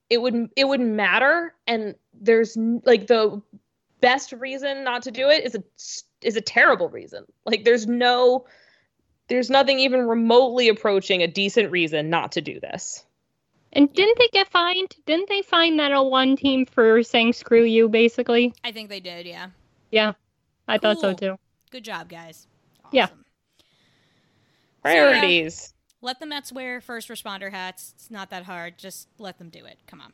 It 0.10 0.22
would 0.22 0.50
it 0.56 0.66
would 0.68 0.82
matter 0.82 1.54
and 1.68 1.95
there's 2.14 2.58
like 2.86 3.08
the 3.08 3.41
best 4.02 4.32
reason 4.34 4.84
not 4.84 5.04
to 5.04 5.12
do 5.12 5.30
it 5.30 5.45
is 5.45 5.56
a 5.56 5.64
is 6.22 6.36
a 6.36 6.41
terrible 6.41 6.89
reason. 6.89 7.26
Like 7.45 7.63
there's 7.65 7.88
no 7.88 8.45
there's 9.28 9.49
nothing 9.49 9.80
even 9.80 10.07
remotely 10.07 10.70
approaching 10.70 11.22
a 11.22 11.28
decent 11.28 11.72
reason 11.72 12.09
not 12.09 12.32
to 12.34 12.41
do 12.41 12.59
this. 12.59 13.05
And 13.74 13.91
didn't 13.93 14.18
they 14.18 14.30
get 14.32 14.47
fined? 14.47 14.95
Didn't 15.05 15.30
they 15.30 15.41
fine 15.41 15.78
that 15.78 15.93
one 16.05 16.38
team 16.38 16.65
for 16.65 17.03
saying 17.03 17.34
screw 17.34 17.63
you, 17.63 17.89
basically? 17.89 18.53
I 18.63 18.72
think 18.72 18.89
they 18.89 19.01
did, 19.01 19.26
yeah. 19.26 19.47
Yeah, 19.91 20.13
I 20.68 20.78
thought 20.78 20.99
so 20.99 21.13
too. 21.13 21.38
Good 21.70 21.84
job, 21.84 22.09
guys. 22.09 22.47
Yeah. 22.91 23.05
Awesome. 23.05 23.26
Priorities. 24.82 25.74
Let 26.01 26.20
the 26.20 26.26
Mets 26.26 26.51
wear 26.53 26.80
first 26.80 27.09
responder 27.09 27.51
hats. 27.51 27.93
It's 27.97 28.09
not 28.09 28.30
that 28.30 28.43
hard. 28.43 28.78
Just 28.78 29.09
let 29.18 29.38
them 29.38 29.49
do 29.49 29.65
it. 29.65 29.80
Come 29.88 30.01
on. 30.01 30.13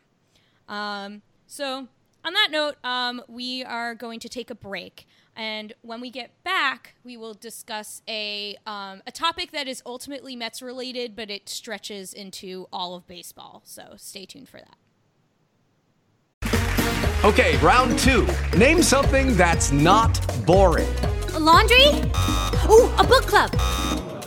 Um, 0.67 1.21
so, 1.45 1.87
on 2.25 2.33
that 2.33 2.47
note, 2.51 2.75
um, 2.83 3.21
we 3.27 3.63
are 3.63 3.93
going 3.93 4.19
to 4.21 4.29
take 4.29 4.49
a 4.49 4.55
break. 4.55 5.05
And 5.35 5.73
when 5.81 5.99
we 5.99 6.09
get 6.09 6.31
back, 6.43 6.95
we 7.03 7.17
will 7.17 7.33
discuss 7.33 8.01
a, 8.07 8.55
um, 8.67 9.01
a 9.07 9.11
topic 9.11 9.51
that 9.51 9.67
is 9.67 9.81
ultimately 9.85 10.35
Mets 10.35 10.61
related, 10.61 11.15
but 11.15 11.31
it 11.31 11.49
stretches 11.49 12.13
into 12.13 12.67
all 12.71 12.95
of 12.95 13.07
baseball. 13.07 13.61
So, 13.65 13.95
stay 13.97 14.25
tuned 14.25 14.49
for 14.49 14.59
that. 14.59 14.77
Okay, 17.23 17.55
round 17.57 17.97
two. 17.99 18.27
Name 18.57 18.81
something 18.83 19.37
that's 19.37 19.71
not 19.71 20.11
boring. 20.45 20.93
A 21.33 21.39
laundry? 21.39 21.87
Ooh, 22.69 22.93
a 22.97 23.03
book 23.03 23.25
club. 23.25 23.49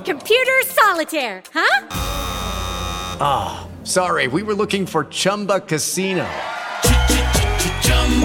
Computer 0.04 0.62
solitaire, 0.64 1.42
huh? 1.52 1.86
Ah, 3.20 3.68
sorry, 3.84 4.28
we 4.28 4.42
were 4.42 4.54
looking 4.54 4.86
for 4.86 5.04
Chumba 5.04 5.60
Casino. 5.60 6.26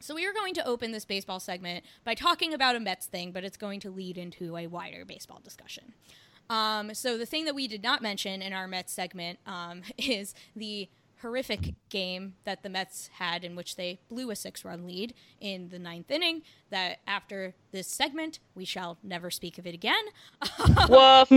So 0.00 0.14
we 0.14 0.26
are 0.26 0.32
going 0.32 0.54
to 0.54 0.66
open 0.66 0.92
this 0.92 1.04
baseball 1.04 1.40
segment 1.40 1.84
by 2.04 2.14
talking 2.14 2.52
about 2.54 2.76
a 2.76 2.80
Mets 2.80 3.06
thing, 3.06 3.32
but 3.32 3.44
it's 3.44 3.56
going 3.56 3.80
to 3.80 3.90
lead 3.90 4.18
into 4.18 4.56
a 4.56 4.66
wider 4.66 5.04
baseball 5.04 5.40
discussion. 5.42 5.94
Um, 6.48 6.94
so 6.94 7.18
the 7.18 7.26
thing 7.26 7.44
that 7.46 7.54
we 7.54 7.66
did 7.66 7.82
not 7.82 8.02
mention 8.02 8.40
in 8.42 8.52
our 8.52 8.68
Mets 8.68 8.92
segment 8.92 9.38
um, 9.46 9.82
is 9.98 10.34
the 10.54 10.88
horrific 11.22 11.74
game 11.88 12.34
that 12.44 12.62
the 12.62 12.68
Mets 12.68 13.08
had 13.14 13.42
in 13.42 13.56
which 13.56 13.76
they 13.76 13.98
blew 14.08 14.30
a 14.30 14.36
six-run 14.36 14.86
lead 14.86 15.14
in 15.40 15.70
the 15.70 15.78
ninth 15.78 16.10
inning. 16.10 16.42
That 16.70 16.98
after 17.06 17.54
this 17.72 17.88
segment, 17.88 18.38
we 18.54 18.64
shall 18.66 18.98
never 19.02 19.30
speak 19.30 19.56
of 19.58 19.66
it 19.66 19.74
again. 19.74 20.04
Woof. 20.88 21.30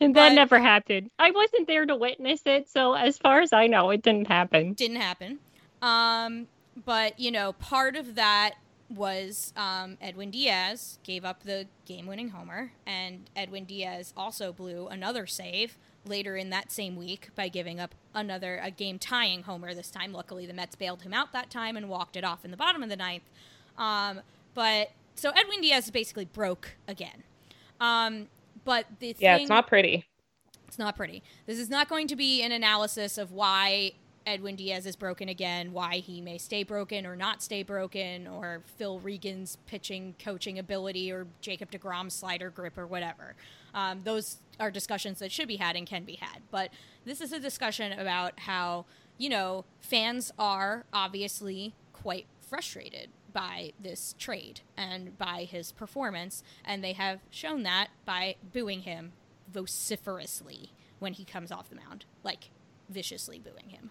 And 0.00 0.14
that 0.16 0.30
But- 0.30 0.34
never 0.34 0.58
happened. 0.58 1.10
I 1.18 1.30
wasn't 1.32 1.66
there 1.66 1.84
to 1.86 1.94
witness 1.94 2.40
it, 2.46 2.68
so 2.70 2.94
as 2.94 3.18
far 3.18 3.40
as 3.40 3.52
I 3.52 3.66
know, 3.66 3.90
it 3.90 4.02
didn't 4.02 4.26
happen. 4.28 4.72
didn't 4.72 4.96
happen. 5.00 5.38
Um, 5.82 6.46
but 6.84 7.18
you 7.18 7.30
know, 7.30 7.52
part 7.54 7.96
of 7.96 8.14
that 8.14 8.54
was 8.88 9.52
um, 9.56 9.96
Edwin 10.00 10.30
Diaz 10.30 10.98
gave 11.04 11.24
up 11.24 11.44
the 11.44 11.66
game-winning 11.86 12.30
homer, 12.30 12.72
and 12.86 13.30
Edwin 13.36 13.64
Diaz 13.64 14.12
also 14.16 14.52
blew 14.52 14.88
another 14.88 15.26
save 15.26 15.78
later 16.04 16.36
in 16.36 16.50
that 16.50 16.72
same 16.72 16.96
week 16.96 17.28
by 17.36 17.48
giving 17.48 17.78
up 17.78 17.94
another 18.14 18.58
a 18.62 18.70
game-tying 18.70 19.44
homer 19.44 19.74
this 19.74 19.90
time. 19.90 20.12
Luckily, 20.12 20.46
the 20.46 20.52
Mets 20.54 20.74
bailed 20.74 21.02
him 21.02 21.12
out 21.14 21.32
that 21.32 21.50
time 21.50 21.76
and 21.76 21.88
walked 21.88 22.16
it 22.16 22.24
off 22.24 22.44
in 22.44 22.50
the 22.50 22.56
bottom 22.56 22.82
of 22.82 22.88
the 22.88 22.96
ninth. 22.96 23.22
Um, 23.78 24.22
but 24.54 24.90
so 25.14 25.30
Edwin 25.30 25.60
Diaz 25.60 25.84
is 25.84 25.90
basically 25.90 26.24
broke 26.24 26.72
again. 26.88 27.22
Um, 27.80 28.26
but 28.64 28.86
the 28.98 29.14
Yeah, 29.18 29.36
thing, 29.36 29.42
it's 29.44 29.50
not 29.50 29.66
pretty. 29.68 30.06
it's 30.66 30.78
not 30.78 30.96
pretty. 30.96 31.22
This 31.46 31.58
is 31.58 31.70
not 31.70 31.88
going 31.88 32.08
to 32.08 32.16
be 32.16 32.42
an 32.42 32.50
analysis 32.52 33.18
of 33.18 33.30
why 33.32 33.92
Edwin 34.26 34.56
Diaz 34.56 34.86
is 34.86 34.96
broken 34.96 35.28
again, 35.28 35.72
why 35.72 35.96
he 35.96 36.20
may 36.20 36.38
stay 36.38 36.62
broken 36.62 37.06
or 37.06 37.16
not 37.16 37.42
stay 37.42 37.62
broken, 37.62 38.26
or 38.26 38.62
Phil 38.76 39.00
Regan's 39.00 39.58
pitching 39.66 40.14
coaching 40.22 40.58
ability, 40.58 41.10
or 41.10 41.26
Jacob 41.40 41.70
DeGrom's 41.70 42.14
slider 42.14 42.50
grip, 42.50 42.78
or 42.78 42.86
whatever. 42.86 43.34
Um, 43.74 44.02
those 44.04 44.38
are 44.58 44.70
discussions 44.70 45.18
that 45.20 45.32
should 45.32 45.48
be 45.48 45.56
had 45.56 45.76
and 45.76 45.86
can 45.86 46.04
be 46.04 46.16
had. 46.16 46.42
But 46.50 46.70
this 47.04 47.20
is 47.20 47.32
a 47.32 47.40
discussion 47.40 47.92
about 47.92 48.40
how 48.40 48.84
you 49.20 49.28
know, 49.28 49.66
fans 49.80 50.32
are 50.38 50.86
obviously 50.94 51.74
quite 51.92 52.24
frustrated 52.40 53.10
by 53.34 53.72
this 53.78 54.14
trade 54.18 54.62
and 54.78 55.16
by 55.18 55.44
his 55.44 55.72
performance, 55.72 56.42
and 56.64 56.82
they 56.82 56.94
have 56.94 57.20
shown 57.28 57.62
that 57.64 57.88
by 58.06 58.36
booing 58.54 58.80
him 58.80 59.12
vociferously 59.52 60.70
when 61.00 61.12
he 61.12 61.26
comes 61.26 61.52
off 61.52 61.68
the 61.68 61.76
mound, 61.76 62.06
like 62.24 62.48
viciously 62.88 63.38
booing 63.38 63.68
him. 63.68 63.90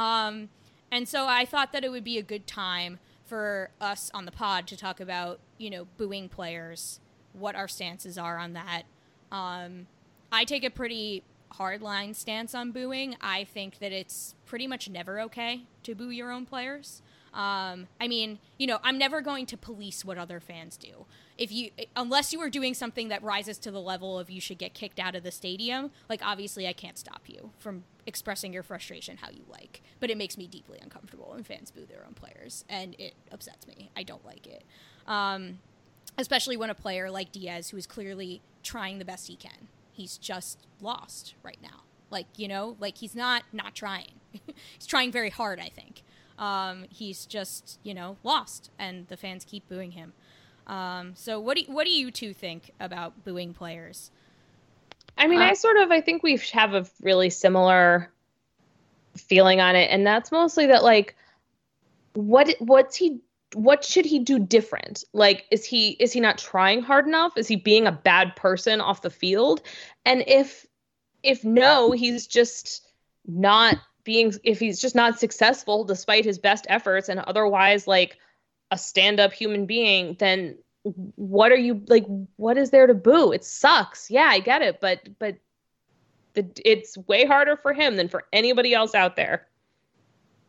Um, 0.00 0.48
and 0.90 1.06
so 1.06 1.26
I 1.26 1.44
thought 1.44 1.72
that 1.72 1.84
it 1.84 1.90
would 1.90 2.04
be 2.04 2.16
a 2.16 2.22
good 2.22 2.46
time 2.46 2.98
for 3.26 3.70
us 3.80 4.10
on 4.14 4.24
the 4.24 4.32
pod 4.32 4.66
to 4.68 4.76
talk 4.76 4.98
about, 4.98 5.40
you 5.58 5.68
know, 5.68 5.86
booing 5.98 6.28
players, 6.30 7.00
what 7.34 7.54
our 7.54 7.68
stances 7.68 8.16
are 8.16 8.38
on 8.38 8.54
that. 8.54 8.84
Um, 9.30 9.86
I 10.32 10.44
take 10.44 10.64
a 10.64 10.70
pretty 10.70 11.22
hardline 11.52 12.16
stance 12.16 12.54
on 12.54 12.72
booing. 12.72 13.14
I 13.20 13.44
think 13.44 13.78
that 13.80 13.92
it's 13.92 14.34
pretty 14.46 14.66
much 14.66 14.88
never 14.88 15.20
okay 15.20 15.64
to 15.82 15.94
boo 15.94 16.10
your 16.10 16.30
own 16.30 16.46
players. 16.46 17.02
Um, 17.32 17.86
I 18.00 18.08
mean, 18.08 18.38
you 18.58 18.66
know, 18.66 18.78
I'm 18.82 18.98
never 18.98 19.20
going 19.20 19.46
to 19.46 19.56
police 19.56 20.04
what 20.04 20.18
other 20.18 20.40
fans 20.40 20.76
do. 20.76 21.06
If 21.38 21.52
you, 21.52 21.70
unless 21.94 22.32
you 22.32 22.40
are 22.40 22.50
doing 22.50 22.74
something 22.74 23.08
that 23.08 23.22
rises 23.22 23.56
to 23.58 23.70
the 23.70 23.80
level 23.80 24.18
of 24.18 24.30
you 24.30 24.40
should 24.40 24.58
get 24.58 24.74
kicked 24.74 24.98
out 24.98 25.14
of 25.14 25.22
the 25.22 25.30
stadium, 25.30 25.90
like 26.08 26.20
obviously 26.24 26.66
I 26.66 26.72
can't 26.72 26.98
stop 26.98 27.22
you 27.26 27.50
from 27.58 27.84
expressing 28.06 28.52
your 28.52 28.62
frustration 28.62 29.16
how 29.18 29.30
you 29.30 29.44
like. 29.48 29.82
But 30.00 30.10
it 30.10 30.18
makes 30.18 30.36
me 30.36 30.46
deeply 30.46 30.78
uncomfortable 30.82 31.30
when 31.32 31.44
fans 31.44 31.70
boo 31.70 31.86
their 31.86 32.04
own 32.06 32.14
players, 32.14 32.64
and 32.68 32.96
it 32.98 33.14
upsets 33.30 33.66
me. 33.66 33.90
I 33.96 34.02
don't 34.02 34.24
like 34.24 34.46
it. 34.46 34.64
Um, 35.06 35.60
especially 36.18 36.56
when 36.56 36.70
a 36.70 36.74
player 36.74 37.10
like 37.10 37.32
Diaz, 37.32 37.70
who 37.70 37.76
is 37.76 37.86
clearly 37.86 38.42
trying 38.62 38.98
the 38.98 39.04
best 39.04 39.28
he 39.28 39.36
can, 39.36 39.68
he's 39.92 40.18
just 40.18 40.66
lost 40.80 41.34
right 41.42 41.58
now. 41.62 41.84
Like 42.10 42.26
you 42.36 42.48
know, 42.48 42.76
like 42.80 42.98
he's 42.98 43.14
not 43.14 43.44
not 43.52 43.74
trying. 43.74 44.14
he's 44.32 44.86
trying 44.86 45.12
very 45.12 45.30
hard. 45.30 45.60
I 45.60 45.68
think. 45.68 46.02
Um, 46.40 46.86
he's 46.90 47.26
just 47.26 47.78
you 47.84 47.94
know 47.94 48.18
lost, 48.24 48.70
and 48.80 49.06
the 49.08 49.16
fans 49.16 49.44
keep 49.44 49.68
booing 49.68 49.92
him. 49.92 50.14
Um, 50.66 51.14
so 51.14 51.40
what 51.40 51.56
do 51.56 51.64
what 51.68 51.84
do 51.84 51.92
you 51.92 52.10
two 52.10 52.34
think 52.34 52.72
about 52.80 53.24
booing 53.24 53.54
players? 53.54 54.10
I 55.18 55.28
mean, 55.28 55.42
Uh, 55.42 55.44
I 55.44 55.54
sort 55.54 55.76
of 55.76 55.92
I 55.92 56.00
think 56.00 56.22
we 56.22 56.36
have 56.52 56.74
a 56.74 56.86
really 57.02 57.30
similar 57.30 58.12
feeling 59.16 59.60
on 59.60 59.76
it, 59.76 59.90
and 59.90 60.06
that's 60.06 60.32
mostly 60.32 60.66
that 60.66 60.82
like 60.84 61.16
what 62.14 62.54
what's 62.60 62.96
he 62.96 63.20
what 63.54 63.84
should 63.84 64.06
he 64.06 64.20
do 64.20 64.38
different? 64.38 65.04
Like 65.12 65.46
is 65.50 65.64
he 65.64 65.90
is 65.90 66.12
he 66.12 66.20
not 66.20 66.38
trying 66.38 66.82
hard 66.82 67.06
enough? 67.06 67.36
Is 67.36 67.48
he 67.48 67.56
being 67.56 67.86
a 67.86 67.92
bad 67.92 68.36
person 68.36 68.80
off 68.80 69.02
the 69.02 69.10
field? 69.10 69.62
And 70.04 70.24
if 70.26 70.66
if 71.22 71.44
no, 71.44 71.92
he's 71.92 72.26
just 72.26 72.86
not 73.26 73.76
being 74.04 74.32
if 74.44 74.58
he's 74.58 74.80
just 74.80 74.94
not 74.94 75.18
successful 75.18 75.84
despite 75.84 76.24
his 76.24 76.38
best 76.38 76.66
efforts 76.68 77.08
and 77.08 77.20
otherwise 77.20 77.86
like 77.86 78.18
a 78.70 78.78
stand-up 78.78 79.32
human 79.32 79.66
being, 79.66 80.16
then 80.18 80.56
what 81.16 81.52
are 81.52 81.58
you 81.58 81.82
like 81.88 82.06
what 82.36 82.56
is 82.56 82.70
there 82.70 82.86
to 82.86 82.94
boo? 82.94 83.32
It 83.32 83.44
sucks. 83.44 84.10
Yeah, 84.10 84.28
I 84.30 84.40
get 84.40 84.62
it, 84.62 84.80
but 84.80 85.00
but 85.18 85.36
the, 86.34 86.48
it's 86.64 86.96
way 86.96 87.26
harder 87.26 87.56
for 87.56 87.72
him 87.72 87.96
than 87.96 88.08
for 88.08 88.24
anybody 88.32 88.72
else 88.74 88.94
out 88.94 89.16
there. 89.16 89.46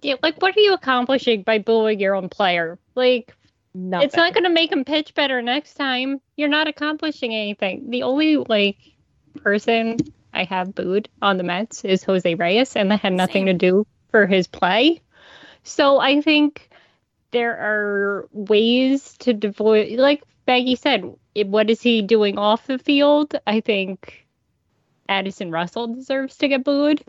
Yeah, 0.02 0.16
like 0.24 0.42
what 0.42 0.56
are 0.56 0.62
you 0.62 0.74
accomplishing 0.74 1.44
by 1.44 1.60
booing 1.60 2.00
your 2.00 2.16
own 2.16 2.30
player? 2.30 2.80
Like 2.96 3.36
Nothing. 3.74 4.06
it's 4.06 4.16
not 4.16 4.34
going 4.34 4.44
to 4.44 4.50
make 4.50 4.72
him 4.72 4.84
pitch 4.84 5.14
better 5.14 5.42
next 5.42 5.76
time. 5.76 6.20
You're 6.36 6.50
not 6.50 6.68
accomplishing 6.68 7.34
anything. 7.34 7.90
The 7.90 8.04
only 8.04 8.38
like 8.38 8.78
person 9.38 9.98
I 10.34 10.44
have 10.46 10.74
booed 10.76 11.10
on 11.22 11.38
the 11.38 11.44
Mets 11.44 11.84
is 11.86 12.04
Jose 12.04 12.36
Reyes, 12.36 12.76
and 12.76 12.92
that 12.92 13.02
had 13.02 13.14
nothing 13.14 13.46
to 13.48 13.54
do 13.54 13.86
for 14.10 14.26
his 14.28 14.48
play. 14.48 15.02
So 15.64 16.00
I 16.00 16.22
think 16.22 16.70
there 17.32 17.58
are 17.58 18.28
ways 18.32 19.16
to 19.20 19.34
devoid, 19.34 19.98
like 20.00 20.24
Baggy 20.46 20.76
said, 20.76 21.14
it- 21.36 21.48
what 21.48 21.70
is 21.70 21.82
he 21.82 22.02
doing 22.02 22.38
off 22.38 22.68
the 22.68 22.78
field? 22.78 23.36
I 23.46 23.62
think 23.62 24.26
Addison 25.08 25.52
Russell 25.52 25.88
deserves 25.88 26.38
to 26.38 26.48
get 26.48 26.64
booed. 26.64 27.04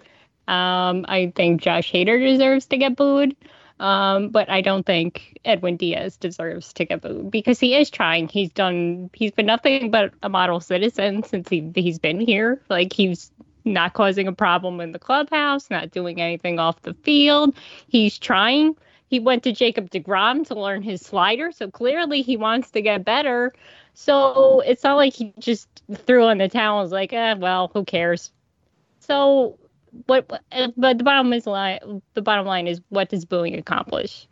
Um, 0.48 1.04
I 1.08 1.32
think 1.34 1.62
Josh 1.62 1.92
Hader 1.92 2.20
deserves 2.20 2.66
to 2.66 2.76
get 2.76 2.96
booed. 2.96 3.36
Um, 3.82 4.28
but 4.28 4.48
I 4.48 4.60
don't 4.60 4.86
think 4.86 5.40
Edwin 5.44 5.76
Diaz 5.76 6.16
deserves 6.16 6.72
to 6.74 6.84
get 6.84 7.00
booed 7.00 7.32
because 7.32 7.58
he 7.58 7.74
is 7.74 7.90
trying. 7.90 8.28
He's 8.28 8.52
done. 8.52 9.10
He's 9.12 9.32
been 9.32 9.46
nothing 9.46 9.90
but 9.90 10.12
a 10.22 10.28
model 10.28 10.60
citizen 10.60 11.24
since 11.24 11.48
he 11.48 11.68
he's 11.74 11.98
been 11.98 12.20
here. 12.20 12.62
Like 12.70 12.92
he's 12.92 13.32
not 13.64 13.94
causing 13.94 14.28
a 14.28 14.32
problem 14.32 14.80
in 14.80 14.92
the 14.92 15.00
clubhouse, 15.00 15.68
not 15.68 15.90
doing 15.90 16.20
anything 16.20 16.60
off 16.60 16.80
the 16.82 16.94
field. 16.94 17.56
He's 17.88 18.20
trying. 18.20 18.76
He 19.08 19.18
went 19.18 19.42
to 19.42 19.52
Jacob 19.52 19.90
DeGrom 19.90 20.46
to 20.46 20.54
learn 20.54 20.82
his 20.82 21.00
slider, 21.00 21.50
so 21.50 21.68
clearly 21.68 22.22
he 22.22 22.36
wants 22.36 22.70
to 22.70 22.82
get 22.82 23.04
better. 23.04 23.52
So 23.94 24.60
it's 24.60 24.84
not 24.84 24.94
like 24.94 25.12
he 25.12 25.34
just 25.40 25.68
threw 26.06 26.28
in 26.28 26.38
the 26.38 26.48
towel 26.48 26.78
and 26.78 26.84
was 26.84 26.92
like, 26.92 27.12
eh, 27.12 27.34
well, 27.34 27.68
who 27.74 27.84
cares? 27.84 28.30
So 29.00 29.58
what? 30.06 30.30
Uh, 30.52 30.68
but 30.76 30.98
the 30.98 31.04
bottom 31.04 31.32
is 31.32 31.46
line. 31.46 32.02
The 32.14 32.22
bottom 32.22 32.46
line 32.46 32.66
is, 32.66 32.80
what 32.88 33.08
does 33.08 33.24
booing 33.24 33.54
accomplish? 33.56 34.26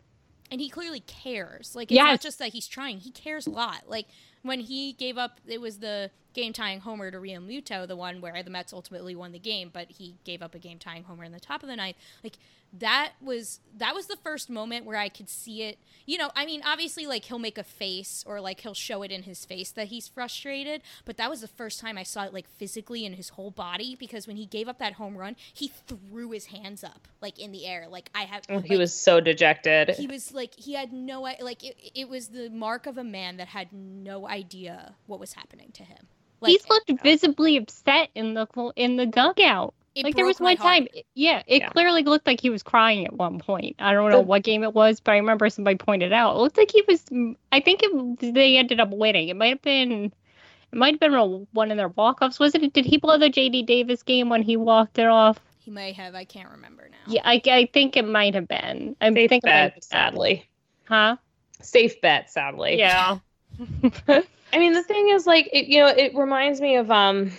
and 0.51 0.59
he 0.59 0.67
clearly 0.69 0.99
cares. 0.99 1.77
Like 1.77 1.85
it's 1.91 1.95
Yes. 1.95 2.05
not 2.11 2.21
just 2.21 2.39
that 2.39 2.49
he's 2.49 2.67
trying; 2.67 2.97
he 2.97 3.09
cares 3.11 3.47
a 3.47 3.51
lot. 3.51 3.83
Like 3.87 4.07
when 4.43 4.59
he 4.59 4.93
gave 4.93 5.17
up, 5.17 5.39
it 5.47 5.61
was 5.61 5.79
the 5.79 6.11
game 6.33 6.53
tying 6.53 6.79
homer 6.79 7.11
to 7.11 7.17
Realmuto, 7.17 7.87
the 7.87 7.95
one 7.95 8.21
where 8.21 8.41
the 8.41 8.49
Mets 8.49 8.73
ultimately 8.73 9.15
won 9.15 9.31
the 9.31 9.39
game, 9.39 9.69
but 9.71 9.91
he 9.91 10.15
gave 10.23 10.41
up 10.41 10.55
a 10.55 10.59
game 10.59 10.79
tying 10.79 11.03
homer 11.03 11.23
in 11.23 11.31
the 11.31 11.39
top 11.39 11.63
of 11.63 11.69
the 11.69 11.75
ninth. 11.75 11.97
Like 12.23 12.37
that 12.79 13.11
was 13.21 13.59
that 13.77 13.93
was 13.93 14.07
the 14.07 14.15
first 14.17 14.49
moment 14.49 14.85
where 14.85 14.97
I 14.97 15.09
could 15.09 15.29
see 15.29 15.63
it. 15.63 15.77
You 16.05 16.17
know, 16.17 16.31
I 16.35 16.45
mean, 16.45 16.61
obviously, 16.65 17.05
like 17.05 17.25
he'll 17.25 17.39
make 17.39 17.57
a 17.57 17.63
face 17.63 18.23
or 18.25 18.39
like 18.39 18.61
he'll 18.61 18.73
show 18.73 19.03
it 19.03 19.11
in 19.11 19.23
his 19.23 19.43
face 19.43 19.71
that 19.71 19.87
he's 19.87 20.07
frustrated, 20.07 20.81
but 21.03 21.17
that 21.17 21.29
was 21.29 21.41
the 21.41 21.47
first 21.47 21.81
time 21.81 21.97
I 21.97 22.03
saw 22.03 22.23
it 22.23 22.33
like 22.33 22.47
physically 22.49 23.05
in 23.05 23.13
his 23.13 23.29
whole 23.29 23.51
body 23.51 23.95
because 23.99 24.25
when 24.25 24.37
he 24.37 24.45
gave 24.45 24.69
up 24.69 24.79
that 24.79 24.93
home 24.93 25.17
run, 25.17 25.35
he 25.53 25.67
threw 25.67 26.31
his 26.31 26.45
hands 26.47 26.83
up 26.83 27.09
like 27.21 27.37
in 27.39 27.51
the 27.51 27.65
air, 27.65 27.87
like 27.89 28.09
I 28.15 28.23
have. 28.23 28.43
Oh, 28.49 28.59
he 28.59 28.77
was 28.77 28.93
so 28.93 29.19
dejected. 29.19 29.89
he 29.89 30.07
was 30.07 30.33
like 30.33 30.55
he 30.55 30.73
had 30.73 30.93
no 30.93 31.21
like 31.21 31.63
it, 31.63 31.75
it 31.93 32.07
was 32.07 32.29
the 32.29 32.49
mark 32.49 32.87
of 32.87 32.97
a 32.97 33.03
man 33.03 33.37
that 33.37 33.49
had 33.49 33.73
no 33.73 34.27
idea 34.31 34.95
what 35.07 35.19
was 35.19 35.33
happening 35.33 35.69
to 35.73 35.83
him 35.83 36.07
like 36.39 36.51
He's 36.51 36.67
looked 36.69 36.91
visibly 37.03 37.57
upset 37.57 38.09
in 38.15 38.33
the 38.33 38.47
in 38.75 38.95
the 38.97 39.05
dugout. 39.05 39.73
It 39.93 40.05
like 40.05 40.15
there 40.15 40.25
was 40.25 40.37
broke 40.37 40.45
my 40.45 40.53
one 40.53 40.57
time, 40.57 40.87
heart. 40.93 41.05
yeah, 41.15 41.43
it 41.45 41.61
Yeah. 41.63 41.69
clearly 41.69 42.01
looked 42.03 42.25
like 42.25 42.39
he 42.41 42.49
was 42.49 42.63
crying 42.63 43.05
at 43.05 43.13
one 43.13 43.39
point. 43.39 43.75
I 43.77 43.91
don't 43.93 44.09
know 44.09 44.17
The- 44.19 44.23
what 44.23 44.41
game 44.41 44.63
it 44.63 44.73
was, 44.73 44.99
but 45.01 45.11
I 45.11 45.17
remember 45.17 45.49
somebody 45.49 45.75
pointed 45.77 46.13
out. 46.13 46.35
It 46.35 46.39
looked 46.39 46.57
like 46.57 46.71
he 46.71 46.81
was. 46.87 47.03
I 47.51 47.59
think 47.59 47.81
it, 47.83 48.33
they 48.33 48.55
ended 48.57 48.79
up 48.79 48.89
winning. 48.89 49.27
It 49.27 49.35
might 49.35 49.49
have 49.49 49.61
been. 49.61 50.05
It 50.71 50.77
might 50.77 50.93
have 50.93 50.99
been 51.01 51.13
a- 51.13 51.27
one 51.51 51.69
of 51.71 51.77
their 51.77 51.89
walk-offs. 51.89 52.39
Was 52.39 52.55
it? 52.55 52.71
Did 52.73 52.85
he 52.85 52.97
blow 52.97 53.17
the 53.17 53.29
JD 53.29 53.63
Davis 53.67 54.01
game 54.01 54.29
when 54.29 54.41
he 54.41 54.55
walked 54.57 54.97
it 54.97 55.07
off? 55.07 55.37
he 55.59 55.69
may 55.69 55.91
have 55.91 56.15
i 56.15 56.23
can't 56.25 56.49
remember 56.49 56.89
now 56.89 56.97
Yeah, 57.13 57.21
I, 57.23 57.39
I 57.45 57.69
think 57.71 57.95
it 57.95 58.07
might 58.07 58.33
have 58.33 58.47
been. 58.47 58.95
I 58.99 59.13
Safe 59.13 59.29
think 59.29 59.43
it 59.43 59.47
might 59.47 59.73
bet, 59.75 59.83
sadly. 59.83 60.49
Huh? 60.85 61.17
Safe 61.61 62.01
bet, 62.01 62.31
sadly. 62.31 62.79
Yeah. 62.79 63.19
I 64.07 64.57
mean, 64.57 64.73
the 64.73 64.83
thing 64.83 65.09
is, 65.09 65.25
like, 65.25 65.49
it, 65.53 65.67
you 65.67 65.79
know, 65.79 65.87
it 65.87 66.15
reminds 66.15 66.59
me 66.61 66.75
of 66.77 66.91
um, 66.91 67.31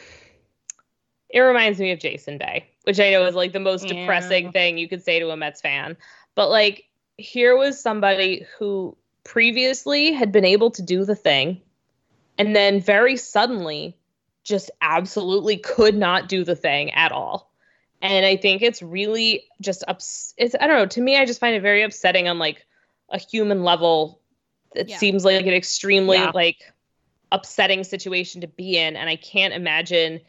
it 1.29 1.41
reminds 1.41 1.79
me 1.79 1.93
of 1.93 1.99
Jason 1.99 2.39
Bay, 2.39 2.67
which 2.85 3.01
I 3.01 3.11
know 3.11 3.25
is 3.27 3.35
like 3.35 3.53
the 3.53 3.61
most 3.61 3.87
Yeah. 3.87 3.95
depressing 3.95 4.53
thing 4.53 4.79
you 4.79 4.89
could 4.89 5.03
say 5.03 5.19
to 5.19 5.31
a 5.31 5.37
Mets 5.37 5.61
fan. 5.61 5.97
But 6.35 6.51
like, 6.51 6.85
here 7.17 7.57
was 7.57 7.81
somebody 7.81 8.47
who 8.59 8.97
previously 9.25 10.13
had 10.13 10.33
been 10.33 10.45
able 10.45 10.71
to 10.73 10.83
do 10.83 11.05
the 11.05 11.15
thing, 11.15 11.61
and 12.39 12.57
then 12.57 12.81
very 12.81 13.17
suddenly, 13.17 13.97
just 14.45 14.71
absolutely 14.81 15.57
could 15.59 15.97
not 15.97 16.29
do 16.29 16.45
the 16.45 16.57
thing 16.57 16.91
at 16.93 17.13
all. 17.13 17.53
And 18.01 18.27
I 18.27 18.37
think 18.37 18.63
it's 18.63 18.83
really 18.83 19.45
just 19.61 19.85
ups. 19.87 20.35
It's 20.37 20.57
I 20.61 20.67
don't 20.67 20.77
know. 20.77 20.87
To 20.87 21.01
me, 21.01 21.17
I 21.17 21.25
just 21.25 21.39
find 21.41 21.55
it 21.55 21.63
very 21.63 21.83
upsetting 21.83 22.27
on 22.27 22.39
like 22.39 22.67
a 23.11 23.19
human 23.19 23.63
level. 23.63 24.21
It 24.75 24.89
Yeah. 24.89 24.99
seems 24.99 25.25
like 25.25 25.47
an 25.47 25.53
extremely 25.53 26.19
Yeah. 26.19 26.33
like 26.35 26.73
upsetting 27.31 27.85
situation 27.85 28.41
to 28.43 28.47
be 28.47 28.77
in, 28.77 28.97
and 28.97 29.09
I 29.09 29.17
can't 29.17 29.55
imagine 29.55 30.21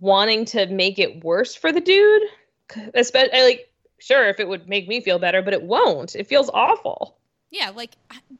wanting 0.00 0.44
to 0.46 0.66
make 0.66 0.98
it 0.98 1.24
worse 1.24 1.54
for 1.54 1.72
the 1.72 1.80
dude. 1.80 2.22
Especially 2.94 3.40
like, 3.42 3.72
sure, 3.98 4.28
if 4.28 4.38
it 4.40 4.48
would 4.48 4.68
make 4.68 4.88
me 4.88 5.00
feel 5.00 5.18
better, 5.18 5.40
but 5.42 5.54
it 5.54 5.62
won't. 5.62 6.14
It 6.14 6.26
feels 6.26 6.50
awful. 6.52 7.16
yeah 7.50 7.70
like 7.70 7.92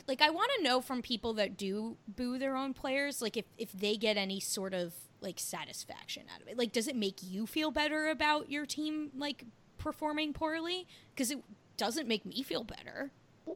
like 0.07 0.21
i 0.21 0.29
want 0.29 0.51
to 0.59 0.63
know 0.63 0.83
from 0.83 1.01
people 1.01 1.33
that 1.33 1.57
do 1.57 1.97
boo 2.07 2.39
their 2.39 2.55
own 2.55 2.75
players 2.75 3.23
like 3.23 3.39
if 3.39 3.47
if 3.57 3.73
they 3.73 3.97
get 3.97 4.19
any 4.19 4.39
sort 4.39 4.75
of 4.75 4.93
like 5.23 5.39
satisfaction 5.41 6.25
out 6.35 6.43
of 6.43 6.47
it 6.49 6.59
like 6.59 6.73
does 6.73 6.87
it 6.87 6.95
make 6.95 7.23
you 7.23 7.47
feel 7.47 7.71
better 7.71 8.09
about 8.11 8.51
your 8.51 8.67
team 8.67 9.11
like 9.17 9.45
performing 9.79 10.35
poorly 10.35 10.87
because 11.15 11.31
it 11.31 11.39
doesn't 11.79 12.07
make 12.07 12.27
me 12.27 12.43
feel 12.43 12.65
better 12.65 13.11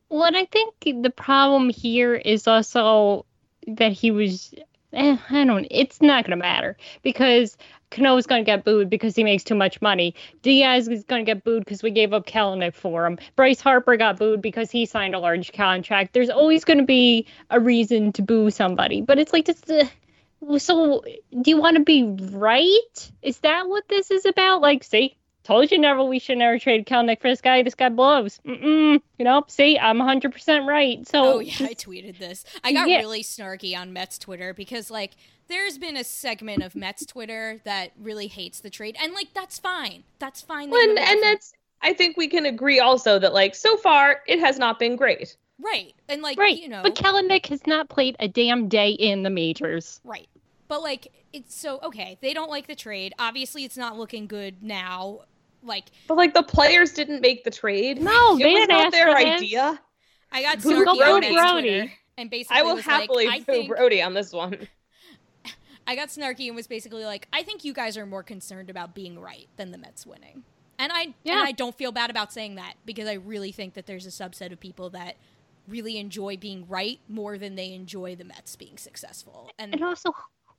Well, 0.08 0.30
I 0.34 0.46
think 0.46 1.02
the 1.02 1.10
problem 1.10 1.70
here 1.70 2.14
is 2.14 2.46
also 2.46 3.26
that 3.66 3.92
he 3.92 4.10
was 4.10 4.54
eh, 4.92 5.16
I 5.30 5.44
don't. 5.44 5.66
It's 5.70 6.00
not 6.00 6.24
gonna 6.24 6.36
matter 6.36 6.76
because 7.02 7.56
Cano's 7.90 8.26
gonna 8.26 8.44
get 8.44 8.64
booed 8.64 8.90
because 8.90 9.14
he 9.16 9.24
makes 9.24 9.44
too 9.44 9.54
much 9.54 9.80
money. 9.82 10.14
Diaz 10.42 10.88
is 10.88 11.04
gonna 11.04 11.24
get 11.24 11.44
booed 11.44 11.64
because 11.64 11.82
we 11.82 11.90
gave 11.90 12.12
up 12.12 12.26
Kelenic 12.26 12.74
for 12.74 13.06
him. 13.06 13.18
Bryce 13.36 13.60
Harper 13.60 13.96
got 13.96 14.18
booed 14.18 14.42
because 14.42 14.70
he 14.70 14.86
signed 14.86 15.14
a 15.14 15.18
large 15.18 15.52
contract. 15.52 16.12
There's 16.12 16.30
always 16.30 16.64
gonna 16.64 16.84
be 16.84 17.26
a 17.50 17.60
reason 17.60 18.12
to 18.14 18.22
boo 18.22 18.50
somebody, 18.50 19.00
but 19.00 19.18
it's 19.18 19.32
like 19.32 19.46
this. 19.46 19.62
Uh, 19.68 20.58
so, 20.58 21.04
do 21.40 21.50
you 21.50 21.56
want 21.60 21.76
to 21.76 21.84
be 21.84 22.02
right? 22.32 23.12
Is 23.22 23.38
that 23.40 23.68
what 23.68 23.86
this 23.88 24.10
is 24.10 24.26
about? 24.26 24.60
Like, 24.60 24.82
see, 24.82 25.16
told 25.44 25.70
you 25.70 25.78
never 25.78 26.04
we 26.04 26.18
should 26.18 26.38
never 26.38 26.58
trade 26.58 26.86
Kelenic 26.86 27.20
for 27.20 27.28
this 27.28 27.40
guy. 27.40 27.62
This 27.62 27.74
guy 27.74 27.88
blows. 27.88 28.40
Mm-mm. 28.46 29.00
You 29.18 29.24
know, 29.24 29.44
see, 29.48 29.78
I'm 29.78 29.98
100% 29.98 30.66
right. 30.66 31.06
So, 31.08 31.34
Oh 31.34 31.38
yeah, 31.40 31.54
I 31.60 31.74
tweeted 31.74 32.18
this. 32.18 32.44
I 32.64 32.72
got 32.72 32.88
Yeah. 32.88 32.98
really 32.98 33.22
snarky 33.22 33.76
on 33.76 33.92
Mets 33.92 34.18
Twitter 34.18 34.54
because 34.54 34.90
like 34.90 35.12
there's 35.48 35.78
been 35.78 35.96
a 35.96 36.04
segment 36.04 36.62
of 36.62 36.74
Mets 36.74 37.04
Twitter 37.06 37.60
that 37.64 37.92
really 38.00 38.26
hates 38.28 38.60
the 38.60 38.70
trade, 38.70 38.96
and 39.02 39.12
like 39.12 39.34
that's 39.34 39.58
fine. 39.58 40.04
That's 40.18 40.40
fine. 40.40 40.70
that 40.70 40.72
Well, 40.76 40.88
and, 40.90 40.98
and 40.98 41.22
that's 41.22 41.52
I 41.82 41.92
think 41.92 42.16
we 42.16 42.28
can 42.28 42.46
agree 42.46 42.78
also 42.80 43.18
that 43.18 43.34
like 43.34 43.54
so 43.54 43.76
far 43.76 44.20
it 44.26 44.38
has 44.38 44.58
not 44.58 44.78
been 44.78 44.96
great. 44.96 45.36
right, 45.58 45.92
and 46.08 46.22
like 46.22 46.38
right. 46.38 46.56
you 46.56 46.68
know, 46.68 46.82
But 46.82 46.94
Kelenic 46.94 47.46
has 47.46 47.66
not 47.66 47.88
played 47.88 48.16
a 48.20 48.28
damn 48.28 48.68
day 48.68 48.90
in 48.92 49.24
the 49.24 49.30
majors. 49.30 50.00
Right. 50.04 50.28
But 50.68 50.82
like 50.82 51.08
it's 51.32 51.54
so 51.54 51.80
okay, 51.82 52.18
they 52.22 52.32
don't 52.32 52.48
like 52.50 52.66
the 52.66 52.74
trade. 52.76 53.12
Obviously 53.18 53.64
it's 53.64 53.76
not 53.76 53.98
looking 53.98 54.26
good 54.26 54.62
now. 54.62 55.22
Like 55.62 55.86
But 56.08 56.16
like 56.16 56.34
the 56.34 56.42
players 56.42 56.92
didn't 56.92 57.20
make 57.20 57.44
the 57.44 57.50
trade. 57.50 58.00
No, 58.00 58.36
it 58.36 58.42
they 58.42 58.52
was 58.52 58.66
didn't 58.66 58.90
their 58.92 59.16
idea. 59.16 59.80
I 60.32 60.42
got 60.42 60.62
Boo 60.62 60.84
snarky 60.84 60.86
on 60.86 60.96
Brodie. 60.96 61.34
Mets 61.34 61.50
Twitter 61.52 61.92
and 62.18 62.30
basically 62.30 62.56
I 62.56 62.62
will 62.62 62.74
was 62.76 62.84
happily 62.84 63.26
like, 63.26 63.46
boo 63.46 63.52
think 63.52 63.68
Brodie 63.68 64.02
on 64.02 64.14
this 64.14 64.32
one. 64.32 64.68
I 65.86 65.96
got 65.96 66.08
snarky 66.08 66.46
and 66.46 66.54
was 66.56 66.66
basically 66.66 67.04
like, 67.04 67.26
I 67.32 67.42
think 67.42 67.64
you 67.64 67.72
guys 67.72 67.96
are 67.96 68.06
more 68.06 68.22
concerned 68.22 68.70
about 68.70 68.94
being 68.94 69.18
right 69.18 69.48
than 69.56 69.72
the 69.72 69.78
Mets 69.78 70.06
winning. 70.06 70.44
And 70.78 70.92
I 70.92 71.14
Yeah. 71.24 71.38
and 71.38 71.48
I 71.48 71.52
don't 71.52 71.76
feel 71.76 71.92
bad 71.92 72.10
about 72.10 72.32
saying 72.32 72.54
that 72.56 72.74
because 72.84 73.08
I 73.08 73.14
really 73.14 73.52
think 73.52 73.74
that 73.74 73.86
there's 73.86 74.06
a 74.06 74.10
subset 74.10 74.52
of 74.52 74.60
people 74.60 74.90
that 74.90 75.16
really 75.68 75.96
enjoy 75.98 76.36
being 76.36 76.66
right 76.68 76.98
more 77.08 77.38
than 77.38 77.54
they 77.54 77.72
enjoy 77.72 78.16
the 78.16 78.24
Mets 78.24 78.56
being 78.56 78.76
successful. 78.78 79.50
And 79.58 79.74
And 79.74 79.84
also, 79.84 80.12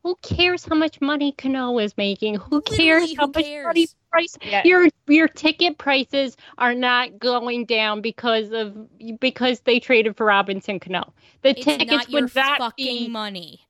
who 0.03 0.15
cares 0.21 0.65
how 0.65 0.75
much 0.75 0.99
money 1.01 1.31
Cano 1.31 1.79
is 1.79 1.95
making? 1.97 2.35
Who 2.35 2.61
cares 2.61 2.79
Literally, 2.79 3.13
how 3.15 3.25
who 3.27 3.31
much 3.33 3.45
cares? 3.45 3.65
money 3.65 3.87
price? 4.11 4.37
Yeah. 4.41 4.61
Your 4.65 4.89
your 5.07 5.27
ticket 5.27 5.77
prices 5.77 6.35
are 6.57 6.73
not 6.73 7.19
going 7.19 7.65
down 7.65 8.01
because 8.01 8.51
of 8.51 8.75
because 9.19 9.61
they 9.61 9.79
traded 9.79 10.17
for 10.17 10.25
Robinson 10.25 10.79
Cano. 10.79 11.13
The 11.41 11.51
it's 11.51 11.63
tickets 11.63 11.91
not 11.91 12.09
your 12.09 12.21
would 12.23 12.35
not 12.35 12.57
fucking 12.57 12.97
be. 13.05 13.07
money. 13.07 13.61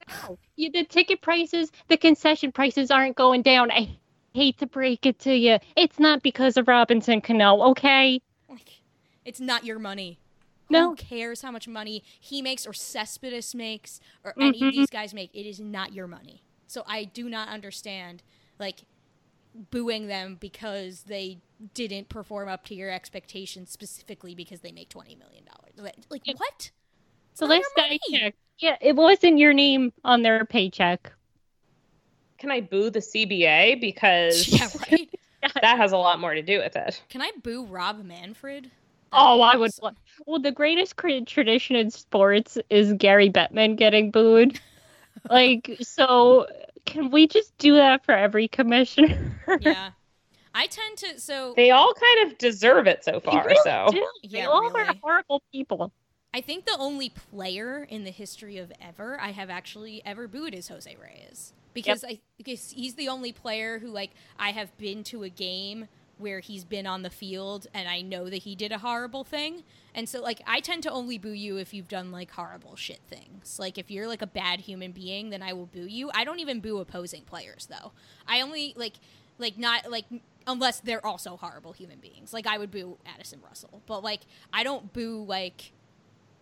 Yeah, 0.56 0.70
the 0.74 0.84
ticket 0.84 1.22
prices, 1.22 1.72
the 1.88 1.98
concession 1.98 2.52
prices 2.52 2.90
aren't 2.92 3.16
going 3.16 3.44
down. 3.44 3.72
I 3.72 3.96
hate 4.34 4.58
to 4.58 4.66
break 4.68 5.06
it 5.06 5.20
to 5.20 5.34
you. 5.36 5.60
It's 5.78 6.00
not 6.00 6.24
because 6.24 6.58
of 6.58 6.68
Robinson 6.68 7.22
Cano, 7.22 7.62
okay? 7.72 8.20
It's 9.26 9.40
not 9.40 9.64
your 9.64 9.80
money. 9.80 10.20
No. 10.70 10.90
Who 10.90 10.96
cares 10.96 11.42
how 11.42 11.52
much 11.52 11.68
money 11.68 12.04
he 12.20 12.42
makes 12.42 12.66
or 12.66 12.74
Cespedes 12.74 13.54
makes 13.54 14.00
or 14.24 14.34
any 14.40 14.50
of 14.50 14.74
these 14.74 14.88
mm-hmm. 14.88 14.96
guys 14.96 15.14
make? 15.14 15.30
It 15.34 15.46
is 15.46 15.60
not 15.60 15.94
your 15.94 16.08
money. 16.08 16.44
So 16.68 16.84
I 16.88 17.04
do 17.04 17.30
not 17.30 17.50
understand, 17.50 18.24
like, 18.60 18.84
booing 19.54 20.08
them 20.08 20.38
because 20.40 21.04
they 21.04 21.40
didn't 21.74 22.10
perform 22.10 22.50
up 22.50 22.66
to 22.66 22.76
your 22.76 22.90
expectations 22.90 23.72
specifically 23.72 24.36
because 24.36 24.62
they 24.62 24.72
make 24.72 24.90
$20 24.90 25.18
million. 25.18 25.44
Like, 25.78 25.96
like, 26.10 26.22
what? 26.38 26.72
So 27.34 27.46
not 27.46 27.56
last 27.56 27.70
your 27.78 27.86
I 27.86 27.90
money. 27.90 28.00
checked, 28.12 28.38
yeah, 28.60 28.78
it 28.82 28.96
wasn't 28.96 29.38
your 29.38 29.54
name 29.54 29.94
on 30.04 30.24
their 30.24 30.46
paycheck. 30.46 31.12
Can 32.38 32.52
I 32.52 32.62
boo 32.62 32.90
the 32.90 33.00
CBA 33.00 33.80
because 33.82 34.48
Yeah, 34.48 34.70
right. 34.92 35.10
that 35.62 35.78
has 35.78 35.92
a 35.92 35.98
lot 35.98 36.20
more 36.20 36.34
to 36.34 36.42
do 36.42 36.60
with 36.60 36.76
it. 36.76 37.02
Can 37.10 37.22
I 37.22 37.32
boo 37.42 37.66
Rob 37.66 38.04
Manfred? 38.04 38.72
Oh, 39.14 39.42
I 39.42 39.56
would. 39.58 39.72
awesome. 39.82 39.96
Well, 40.26 40.40
the 40.40 40.52
greatest 40.52 40.96
cr- 40.96 41.22
tradition 41.26 41.76
in 41.76 41.92
sports 41.92 42.58
is 42.70 42.94
Gary 42.94 43.30
Bettman 43.30 43.76
getting 43.78 44.12
booed. 44.12 44.60
like, 45.30 45.72
so 45.82 46.48
can 46.86 47.12
we 47.12 47.28
just 47.28 47.58
do 47.58 47.76
that 47.76 48.06
for 48.06 48.14
every 48.14 48.48
commissioner? 48.48 49.18
Yeah. 49.58 49.92
I 50.56 50.68
tend 50.68 50.98
to, 51.00 51.20
so. 51.20 51.56
They 51.56 51.72
all 51.72 51.94
kind 51.96 52.32
of 52.32 52.38
deserve 52.38 52.86
it 52.88 53.04
so 53.04 53.20
They 53.24 53.40
far. 53.40 53.46
really 53.46 53.56
so 53.56 53.92
do. 53.92 54.06
They 54.34 54.42
Yeah, 54.42 54.46
all 54.46 54.72
are 54.76 54.94
horrible 55.02 55.42
people. 55.52 55.92
I 56.34 56.42
think 56.42 56.66
the 56.66 56.78
only 56.78 57.10
player 57.10 57.84
in 57.88 58.04
the 58.06 58.12
history 58.12 58.58
of 58.58 58.72
ever 58.82 59.20
I 59.20 59.32
have 59.32 59.50
actually 59.50 60.02
ever 60.06 60.28
booed 60.28 60.54
is 60.56 60.68
Jose 60.68 60.96
Reyes 61.02 61.54
because 61.74 62.04
I 62.04 62.20
because 62.38 62.72
he's 62.72 62.96
the 62.96 63.08
only 63.08 63.32
player 63.32 63.80
who 63.80 63.88
like 63.88 64.12
I 64.40 64.52
have 64.52 64.76
been 64.78 65.04
to 65.06 65.24
a 65.24 65.30
game 65.30 65.88
where 66.24 66.40
he's 66.40 66.64
been 66.66 66.88
on 66.88 67.04
the 67.04 67.10
field 67.12 67.68
and 67.74 67.88
I 67.88 68.02
know 68.02 68.30
that 68.30 68.38
he 68.38 68.56
did 68.56 68.72
a 68.72 68.80
horrible 68.80 69.24
thing. 69.24 69.62
And 69.94 70.10
so 70.10 70.22
like 70.22 70.42
I 70.48 70.60
tend 70.62 70.82
to 70.84 70.92
only 70.92 71.20
boo 71.20 71.30
you 71.34 71.58
if 71.58 71.74
you've 71.74 71.88
done 71.88 72.12
like 72.12 72.32
horrible 72.32 72.76
shit 72.76 73.02
things. 73.08 73.60
Like 73.60 73.78
if 73.78 73.92
you're 73.92 74.08
like 74.08 74.24
a 74.24 74.28
bad 74.28 74.62
human 74.62 74.92
being, 74.92 75.30
then 75.30 75.44
I 75.44 75.54
will 75.54 75.68
boo 75.68 75.86
you. 75.86 76.10
I 76.16 76.24
don't 76.24 76.40
even 76.40 76.60
boo 76.62 76.80
opposing 76.80 77.22
players 77.24 77.68
though. 77.70 77.92
I 78.28 78.42
only 78.42 78.74
like 78.76 78.94
like 79.38 79.58
not 79.60 79.92
like 79.92 80.06
unless 80.48 80.80
they're 80.80 81.06
also 81.06 81.38
horrible 81.38 81.74
human 81.74 82.00
beings. 82.00 82.34
Like 82.34 82.48
I 82.48 82.58
would 82.58 82.72
boo 82.72 82.98
Addison 83.06 83.40
Russell, 83.44 83.84
but 83.86 84.04
like 84.04 84.22
I 84.52 84.64
don't 84.64 84.92
boo 84.94 85.24
like 85.28 85.74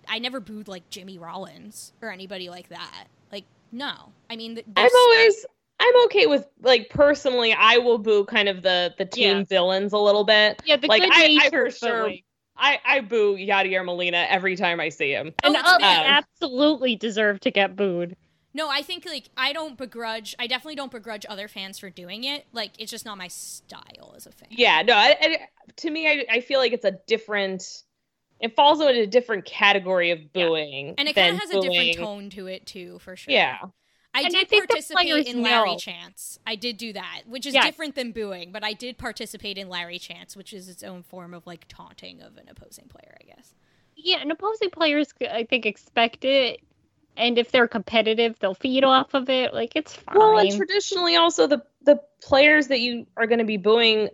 I 0.07 0.19
never 0.19 0.39
booed 0.39 0.67
like 0.67 0.89
Jimmy 0.89 1.17
Rollins 1.17 1.91
or 2.01 2.11
anybody 2.11 2.49
like 2.49 2.69
that. 2.69 3.05
Like 3.31 3.45
no, 3.71 4.13
I 4.29 4.35
mean 4.35 4.55
there's- 4.55 4.91
always 4.95 5.45
I'm 5.83 6.05
okay 6.05 6.27
with 6.27 6.47
like 6.61 6.89
personally 6.89 7.53
I 7.53 7.77
will 7.79 7.97
boo 7.97 8.23
kind 8.25 8.47
of 8.47 8.61
the 8.61 8.93
the 8.97 9.05
team 9.05 9.37
Yeah. 9.39 9.43
villains 9.45 9.93
a 9.93 9.97
little 9.97 10.23
bit. 10.23 10.61
Yeah, 10.65 10.75
the 10.77 10.87
like 10.87 11.01
good 11.01 11.11
I, 11.11 11.39
I 11.45 11.49
for 11.49 11.69
sure 11.71 12.03
like- 12.03 12.23
I, 12.57 12.79
I 12.85 12.99
boo 13.01 13.35
Yadier 13.37 13.83
Molina 13.83 14.27
every 14.29 14.55
time 14.55 14.79
I 14.79 14.89
see 14.89 15.11
him. 15.11 15.33
Oh, 15.43 15.47
and 15.47 15.55
it's 15.55 15.67
others 15.67 15.81
fair. 15.81 16.05
absolutely 16.07 16.95
deserve 16.95 17.39
to 17.39 17.49
get 17.51 17.75
booed. 17.75 18.15
no. 18.53 18.69
I 18.69 18.83
think 18.83 19.05
like 19.05 19.29
I 19.35 19.51
don't 19.53 19.77
begrudge. 19.77 20.35
I 20.37 20.45
definitely 20.45 20.75
don't 20.75 20.91
begrudge 20.91 21.25
other 21.27 21.47
fans 21.47 21.79
for 21.79 21.89
doing 21.89 22.23
it. 22.25 22.45
Like 22.53 22.71
it's 22.77 22.91
just 22.91 23.05
not 23.05 23.17
my 23.17 23.29
style 23.29 24.13
as 24.15 24.27
a 24.27 24.31
fan. 24.31 24.49
Yeah, 24.51 24.83
no, 24.83 24.93
I, 24.93 25.17
I, 25.19 25.37
to 25.77 25.89
me, 25.89 26.07
I, 26.07 26.25
I 26.29 26.41
feel 26.41 26.59
like 26.59 26.73
it's 26.73 26.85
a 26.85 26.99
different. 27.07 27.63
It 28.39 28.55
falls 28.55 28.79
into 28.81 29.01
a 29.01 29.07
different 29.07 29.45
category 29.45 30.11
of 30.11 30.33
booing, 30.33 30.95
and 30.97 31.07
it 31.07 31.15
kind 31.15 31.33
of 31.35 31.41
has 31.41 31.49
a 31.51 31.61
different 31.61 31.95
tone 31.97 32.29
to 32.31 32.47
it 32.47 32.65
too, 32.67 32.99
for 32.99 33.15
sure. 33.15 33.33
Yeah, 33.33 33.57
I 34.13 34.21
And 34.23 34.27
I 34.35 34.39
did 34.39 34.49
think 34.49 34.67
participate 34.67 35.07
players 35.09 35.27
in 35.27 35.41
Larry 35.41 35.71
know. 35.71 35.77
Chance. 35.77 36.39
I 36.45 36.55
did 36.55 36.77
do 36.77 36.93
that, 36.93 37.21
which 37.27 37.45
is 37.45 37.53
Yes. 37.53 37.65
different 37.65 37.95
than 37.95 38.11
booing, 38.11 38.51
but 38.51 38.63
I 38.63 38.73
did 38.73 38.97
participate 38.97 39.57
in 39.57 39.69
Larry 39.69 39.99
Chance, 39.99 40.35
which 40.35 40.53
is 40.53 40.67
its 40.67 40.83
own 40.83 41.03
form 41.03 41.33
of 41.33 41.47
like 41.47 41.65
taunting 41.67 42.21
of 42.21 42.37
an 42.37 42.49
opposing 42.49 42.87
player, 42.87 43.17
I 43.21 43.25
guess. 43.25 43.53
Yeah, 43.95 44.17
and 44.21 44.31
opposing 44.31 44.69
players, 44.69 45.13
I 45.21 45.43
think, 45.43 45.65
expect 45.65 46.25
it. 46.25 46.59
And 47.17 47.37
if 47.37 47.51
they're 47.51 47.67
competitive, 47.67 48.37
they'll 48.39 48.53
feed 48.53 48.83
off 48.83 49.13
of 49.13 49.29
it. 49.29 49.53
Like, 49.53 49.75
it's 49.75 49.93
fine. 49.93 50.17
Well, 50.17 50.37
and 50.37 50.51
traditionally, 50.55 51.15
also 51.15 51.47
the 51.47 51.61
the 51.83 51.99
players 52.21 52.67
that 52.67 52.79
you 52.79 53.05
are 53.17 53.27
going 53.27 53.39
to 53.39 53.45
be 53.45 53.57
booing, 53.57 54.09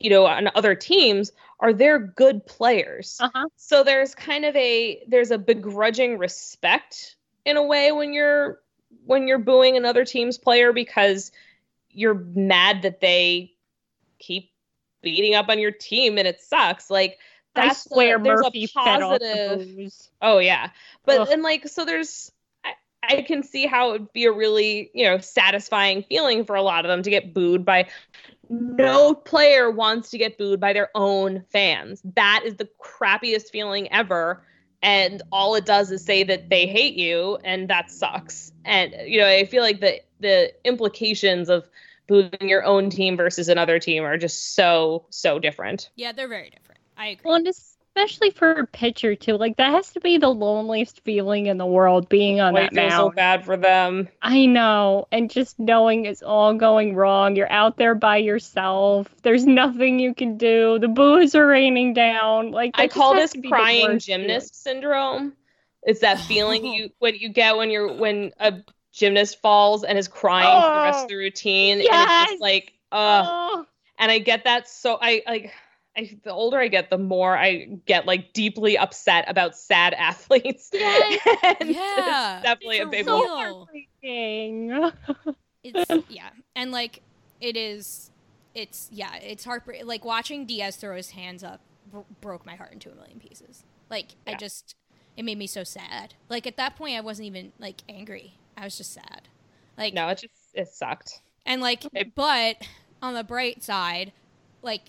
you 0.00 0.10
know, 0.10 0.26
on 0.26 0.50
other 0.54 0.74
teams 0.74 1.32
are 1.60 1.72
they're 1.72 1.98
good 1.98 2.44
players. 2.46 3.18
uh-huh. 3.20 3.46
So 3.56 3.82
there's 3.84 4.14
kind 4.14 4.44
of 4.44 4.54
a 4.56 5.02
there's 5.08 5.30
a 5.30 5.38
begrudging 5.38 6.18
respect 6.18 7.16
in 7.44 7.56
a 7.56 7.62
way 7.62 7.92
when 7.92 8.12
you're 8.12 8.58
when 9.04 9.26
you're 9.28 9.38
booing 9.38 9.76
another 9.76 10.04
team's 10.04 10.38
player 10.38 10.72
because 10.72 11.32
you're 11.90 12.14
mad 12.34 12.82
that 12.82 13.00
they 13.00 13.52
keep 14.18 14.50
beating 15.02 15.34
up 15.34 15.48
on 15.48 15.58
your 15.58 15.72
team 15.72 16.18
and 16.18 16.26
it 16.28 16.40
sucks. 16.40 16.90
Like 16.90 17.18
I 17.54 17.66
that's 17.66 17.84
the- 17.84 17.94
swear 17.94 18.18
there's 18.18 18.40
a 18.40 18.44
Murphy 18.44 18.66
fed 18.66 19.02
off 19.02 19.18
the 19.20 19.46
positive- 19.48 19.92
Oh 20.22 20.38
yeah, 20.38 20.70
but 21.04 21.20
Ugh. 21.20 21.28
and 21.32 21.42
like 21.42 21.68
so 21.68 21.84
there's 21.84 22.30
I, 22.64 22.72
I 23.02 23.22
can 23.22 23.42
see 23.42 23.66
how 23.66 23.90
it 23.90 23.92
would 23.92 24.12
be 24.12 24.24
a 24.24 24.32
really 24.32 24.90
you 24.94 25.04
know 25.04 25.18
satisfying 25.18 26.02
feeling 26.04 26.44
for 26.44 26.56
a 26.56 26.62
lot 26.62 26.84
of 26.84 26.88
them 26.88 27.02
to 27.02 27.10
get 27.10 27.34
booed 27.34 27.64
by. 27.64 27.88
No 28.48 29.14
player 29.14 29.70
wants 29.70 30.10
to 30.10 30.18
get 30.18 30.36
booed 30.36 30.60
by 30.60 30.72
their 30.74 30.90
own 30.94 31.42
fans. 31.50 32.02
That 32.16 32.42
is 32.44 32.56
the 32.56 32.68
crappiest 32.82 33.50
feeling 33.50 33.90
ever. 33.90 34.44
And 34.82 35.22
all 35.30 35.54
it 35.54 35.64
does 35.64 35.90
is 35.90 36.04
say 36.04 36.24
that 36.24 36.50
they 36.50 36.66
hate 36.66 36.96
you, 36.96 37.38
and 37.44 37.68
that 37.68 37.90
sucks. 37.90 38.52
And 38.64 38.94
you 39.06 39.20
know, 39.20 39.26
I 39.26 39.44
feel 39.44 39.62
like 39.62 39.80
the 39.80 40.00
the 40.20 40.52
implications 40.64 41.48
of 41.48 41.68
booing 42.08 42.30
your 42.40 42.64
own 42.64 42.90
team 42.90 43.16
versus 43.16 43.48
another 43.48 43.78
team 43.78 44.02
are 44.04 44.18
just 44.18 44.54
so 44.54 45.06
so 45.10 45.38
different. 45.38 45.90
Yeah, 45.96 46.12
they're 46.12 46.28
very 46.28 46.50
different. 46.50 46.80
I 46.96 47.08
agree. 47.08 47.22
Well, 47.24 47.36
and 47.36 47.46
especially 47.94 48.30
for 48.30 48.52
a 48.52 48.66
pitcher, 48.66 49.14
too. 49.14 49.36
Like, 49.36 49.56
that 49.58 49.72
has 49.72 49.92
to 49.92 50.00
be 50.00 50.16
the 50.16 50.28
loneliest 50.28 51.02
feeling 51.04 51.46
in 51.46 51.58
the 51.58 51.66
world 51.66 52.08
being 52.08 52.40
on 52.40 52.56
I 52.56 52.62
that 52.62 52.74
feel 52.74 52.90
so 52.90 53.10
bad 53.10 53.44
for 53.44 53.56
them. 53.56 54.08
I 54.22 54.46
know. 54.46 55.08
And 55.12 55.30
just 55.30 55.58
knowing 55.58 56.06
it's 56.06 56.22
all 56.22 56.54
going 56.54 56.94
wrong. 56.94 57.36
You're 57.36 57.52
out 57.52 57.76
there 57.76 57.94
by 57.94 58.16
yourself. 58.16 59.14
There's 59.22 59.46
nothing 59.46 59.98
you 59.98 60.14
can 60.14 60.38
do. 60.38 60.78
The 60.78 60.88
boos 60.88 61.34
are 61.34 61.46
raining 61.46 61.92
down. 61.92 62.50
Like, 62.50 62.72
I 62.74 62.88
call 62.88 63.14
this 63.14 63.32
to 63.32 63.38
be 63.38 63.48
the 63.48 63.54
crying 63.54 63.98
gymnast 63.98 64.62
syndrome. 64.62 65.34
It's 65.82 66.00
that 66.00 66.18
feeling 66.20 66.64
you 66.74 66.90
what 66.98 67.20
you 67.20 67.28
get 67.28 67.56
when 67.56 67.70
you're 67.70 67.92
when 67.92 68.32
a 68.40 68.54
gymnast 68.92 69.40
falls 69.42 69.84
and 69.84 69.98
is 69.98 70.08
crying 70.08 70.62
for 70.62 70.68
the 70.68 70.82
rest 70.82 71.02
of 71.04 71.08
the 71.08 71.16
routine. 71.16 71.78
And 71.80 71.82
it's 71.82 72.30
just 72.30 72.40
like, 72.40 72.72
uh, 72.90 73.24
Oh, 73.26 73.66
and 73.98 74.10
I 74.10 74.18
get 74.18 74.44
that 74.44 74.68
so 74.68 74.98
I 75.00 75.22
like 75.26 75.52
I, 75.96 76.10
the 76.24 76.32
older 76.32 76.58
I 76.58 76.68
get, 76.68 76.88
the 76.90 76.98
more 76.98 77.36
I 77.36 77.66
get 77.86 78.06
like 78.06 78.32
deeply 78.32 78.78
upset 78.78 79.24
about 79.28 79.56
sad 79.56 79.92
athletes. 79.98 80.70
Yes. 80.72 81.20
and 81.60 81.68
Yeah, 81.70 82.36
it's 82.36 82.42
definitely 82.44 82.78
a 82.78 82.84
for 82.84 82.90
big 82.90 83.06
one. 83.06 83.26
heartbreaking. 83.28 84.90
it's 85.64 86.04
yeah 86.08 86.30
and 86.56 86.72
like 86.72 87.02
it 87.40 87.56
is 87.56 88.10
it's 88.54 88.88
yeah 88.92 89.14
it's 89.16 89.44
heartbreaking 89.44 89.86
like 89.86 90.04
watching 90.04 90.44
diaz 90.44 90.74
throw 90.76 90.96
his 90.96 91.10
hands 91.10 91.44
up 91.44 91.60
bro- 91.90 92.04
broke 92.20 92.44
my 92.44 92.56
heart 92.56 92.72
into 92.72 92.90
a 92.90 92.94
million 92.96 93.20
pieces 93.20 93.62
like 93.88 94.16
i 94.26 94.34
just 94.34 94.74
it 95.16 95.24
made 95.24 95.38
me 95.38 95.46
so 95.46 95.62
sad 95.62 96.14
like 96.28 96.46
at 96.48 96.56
that 96.56 96.74
point 96.74 96.96
i 96.96 97.00
wasn't 97.00 97.24
even 97.24 97.52
like 97.60 97.82
angry 97.88 98.34
i 98.56 98.64
was 98.64 98.76
just 98.76 98.92
sad 98.92 99.28
like 99.78 99.94
No, 99.94 100.08
it 100.08 100.18
just 100.18 100.34
it 100.52 100.68
sucked. 100.68 101.20
and 101.46 101.62
like, 101.62 101.84
It- 101.94 102.14
but 102.14 102.56
on 103.00 103.14
the 103.14 103.24
bright 103.24 103.62
side, 103.62 104.12
like 104.62 104.82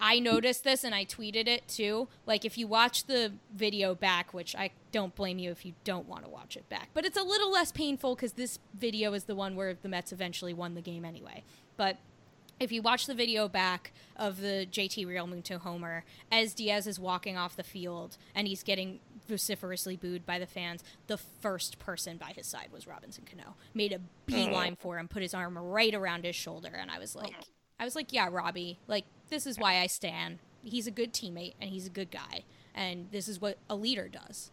I 0.00 0.18
noticed 0.18 0.64
this 0.64 0.82
and 0.82 0.94
I 0.94 1.04
tweeted 1.04 1.46
it 1.46 1.68
too. 1.68 2.08
Like 2.26 2.44
if 2.44 2.56
you 2.56 2.66
watch 2.66 3.04
the 3.04 3.32
video 3.54 3.94
back, 3.94 4.32
which 4.32 4.56
I 4.56 4.70
don't 4.92 5.14
blame 5.14 5.38
you 5.38 5.50
if 5.50 5.66
you 5.66 5.74
don't 5.84 6.08
want 6.08 6.24
to 6.24 6.30
watch 6.30 6.56
it 6.56 6.68
back, 6.68 6.88
but 6.94 7.04
it's 7.04 7.18
a 7.18 7.22
little 7.22 7.52
less 7.52 7.70
painful 7.70 8.14
because 8.14 8.32
this 8.32 8.58
video 8.78 9.12
is 9.12 9.24
the 9.24 9.34
one 9.34 9.56
where 9.56 9.74
the 9.74 9.88
Mets 9.88 10.12
eventually 10.12 10.54
won 10.54 10.74
the 10.74 10.80
game 10.80 11.04
anyway. 11.04 11.44
But 11.76 11.98
if 12.58 12.70
you 12.72 12.82
watch 12.82 13.06
the 13.06 13.14
video 13.14 13.48
back 13.48 13.92
of 14.16 14.40
the 14.40 14.66
JT 14.70 15.06
Realmuto 15.06 15.58
homer 15.58 16.04
as 16.30 16.54
Diaz 16.54 16.86
is 16.86 17.00
walking 17.00 17.36
off 17.36 17.56
the 17.56 17.62
field 17.62 18.18
and 18.34 18.46
he's 18.46 18.62
getting 18.62 19.00
vociferously 19.28 19.96
booed 19.96 20.26
by 20.26 20.38
the 20.38 20.46
fans, 20.46 20.84
the 21.06 21.16
first 21.16 21.78
person 21.78 22.16
by 22.18 22.32
his 22.36 22.46
side 22.46 22.68
was 22.72 22.86
Robinson 22.86 23.24
Cano. 23.30 23.54
Made 23.74 23.92
a 23.92 24.00
beeline 24.26 24.76
oh. 24.78 24.82
for 24.82 24.98
him, 24.98 25.08
put 25.08 25.22
his 25.22 25.34
arm 25.34 25.56
right 25.56 25.94
around 25.94 26.24
his 26.24 26.36
shoulder, 26.36 26.70
and 26.72 26.90
I 26.90 26.98
was 26.98 27.16
like, 27.16 27.34
oh. 27.38 27.44
I 27.78 27.84
was 27.84 27.96
like, 27.96 28.12
yeah, 28.12 28.28
Robbie, 28.30 28.78
like 28.86 29.06
this 29.30 29.46
is 29.46 29.58
why 29.58 29.78
I 29.78 29.86
stand. 29.86 30.38
He's 30.62 30.86
a 30.86 30.90
good 30.90 31.12
teammate 31.12 31.54
and 31.60 31.70
he's 31.70 31.86
a 31.86 31.90
good 31.90 32.10
guy, 32.10 32.44
and 32.74 33.06
this 33.10 33.28
is 33.28 33.40
what 33.40 33.56
a 33.68 33.74
leader 33.74 34.08
does. 34.08 34.50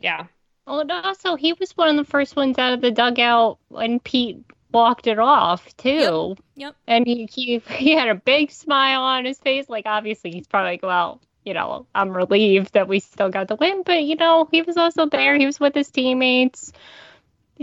Yeah. 0.00 0.26
Well, 0.66 0.80
and 0.80 0.90
also 0.90 1.36
he 1.36 1.52
was 1.54 1.76
one 1.76 1.88
of 1.88 1.96
the 1.96 2.10
first 2.10 2.36
ones 2.36 2.58
out 2.58 2.72
of 2.72 2.80
the 2.80 2.90
dugout 2.90 3.58
when 3.68 4.00
Pete 4.00 4.44
walked 4.72 5.06
it 5.06 5.18
off 5.18 5.76
too. 5.76 6.36
Yep. 6.56 6.74
And 6.86 7.06
he, 7.06 7.28
he 7.32 7.58
he 7.58 7.92
had 7.92 8.08
a 8.08 8.14
big 8.14 8.50
smile 8.50 9.02
on 9.02 9.24
his 9.24 9.38
face. 9.38 9.68
Like 9.68 9.86
obviously 9.86 10.32
he's 10.32 10.46
probably 10.46 10.72
like, 10.72 10.82
well, 10.82 11.20
you 11.44 11.54
know, 11.54 11.86
I'm 11.94 12.16
relieved 12.16 12.74
that 12.74 12.88
we 12.88 13.00
still 13.00 13.28
got 13.28 13.48
the 13.48 13.56
win, 13.56 13.82
but 13.84 14.04
you 14.04 14.16
know, 14.16 14.48
he 14.50 14.62
was 14.62 14.76
also 14.76 15.06
there. 15.06 15.36
He 15.36 15.46
was 15.46 15.60
with 15.60 15.74
his 15.74 15.90
teammates. 15.90 16.72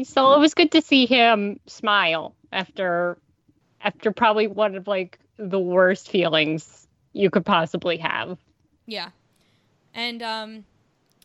So 0.03 0.33
it 0.33 0.39
was 0.39 0.53
good 0.53 0.71
to 0.73 0.81
see 0.81 1.05
him 1.05 1.59
smile 1.67 2.35
after 2.51 3.17
after 3.81 4.11
probably 4.11 4.47
one 4.47 4.75
of 4.75 4.87
like 4.87 5.19
the 5.39 5.59
worst 5.59 6.09
feelings 6.09 6.87
you 7.13 7.29
could 7.29 7.45
possibly 7.45 7.97
have. 7.97 8.37
Yeah. 8.85 9.09
And 9.93 10.21
um 10.21 10.65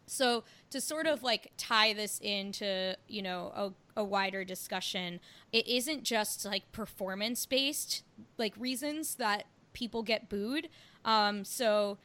so 0.07 0.45
to 0.71 0.81
sort 0.81 1.07
of 1.07 1.23
like 1.23 1.53
tie 1.57 1.93
this 1.93 2.19
into, 2.21 2.97
you 3.09 3.23
know, 3.23 3.53
a, 3.97 4.01
a 4.01 4.05
wider 4.05 4.45
discussion, 4.45 5.21
it 5.53 5.67
isn't 5.67 6.05
just 6.05 6.45
like 6.45 6.71
performance 6.73 7.45
based 7.45 8.05
like 8.39 8.55
reasons 8.57 9.17
that 9.17 9.45
people 9.73 10.03
get 10.03 10.29
booed. 10.29 10.69
Um 11.05 11.45
so 11.45 11.99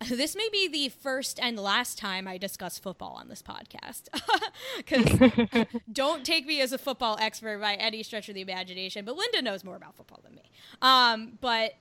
this 0.08 0.36
may 0.36 0.48
be 0.50 0.68
the 0.68 0.88
first 0.88 1.40
and 1.40 1.58
last 1.58 1.98
time 1.98 2.28
I 2.28 2.38
discuss 2.38 2.78
football 2.78 3.16
on 3.20 3.28
this 3.28 3.42
podcast. 3.42 4.08
Because 4.76 5.66
don't 5.92 6.24
take 6.24 6.46
me 6.46 6.60
as 6.60 6.72
a 6.72 6.78
football 6.78 7.16
expert 7.20 7.60
by 7.60 7.74
any 7.74 8.02
stretch 8.02 8.28
of 8.28 8.34
the 8.34 8.40
imagination, 8.40 9.04
but 9.04 9.16
Linda 9.16 9.42
knows 9.42 9.62
more 9.64 9.76
about 9.76 9.96
football 9.96 10.20
than 10.22 10.34
me. 10.34 10.50
Um, 10.82 11.38
but 11.40 11.74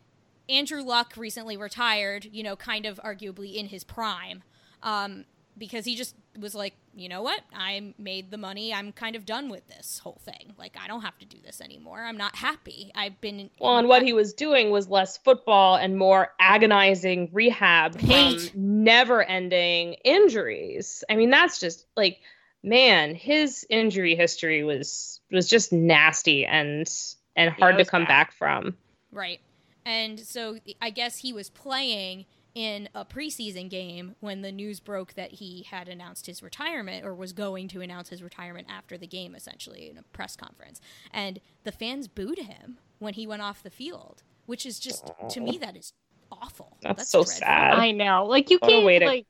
Andrew 0.49 0.81
Luck 0.81 1.13
recently 1.15 1.57
retired, 1.57 2.27
you 2.31 2.43
know, 2.43 2.55
kind 2.55 2.85
of 2.85 2.99
arguably 3.03 3.55
in 3.55 3.67
his 3.67 3.83
prime, 3.83 4.43
um, 4.83 5.25
because 5.57 5.85
he 5.85 5.95
just 5.95 6.15
was 6.39 6.53
like, 6.55 6.73
you 6.95 7.09
know 7.09 7.21
what? 7.21 7.41
I 7.53 7.93
made 7.97 8.31
the 8.31 8.37
money. 8.37 8.73
I'm 8.73 8.91
kind 8.91 9.15
of 9.15 9.25
done 9.25 9.49
with 9.49 9.67
this 9.67 9.99
whole 9.99 10.19
thing. 10.23 10.53
Like, 10.57 10.75
I 10.81 10.87
don't 10.87 11.01
have 11.01 11.17
to 11.19 11.25
do 11.25 11.37
this 11.43 11.61
anymore. 11.61 12.01
I'm 12.03 12.17
not 12.17 12.35
happy. 12.35 12.91
I've 12.95 13.19
been. 13.21 13.49
Well, 13.59 13.77
and 13.77 13.87
what 13.87 14.01
he 14.03 14.13
was 14.13 14.33
doing 14.33 14.71
was 14.71 14.89
less 14.89 15.17
football 15.17 15.75
and 15.75 15.97
more 15.97 16.29
agonizing 16.39 17.29
rehab 17.33 17.95
Right. 18.03 18.39
from 18.51 18.83
never-ending 18.83 19.93
injuries. 20.03 21.03
I 21.09 21.15
mean, 21.15 21.29
that's 21.29 21.59
just 21.59 21.85
like, 21.95 22.19
man, 22.63 23.15
his 23.15 23.65
injury 23.69 24.15
history 24.15 24.63
was 24.63 25.19
was 25.31 25.47
just 25.49 25.71
nasty 25.73 26.45
and 26.45 26.89
and 27.35 27.51
hard 27.51 27.75
it 27.75 27.83
to 27.83 27.89
come 27.89 28.03
bad. 28.03 28.07
back 28.07 28.31
from. 28.33 28.75
Right. 29.11 29.39
And 29.85 30.19
so 30.19 30.57
I 30.81 30.89
guess 30.89 31.17
he 31.19 31.31
was 31.31 31.49
playing 31.49 32.25
in 32.57 32.89
a 32.95 33.05
preseason 33.05 33.69
game 33.69 34.15
when 34.19 34.41
the 34.41 34.51
news 34.51 34.79
broke 34.79 35.13
that 35.13 35.33
he 35.33 35.61
had 35.69 35.87
announced 35.87 36.25
his 36.25 36.41
retirement 36.41 37.05
or 37.05 37.13
was 37.13 37.31
going 37.31 37.67
to 37.67 37.81
announce 37.81 38.09
his 38.09 38.23
retirement 38.23 38.65
after 38.67 38.97
the 38.97 39.05
game, 39.05 39.35
essentially, 39.35 39.91
in 39.91 39.97
a 39.99 40.01
press 40.01 40.35
conference. 40.35 40.81
And 41.13 41.39
the 41.65 41.71
fans 41.71 42.07
booed 42.07 42.39
him 42.39 42.79
when 42.97 43.13
he 43.13 43.27
went 43.27 43.43
off 43.43 43.61
the 43.61 43.69
field, 43.69 44.23
which 44.47 44.65
is 44.65 44.79
just, 44.79 45.11
to 45.29 45.39
me, 45.39 45.59
that 45.59 45.77
is 45.77 45.93
awful. 46.31 46.77
That's 46.81 47.07
so 47.11 47.19
dreadful. 47.19 47.37
sad. 47.45 47.73
I 47.75 47.91
know. 47.91 48.25
Like 48.25 48.49
you 48.49 48.57
What 48.57 48.71
can't 48.71 49.01
to- 49.01 49.05
like 49.05 49.27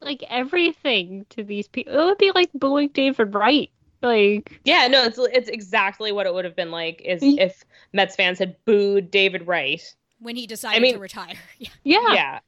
like 0.00 0.24
everything 0.30 1.26
to 1.30 1.42
these 1.44 1.68
people. 1.68 1.92
It 1.92 2.04
would 2.04 2.18
be 2.18 2.32
like 2.34 2.50
booing 2.54 2.88
David 2.88 3.34
Wright. 3.34 3.70
Like 4.00 4.60
Yeah, 4.64 4.86
no, 4.86 5.02
it's 5.04 5.18
it's 5.18 5.48
exactly 5.50 6.10
what 6.12 6.24
it 6.24 6.32
would 6.32 6.46
have 6.46 6.56
been 6.56 6.70
like 6.70 7.02
is 7.04 7.20
if 7.22 7.64
Mets 7.92 8.16
fans 8.16 8.38
had 8.38 8.56
booed 8.64 9.10
David 9.10 9.46
Wright. 9.46 9.82
When 10.20 10.36
he 10.36 10.46
decided 10.46 10.82
mean- 10.82 10.94
to 10.94 11.00
retire. 11.00 11.34
Yeah. 11.58 11.68
yeah. 11.82 12.14
yeah 12.14 12.38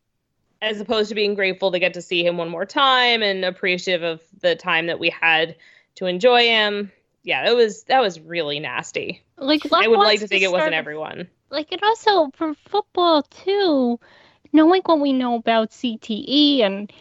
as 0.62 0.79
opposed 0.79 1.09
to 1.09 1.14
being 1.14 1.35
grateful 1.35 1.73
to 1.73 1.79
get 1.79 1.95
to 1.95 2.03
see 2.03 2.25
him 2.25 2.37
one 2.37 2.51
more 2.51 2.66
time 2.66 3.23
and 3.23 3.47
appreciative 3.47 4.03
of 4.03 4.21
the 4.43 4.55
time 4.55 4.89
that 4.89 4.99
we 4.99 5.09
had 5.09 5.57
to 5.95 6.05
enjoy 6.05 6.43
him 6.43 6.93
yeah 7.23 7.49
it 7.49 7.57
was 7.57 7.85
that 7.85 8.01
was 8.01 8.21
really 8.21 8.61
nasty 8.61 9.23
Like 9.39 9.64
Luck 9.71 9.85
i 9.85 9.89
would 9.89 9.99
like 9.99 10.07
wants 10.07 10.21
to 10.23 10.29
think 10.29 10.43
it 10.43 10.53
wasn't 10.53 10.75
everyone 10.75 11.29
Like 11.51 11.73
it 11.73 11.83
also 11.83 12.31
for 12.35 12.55
football 12.68 13.23
too, 13.23 13.99
knowing 14.53 14.83
what 14.85 15.01
we 15.01 15.12
know 15.12 15.35
about 15.35 15.71
CTE 15.71 16.61
and 16.61 16.93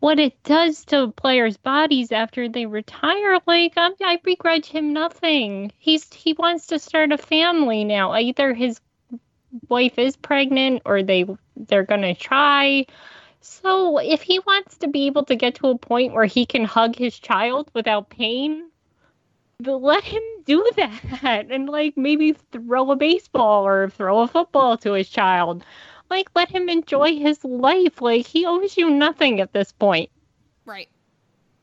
what 0.00 0.18
it 0.20 0.42
does 0.42 0.84
to 0.86 1.12
players' 1.12 1.56
bodies 1.56 2.12
after 2.12 2.46
they 2.48 2.66
retire. 2.66 3.38
Like 3.46 3.72
I, 3.76 3.90
I 4.04 4.20
begrudge 4.22 4.66
him 4.66 4.92
nothing. 4.92 5.72
He's 5.78 6.12
he 6.12 6.34
wants 6.34 6.66
to 6.66 6.78
start 6.78 7.12
a 7.12 7.18
family 7.18 7.84
now. 7.84 8.12
Either 8.12 8.52
his 8.52 8.78
wife 9.68 9.98
is 9.98 10.16
pregnant 10.16 10.82
or 10.84 11.02
they 11.02 11.26
they're 11.56 11.84
gonna 11.84 12.14
try. 12.14 12.86
So 13.40 13.98
if 13.98 14.22
he 14.22 14.38
wants 14.40 14.78
to 14.78 14.88
be 14.88 15.06
able 15.06 15.24
to 15.26 15.36
get 15.36 15.56
to 15.56 15.68
a 15.68 15.78
point 15.78 16.14
where 16.14 16.24
he 16.24 16.46
can 16.46 16.64
hug 16.64 16.96
his 16.96 17.18
child 17.18 17.70
without 17.74 18.08
pain, 18.08 18.70
let 19.60 20.02
him 20.02 20.22
do 20.44 20.68
that 20.76 21.46
and 21.50 21.68
like 21.68 21.96
maybe 21.96 22.32
throw 22.52 22.90
a 22.90 22.96
baseball 22.96 23.66
or 23.66 23.90
throw 23.90 24.20
a 24.20 24.28
football 24.28 24.76
to 24.78 24.92
his 24.92 25.08
child. 25.08 25.64
Like 26.10 26.28
let 26.34 26.50
him 26.50 26.68
enjoy 26.68 27.16
his 27.16 27.44
life. 27.44 28.00
Like 28.00 28.26
he 28.26 28.46
owes 28.46 28.76
you 28.76 28.90
nothing 28.90 29.40
at 29.40 29.52
this 29.52 29.72
point. 29.72 30.10
Right. 30.64 30.88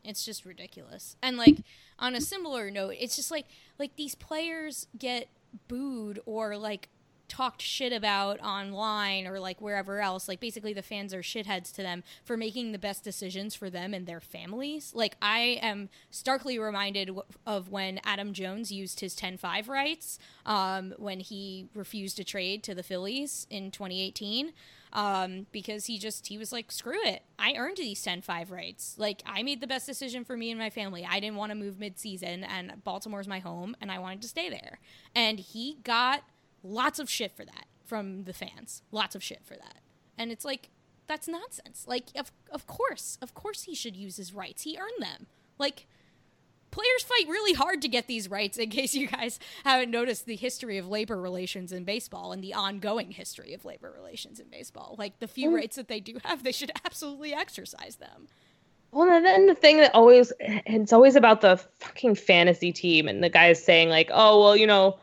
It's 0.03 0.25
just 0.25 0.45
ridiculous. 0.45 1.15
And 1.21 1.37
like 1.37 1.57
on 1.99 2.15
a 2.15 2.21
similar 2.21 2.71
note, 2.71 2.95
it's 2.99 3.15
just 3.15 3.31
like 3.31 3.45
like 3.77 3.95
these 3.95 4.15
players 4.15 4.87
get 4.97 5.27
booed 5.67 6.19
or 6.25 6.57
like 6.57 6.89
talked 7.32 7.61
shit 7.61 7.93
about 7.93 8.41
online 8.41 9.25
or 9.25 9.39
like 9.39 9.61
wherever 9.61 10.01
else. 10.01 10.27
Like 10.27 10.41
basically 10.41 10.73
the 10.73 10.82
fans 10.82 11.13
are 11.13 11.21
shitheads 11.21 11.71
to 11.75 11.82
them 11.82 12.03
for 12.25 12.36
making 12.36 12.73
the 12.73 12.77
best 12.77 13.05
decisions 13.05 13.55
for 13.55 13.69
them 13.69 13.93
and 13.93 14.05
their 14.05 14.19
families. 14.19 14.91
Like 14.93 15.15
I 15.21 15.57
am 15.61 15.88
starkly 16.09 16.59
reminded 16.59 17.09
of 17.47 17.69
when 17.69 18.01
Adam 18.03 18.34
Jones 18.34 18.69
used 18.69 18.99
his 18.99 19.15
10-5 19.15 19.69
rights 19.69 20.19
um, 20.45 20.93
when 20.97 21.21
he 21.21 21.69
refused 21.73 22.17
to 22.17 22.25
trade 22.25 22.63
to 22.63 22.75
the 22.75 22.84
Phillies 22.84 23.47
in 23.49 23.71
2018 23.71 24.51
um, 24.91 25.47
because 25.53 25.86
he 25.86 25.97
just 25.97 26.27
he 26.27 26.38
was 26.38 26.51
like 26.51 26.69
screw 26.69 27.01
it 27.05 27.21
i 27.39 27.53
earned 27.53 27.77
these 27.77 28.03
10-5 28.03 28.51
rights 28.51 28.95
like 28.97 29.23
i 29.25 29.41
made 29.41 29.61
the 29.61 29.67
best 29.67 29.86
decision 29.86 30.25
for 30.25 30.36
me 30.36 30.51
and 30.51 30.59
my 30.59 30.69
family 30.69 31.07
i 31.09 31.17
didn't 31.21 31.38
want 31.38 31.49
to 31.49 31.55
move 31.55 31.79
mid-season 31.79 32.43
and 32.43 32.84
baltimore's 32.84 33.25
my 33.27 33.39
home 33.39 33.73
and 33.79 33.89
i 33.89 33.97
wanted 33.97 34.21
to 34.21 34.27
stay 34.27 34.49
there 34.49 34.79
and 35.15 35.39
he 35.39 35.77
got 35.86 36.23
lots 36.64 36.99
of 36.99 37.09
shit 37.09 37.36
for 37.36 37.45
that 37.45 37.66
from 37.86 38.24
the 38.24 38.34
fans. 38.34 38.84
Lots 38.91 39.16
of 39.16 39.24
shit 39.24 39.41
for 39.43 39.55
that. 39.55 39.80
And 40.18 40.32
it's 40.32 40.45
like 40.45 40.70
that's 41.07 41.28
nonsense. 41.28 41.86
Like 41.88 42.05
of, 42.16 42.32
of 42.51 42.68
course 42.68 43.18
of 43.22 43.34
course 43.34 43.64
he 43.64 43.76
should 43.76 43.95
use 43.95 44.18
his 44.18 44.34
rights. 44.34 44.64
He 44.64 44.78
earned 44.78 45.01
them. 45.01 45.28
Like 45.57 45.88
players 46.72 47.03
fight 47.03 47.28
really 47.28 47.53
hard 47.53 47.82
to 47.82 47.89
get 47.89 48.07
these 48.07 48.30
rights 48.30 48.57
in 48.57 48.70
case 48.78 48.93
you 48.93 49.07
guys 49.07 49.39
haven't 49.64 49.91
noticed 49.91 50.26
the 50.26 50.36
history 50.36 50.78
of 50.78 50.88
labor 50.88 51.20
relations 51.20 51.72
in 51.74 51.84
baseball 51.84 52.32
and 52.32 52.41
the 52.41 52.53
ongoing 52.53 53.12
history 53.12 53.53
of 53.53 53.66
labor 53.66 53.91
relations 53.93 54.39
in 54.39 54.47
baseball. 54.47 54.95
Like 54.97 55.20
the 55.20 55.28
few 55.28 55.49
mm. 55.49 55.55
rights 55.55 55.76
that 55.76 55.88
they 55.88 55.99
do 55.99 56.18
have 56.24 56.43
they 56.43 56.53
should 56.53 56.72
absolutely 56.86 57.34
exercise 57.34 57.97
them. 57.97 58.28
Well, 58.93 59.09
and 59.09 59.26
then 59.26 59.47
the 59.47 59.55
thing 59.55 59.78
that 59.78 59.93
always 59.93 60.34
it's 60.39 60.93
always 60.93 61.16
about 61.16 61.41
the 61.41 61.57
fucking 61.80 62.16
fantasy 62.16 62.72
team 62.72 63.07
and 63.07 63.24
the 63.24 63.30
guys 63.30 63.64
saying 63.64 63.89
like, 63.89 64.09
"Oh, 64.12 64.41
well, 64.41 64.57
you 64.57 64.68
know, 64.68 64.99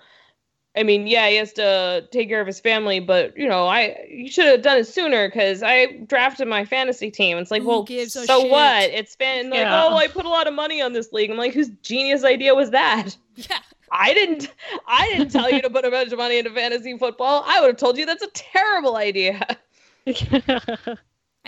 I 0.79 0.85
mean, 0.85 1.07
yeah, 1.07 1.29
he 1.29 1.37
has 1.37 1.53
to 1.55 2.07
take 2.12 2.29
care 2.29 2.41
of 2.41 2.47
his 2.47 2.61
family, 2.61 3.01
but 3.01 3.37
you 3.37 3.49
know, 3.49 3.66
I 3.66 4.07
you 4.09 4.31
should 4.31 4.47
have 4.47 4.62
done 4.62 4.79
it 4.79 4.87
sooner 4.87 5.29
because 5.29 5.62
I 5.62 5.87
drafted 6.07 6.47
my 6.49 6.64
fantasy 6.64 7.11
team." 7.11 7.37
It's 7.39 7.51
like, 7.51 7.62
Who 7.62 7.68
well, 7.68 7.83
gives 7.83 8.14
a 8.14 8.24
so 8.24 8.43
shit? 8.43 8.51
what? 8.51 8.91
It's 8.91 9.16
been 9.16 9.51
like, 9.51 9.59
Yeah. 9.61 9.85
oh, 9.85 9.97
I 9.97 10.07
put 10.07 10.24
a 10.24 10.29
lot 10.29 10.47
of 10.47 10.55
money 10.55 10.81
on 10.81 10.93
this 10.93 11.12
league. 11.12 11.31
I'm 11.31 11.37
like, 11.37 11.53
whose 11.53 11.68
genius 11.83 12.24
idea 12.24 12.55
was 12.55 12.70
that? 12.70 13.16
Yeah. 13.35 13.59
I 13.91 14.14
didn't. 14.14 14.53
I 14.87 15.09
didn't 15.09 15.31
tell 15.31 15.51
you 15.51 15.62
to 15.62 15.70
put 15.70 15.85
a 15.85 15.91
bunch 15.91 16.12
of 16.12 16.18
money 16.18 16.39
into 16.39 16.51
fantasy 16.51 16.97
football. 16.97 17.43
I 17.47 17.61
would 17.61 17.68
have 17.68 17.76
told 17.76 17.99
you 17.99 18.07
that's 18.07 18.22
a 18.22 18.31
terrible 18.31 18.97
idea. 18.97 19.45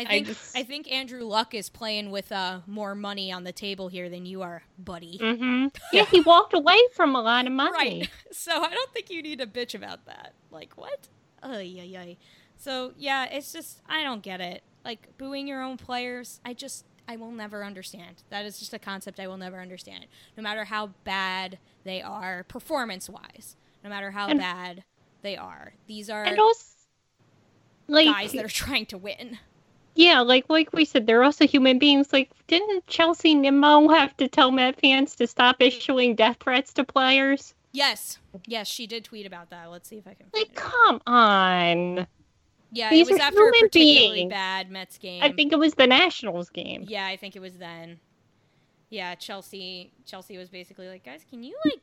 I 0.01 0.03
I 0.03 0.07
think 0.07 0.27
I, 0.27 0.31
just- 0.31 0.67
think 0.69 0.91
Andrew 0.93 1.23
Luck 1.25 1.55
is 1.55 1.69
playing 1.69 2.11
with 2.11 2.31
uh 2.33 2.61
more 2.67 2.95
money 2.95 3.31
on 3.33 3.45
the 3.45 3.53
table 3.53 3.89
here 3.89 4.09
than 4.09 4.27
you 4.27 4.43
are, 4.43 4.63
buddy. 4.79 5.19
hmm 5.19 5.67
Yeah, 5.93 6.05
he 6.05 6.21
walked 6.21 6.55
away 6.55 6.79
from 6.95 7.15
a 7.17 7.21
lot 7.21 7.47
of 7.47 7.53
money. 7.53 7.73
Right. 7.73 8.11
So 8.33 8.53
I 8.53 8.71
don't 8.73 8.93
think 8.93 9.11
you 9.11 9.23
need 9.23 9.39
to 9.41 9.47
bitch 9.47 9.75
about 9.75 10.07
that. 10.07 10.33
Like 10.51 10.75
what? 10.77 11.09
Oh 11.43 11.59
yeah 11.59 11.83
yeah. 11.83 12.15
So 12.57 12.93
yeah, 12.97 13.25
it's 13.25 13.53
just 13.53 13.81
I 13.89 14.03
don't 14.03 14.23
get 14.23 14.41
it. 14.41 14.63
Like 14.85 15.17
booing 15.19 15.47
your 15.49 15.63
own 15.63 15.77
players, 15.77 16.41
I 16.45 16.55
just 16.55 16.85
I 17.09 17.17
will 17.17 17.33
never 17.33 17.65
understand. 17.65 18.23
That 18.31 18.45
is 18.45 18.59
just 18.61 18.73
a 18.73 18.79
concept 18.79 19.19
I 19.19 19.27
will 19.27 19.37
never 19.37 19.61
understand. 19.61 20.07
No 20.37 20.43
matter 20.43 20.65
how 20.65 20.89
bad 21.05 21.59
they 21.85 22.01
are 22.03 22.45
performance 22.45 23.09
wise. 23.11 23.57
No 23.83 23.91
matter 23.91 24.11
how 24.13 24.29
And- 24.29 24.39
bad 24.39 24.85
they 25.23 25.37
are. 25.37 25.73
These 25.87 26.09
are 26.09 26.25
also, 26.39 26.65
like, 27.89 28.07
guys 28.07 28.33
that 28.33 28.45
are 28.45 28.49
trying 28.49 28.87
to 28.87 28.97
win. 28.99 29.39
Yeah, 30.01 30.21
like 30.21 30.47
like 30.49 30.73
we 30.73 30.85
said, 30.85 31.07
they're 31.07 31.23
also 31.23 31.47
human 31.47 31.79
beings. 31.79 32.13
Like, 32.13 32.31
didn't 32.47 32.87
Chelsea 32.87 33.35
Nimmo 33.35 33.89
have 33.89 34.17
to 34.17 34.29
tell 34.29 34.51
Met 34.51 34.81
fans 34.81 35.15
to 35.17 35.27
stop 35.27 35.57
issuing 35.61 36.15
death 36.15 36.39
threats 36.41 36.73
to 36.75 36.85
players? 36.85 37.55
Yes. 37.73 38.19
Yes, 38.47 38.67
she 38.67 38.87
did 38.87 39.05
tweet 39.05 39.27
about 39.27 39.51
that. 39.51 39.71
Let's 39.71 39.89
see 39.89 39.99
if 39.99 40.07
I 40.07 40.15
can 40.15 40.27
Like, 40.35 40.49
it. 40.49 40.55
come 40.55 41.01
on. 41.07 42.07
Yeah, 42.73 42.91
these 42.91 43.09
it 43.09 43.13
was 43.13 43.21
after 43.21 43.49
a 43.49 43.53
particularly 43.53 44.19
beings. 44.21 44.31
bad 44.31 44.71
Mets 44.71 44.97
game. 44.99 45.23
I 45.23 45.33
think 45.33 45.53
it 45.53 45.59
was 45.59 45.75
the 45.75 45.87
Nationals 45.87 46.51
game. 46.51 46.85
Yeah, 46.89 47.07
I 47.07 47.17
think 47.17 47.37
it 47.37 47.41
was 47.41 47.55
then. 47.59 48.01
Yeah, 48.89 49.15
Chelsea. 49.17 49.93
Chelsea 50.07 50.37
was 50.39 50.49
basically 50.49 50.89
like, 50.89 51.05
guys, 51.05 51.25
can 51.29 51.43
you 51.43 51.57
like 51.65 51.81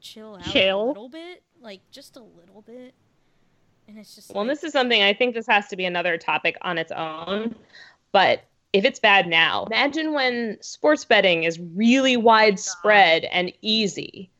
chill 0.00 0.36
out 0.36 0.44
chill? 0.44 0.84
a 0.84 0.88
little 0.88 1.08
bit, 1.08 1.42
like 1.60 1.80
just 1.90 2.16
a 2.16 2.22
little 2.22 2.62
bit? 2.62 2.94
And 3.88 3.98
it's 3.98 4.14
just 4.14 4.30
Well, 4.30 4.42
and 4.42 4.48
like, 4.48 4.58
this 4.58 4.64
is 4.64 4.72
something 4.72 5.02
I 5.02 5.14
think 5.14 5.34
this 5.34 5.46
has 5.46 5.66
to 5.68 5.76
be 5.76 5.86
another 5.86 6.18
topic 6.18 6.56
on 6.62 6.76
its 6.78 6.92
own. 6.92 7.54
But 8.12 8.44
if 8.72 8.84
it's 8.84 9.00
bad 9.00 9.26
now, 9.26 9.64
imagine 9.64 10.12
when 10.12 10.58
sports 10.60 11.04
betting 11.04 11.44
is 11.44 11.58
really 11.74 12.16
widespread 12.16 13.24
and 13.24 13.50
easy. 13.62 14.30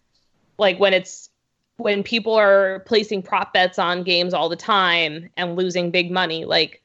Like 0.59 0.79
when 0.79 0.93
it's 0.93 1.31
when 1.79 2.03
people 2.03 2.35
are 2.35 2.81
placing 2.81 3.23
prop 3.23 3.55
bets 3.55 3.79
on 3.79 4.03
games 4.03 4.35
all 4.35 4.49
the 4.49 4.57
time 4.57 5.31
and 5.37 5.57
losing 5.57 5.91
big 5.91 6.11
money, 6.11 6.45
like 6.45 6.83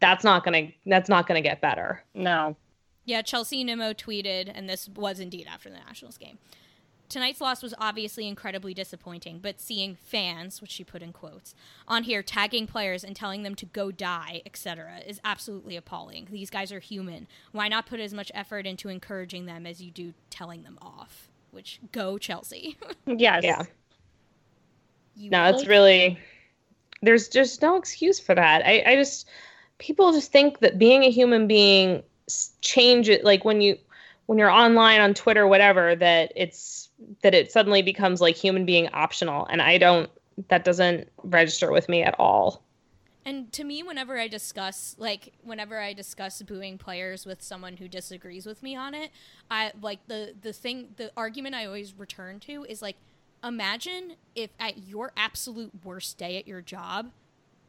that's 0.00 0.24
not 0.24 0.44
gonna 0.44 0.72
that's 0.86 1.08
not 1.08 1.28
gonna 1.28 1.40
get 1.40 1.60
better. 1.60 2.02
No. 2.14 2.56
yeah. 3.04 3.22
Chelsea 3.22 3.62
Nimmo 3.62 3.92
tweeted, 3.92 4.50
and 4.52 4.68
this 4.68 4.88
was 4.88 5.20
indeed 5.20 5.46
after 5.48 5.70
the 5.70 5.76
Nationals 5.76 6.18
game. 6.18 6.38
Tonight's 7.12 7.42
loss 7.42 7.62
was 7.62 7.74
obviously 7.78 8.26
incredibly 8.26 8.72
disappointing, 8.72 9.38
but 9.38 9.60
seeing 9.60 9.96
fans, 9.96 10.62
which 10.62 10.70
she 10.70 10.82
put 10.82 11.02
in 11.02 11.12
quotes, 11.12 11.54
on 11.86 12.04
here 12.04 12.22
tagging 12.22 12.66
players 12.66 13.04
and 13.04 13.14
telling 13.14 13.42
them 13.42 13.54
to 13.56 13.66
go 13.66 13.90
die, 13.90 14.40
etc., 14.46 15.00
is 15.06 15.20
absolutely 15.22 15.76
appalling. 15.76 16.28
These 16.30 16.48
guys 16.48 16.72
are 16.72 16.78
human. 16.78 17.26
Why 17.52 17.68
not 17.68 17.84
put 17.84 18.00
as 18.00 18.14
much 18.14 18.32
effort 18.34 18.66
into 18.66 18.88
encouraging 18.88 19.44
them 19.44 19.66
as 19.66 19.82
you 19.82 19.90
do 19.90 20.14
telling 20.30 20.62
them 20.62 20.78
off? 20.80 21.28
Which 21.50 21.80
go 21.92 22.16
Chelsea. 22.16 22.78
Yes. 23.06 23.44
Yeah. 23.44 23.64
you 25.14 25.28
No, 25.28 25.44
it's 25.50 25.66
really 25.66 26.18
there's 27.02 27.28
just 27.28 27.60
no 27.60 27.76
excuse 27.76 28.18
for 28.18 28.34
that. 28.34 28.64
I, 28.64 28.82
I 28.86 28.96
just 28.96 29.28
people 29.76 30.12
just 30.12 30.32
think 30.32 30.60
that 30.60 30.78
being 30.78 31.04
a 31.04 31.10
human 31.10 31.46
being 31.46 32.04
s- 32.26 32.52
change 32.62 33.10
it 33.10 33.22
like 33.22 33.44
when 33.44 33.60
you 33.60 33.76
when 34.26 34.38
you're 34.38 34.50
online 34.50 35.00
on 35.02 35.12
Twitter 35.12 35.46
whatever 35.46 35.94
that 35.96 36.32
it's 36.36 36.88
that 37.22 37.34
it 37.34 37.52
suddenly 37.52 37.82
becomes 37.82 38.20
like 38.20 38.36
human 38.36 38.64
being 38.64 38.88
optional 38.92 39.46
and 39.46 39.62
I 39.62 39.78
don't 39.78 40.10
that 40.48 40.64
doesn't 40.64 41.08
register 41.22 41.70
with 41.70 41.88
me 41.88 42.02
at 42.02 42.18
all. 42.18 42.62
And 43.24 43.52
to 43.52 43.64
me, 43.64 43.82
whenever 43.82 44.18
I 44.18 44.26
discuss, 44.26 44.96
like, 44.98 45.32
whenever 45.42 45.78
I 45.78 45.92
discuss 45.92 46.42
booing 46.42 46.76
players 46.76 47.24
with 47.24 47.40
someone 47.40 47.76
who 47.76 47.86
disagrees 47.86 48.46
with 48.46 48.62
me 48.62 48.74
on 48.74 48.94
it, 48.94 49.12
I 49.50 49.72
like 49.80 50.00
the 50.08 50.34
the 50.40 50.52
thing, 50.52 50.88
the 50.96 51.12
argument 51.16 51.54
I 51.54 51.66
always 51.66 51.94
return 51.96 52.40
to 52.40 52.64
is 52.68 52.82
like, 52.82 52.96
imagine 53.44 54.14
if 54.34 54.50
at 54.58 54.88
your 54.88 55.12
absolute 55.16 55.84
worst 55.84 56.18
day 56.18 56.36
at 56.36 56.48
your 56.48 56.60
job, 56.60 57.12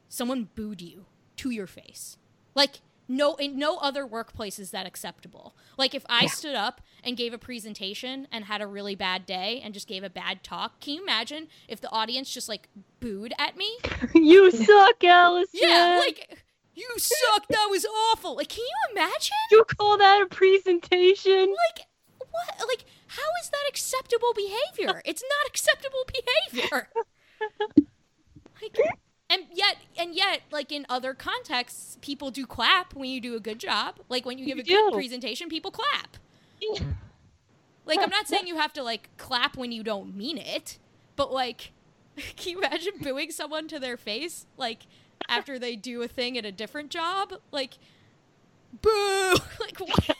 someone 0.09 0.49
booed 0.55 0.81
you 0.81 1.05
to 1.37 1.51
your 1.51 1.67
face. 1.67 2.17
Like, 2.55 2.79
no, 3.07 3.35
in 3.35 3.57
no 3.57 3.77
other 3.77 4.05
workplace 4.05 4.59
is 4.59 4.71
that 4.71 4.85
acceptable. 4.85 5.55
Like, 5.77 5.93
if 5.93 6.05
I 6.09 6.27
stood 6.27 6.55
up 6.55 6.81
and 7.03 7.17
gave 7.17 7.33
a 7.33 7.37
presentation 7.37 8.27
and 8.31 8.45
had 8.45 8.61
a 8.61 8.67
really 8.67 8.95
bad 8.95 9.25
day 9.25 9.61
and 9.63 9.73
just 9.73 9.87
gave 9.87 10.03
a 10.03 10.09
bad 10.09 10.43
talk, 10.43 10.79
can 10.79 10.95
you 10.95 11.03
imagine 11.03 11.47
if 11.67 11.81
the 11.81 11.89
audience 11.91 12.33
just 12.33 12.47
like 12.47 12.69
booed 12.99 13.33
at 13.37 13.57
me? 13.57 13.77
you 14.13 14.51
suck, 14.51 15.03
Allison. 15.03 15.59
Yeah, 15.61 15.97
like 15.99 16.43
you 16.75 16.87
suck. 16.97 17.47
That 17.49 17.67
was 17.69 17.85
awful. 17.85 18.35
Like, 18.35 18.49
can 18.49 18.63
you 18.63 18.91
imagine? 18.93 19.35
you 19.51 19.63
call 19.65 19.97
that 19.97 20.21
a 20.21 20.25
presentation? 20.27 21.55
Like, 21.77 21.87
what? 22.17 22.67
Like, 22.67 22.85
how 23.07 23.29
is 23.41 23.49
that 23.49 23.63
acceptable 23.69 24.33
behavior? 24.35 25.01
It's 25.05 25.23
not 25.23 25.47
acceptable 25.47 26.05
behavior. 26.07 26.89
and 30.03 30.13
yet, 30.13 30.41
like 30.51 30.71
in 30.71 30.85
other 30.89 31.13
contexts, 31.13 31.97
people 32.01 32.29
do 32.29 32.45
clap 32.45 32.93
when 32.93 33.09
you 33.09 33.21
do 33.21 33.35
a 33.35 33.39
good 33.39 33.57
job. 33.57 33.99
Like 34.09 34.25
when 34.25 34.37
you 34.37 34.45
give 34.45 34.57
a 34.57 34.63
You 34.63 34.89
good 34.89 34.93
presentation, 34.93 35.47
people 35.47 35.71
clap. 35.71 36.17
Like, 37.85 37.99
I'm 37.99 38.09
not 38.09 38.27
saying 38.27 38.47
you 38.47 38.57
have 38.57 38.73
to 38.73 38.83
like 38.83 39.09
clap 39.17 39.55
when 39.55 39.71
you 39.71 39.81
don't 39.81 40.15
mean 40.15 40.37
it, 40.37 40.77
but 41.15 41.31
like, 41.31 41.71
can 42.35 42.51
you 42.51 42.57
imagine 42.59 42.93
booing 43.01 43.31
someone 43.31 43.67
to 43.69 43.79
their 43.79 43.95
face, 43.95 44.45
like 44.57 44.87
after 45.29 45.57
they 45.57 45.77
do 45.77 46.01
a 46.01 46.07
thing 46.07 46.37
at 46.37 46.45
a 46.45 46.51
different 46.51 46.89
job? 46.89 47.33
Like, 47.51 47.77
boo! 48.81 49.35
like, 49.59 49.79
what? 49.79 50.17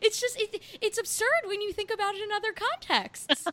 it's 0.00 0.20
just 0.20 0.40
it, 0.40 0.62
it's 0.80 0.98
absurd 0.98 1.46
when 1.46 1.60
you 1.60 1.72
think 1.72 1.90
about 1.92 2.14
it 2.14 2.22
in 2.22 2.30
other 2.30 2.52
contexts. 2.52 3.46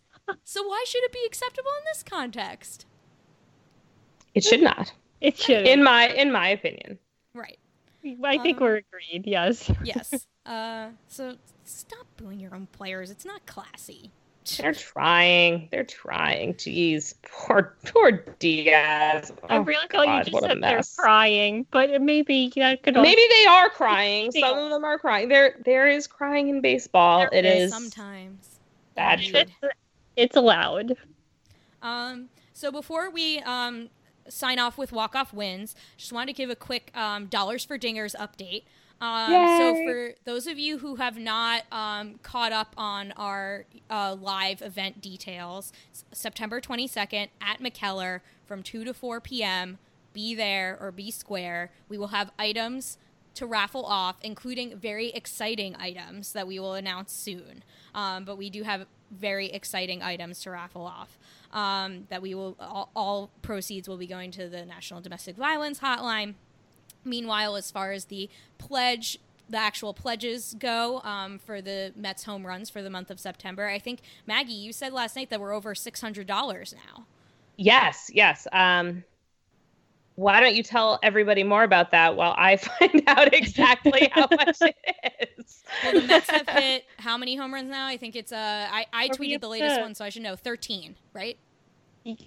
so 0.44 0.62
why 0.62 0.86
should 0.88 1.04
it 1.04 1.12
be 1.12 1.24
acceptable 1.26 1.72
in 1.80 1.86
this 1.92 2.04
context? 2.04 2.86
It 4.36 4.44
should 4.44 4.62
not. 4.62 4.94
It 5.28 5.38
should. 5.38 5.65
In 5.67 5.84
my 5.84 6.09
in 6.09 6.32
my 6.32 6.49
opinion. 6.49 6.99
Right. 7.34 7.57
I 8.24 8.38
think 8.39 8.57
Um, 8.57 8.63
we're 8.63 8.76
agreed. 8.78 9.26
Yes. 9.26 9.71
Yes. 9.84 10.28
uh. 10.45 10.89
So 11.07 11.36
stop 11.63 12.05
booing 12.17 12.39
your 12.39 12.53
own 12.53 12.67
players. 12.74 13.09
It's 13.09 13.26
not 13.26 13.45
classy. 13.45 14.11
They're 14.57 14.74
trying. 14.74 15.69
They're 15.71 15.86
trying. 15.86 16.55
Jeez. 16.55 17.13
Poor 17.21 17.78
poor 17.86 18.11
Diaz. 18.39 19.32
I 19.49 19.55
Oh, 19.55 19.61
really 19.61 19.88
thought 19.89 20.05
God, 20.05 20.17
you 20.17 20.24
just 20.26 20.34
what 20.34 20.43
a 20.43 20.47
said 20.49 20.61
they're 20.61 20.82
crying, 20.97 21.65
but 21.71 22.01
maybe 22.01 22.51
that 22.57 22.84
could 22.84 22.97
also 22.97 23.09
Maybe 23.09 23.21
they 23.39 23.45
are 23.45 23.69
crying. 23.69 24.34
Some 24.34 24.57
of 24.57 24.69
them 24.69 24.84
are 24.84 24.99
crying. 24.99 25.30
There 25.30 25.55
there 25.63 25.88
is 25.88 26.07
crying 26.07 26.49
in 26.49 26.59
baseball. 26.59 27.19
There 27.19 27.30
It 27.39 27.45
is 27.45 27.63
is 27.67 27.71
Sometimes. 27.71 28.59
bad 28.95 29.19
Indeed. 29.21 29.36
it's, 29.61 29.74
it's 30.17 30.36
allowed. 30.36 30.97
Um, 31.82 32.28
so 32.51 32.69
before 32.71 33.09
we 33.11 33.39
um, 33.39 33.89
sign 34.30 34.59
off 34.59 34.78
with 34.78 34.91
walk 34.91 35.15
off 35.15 35.34
wins, 35.34 35.76
just 35.97 36.13
wanted 36.13 36.34
to 36.36 36.38
give 36.38 36.49
a 36.49 36.55
quick 36.55 36.91
um, 36.95 37.28
dollars 37.28 37.65
for 37.65 37.78
dingers 37.78 38.15
update. 38.15 38.63
Um, 39.01 39.32
so 39.57 39.76
for 39.86 40.11
those 40.24 40.47
of 40.47 40.57
you 40.57 40.78
who 40.78 40.95
have 40.95 41.17
not 41.17 41.63
um, 41.71 42.19
caught 42.24 42.53
up 42.53 42.74
on 42.78 43.11
our 43.13 43.65
uh, 43.89 44.15
live 44.19 44.61
event 44.61 45.01
details, 45.01 45.74
September 46.13 46.61
22nd 46.61 47.28
at 47.41 47.59
McKellar 47.59 48.21
from 48.45 48.63
2 48.63 48.86
to 48.86 48.93
4 48.93 49.19
p.m. 49.19 49.78
Be 50.13 50.36
there 50.36 50.78
or 50.80 50.91
be 50.91 51.11
square. 51.11 51.71
We 51.89 51.97
will 51.97 52.07
have 52.07 52.32
items 52.39 52.97
to 53.36 53.45
raffle 53.45 53.84
off, 53.86 54.17
including 54.21 54.78
very 54.78 55.09
exciting 55.09 55.76
items 55.78 56.34
that 56.34 56.47
we 56.47 56.59
will 56.59 56.76
announce 56.76 57.11
soon. 57.11 57.63
Um, 57.95 58.24
but 58.24 58.38
we 58.38 58.49
do 58.49 58.63
have 58.63 58.86
very 59.14 59.47
exciting 59.47 60.01
items 60.01 60.41
to 60.41 60.51
raffle 60.51 60.86
off. 60.86 61.18
Um, 61.51 62.07
that 62.09 62.22
we 62.22 62.34
will 62.34 62.55
all, 62.59 62.89
all 62.95 63.30
proceeds 63.43 63.88
will 63.88 63.97
be 63.97 64.07
going 64.07 64.32
to 64.32 64.49
the 64.49 64.66
National 64.66 65.01
Domestic 65.01 65.36
Violence 65.36 65.80
Hotline. 65.80 66.34
Meanwhile, 67.05 67.55
as 67.55 67.70
far 67.70 67.91
as 67.91 68.05
the 68.05 68.28
pledge, 68.57 69.20
the 69.49 69.57
actual 69.57 69.93
pledges 69.93 70.55
go 70.57 71.01
um, 71.01 71.38
for 71.38 71.61
the 71.61 71.93
Mets 71.95 72.24
home 72.24 72.47
runs 72.47 72.72
for 72.72 72.82
the 72.82 72.89
month 72.89 73.11
of 73.11 73.20
September, 73.20 73.68
I 73.68 73.78
think 73.78 73.99
Maggie, 74.26 74.53
you 74.53 74.74
said 74.74 74.93
last 74.93 75.16
night 75.16 75.30
that 75.30 75.39
we're 75.39 75.53
over 75.53 75.76
six 75.76 76.01
hundred 76.01 76.26
dollars 76.26 76.74
now. 76.88 77.05
Yes, 77.55 78.09
yes. 78.14 78.47
Um 78.51 79.03
why 80.16 80.39
don't 80.39 80.55
you 80.55 80.64
tell 80.64 80.99
everybody 81.01 81.43
more 81.43 81.64
about 81.64 81.91
that 81.91 82.16
while 82.16 82.36
I 82.38 82.57
find 82.80 83.01
out 83.07 83.34
exactly 83.34 84.09
how 84.11 84.28
much 84.32 84.57
it 84.61 84.76
is? 85.38 85.64
Well, 85.84 85.93
the 86.01 86.07
Mets 86.07 86.30
have 86.30 86.47
hit 86.49 86.86
how 86.97 87.18
many 87.18 87.36
home 87.36 87.53
runs 87.53 87.70
now? 87.70 87.88
I 87.88 87.97
think 87.97 88.16
it's 88.16 88.32
uh 88.32 88.68
I, 88.72 88.86
I 88.93 89.05
Are 89.05 89.09
tweeted 89.09 89.41
the 89.41 89.47
latest 89.49 89.76
to- 89.76 89.82
one, 89.82 89.95
so 89.95 90.05
I 90.05 90.09
should 90.09 90.22
know. 90.24 90.36
Thirteen, 90.36 90.95
right? 91.14 91.38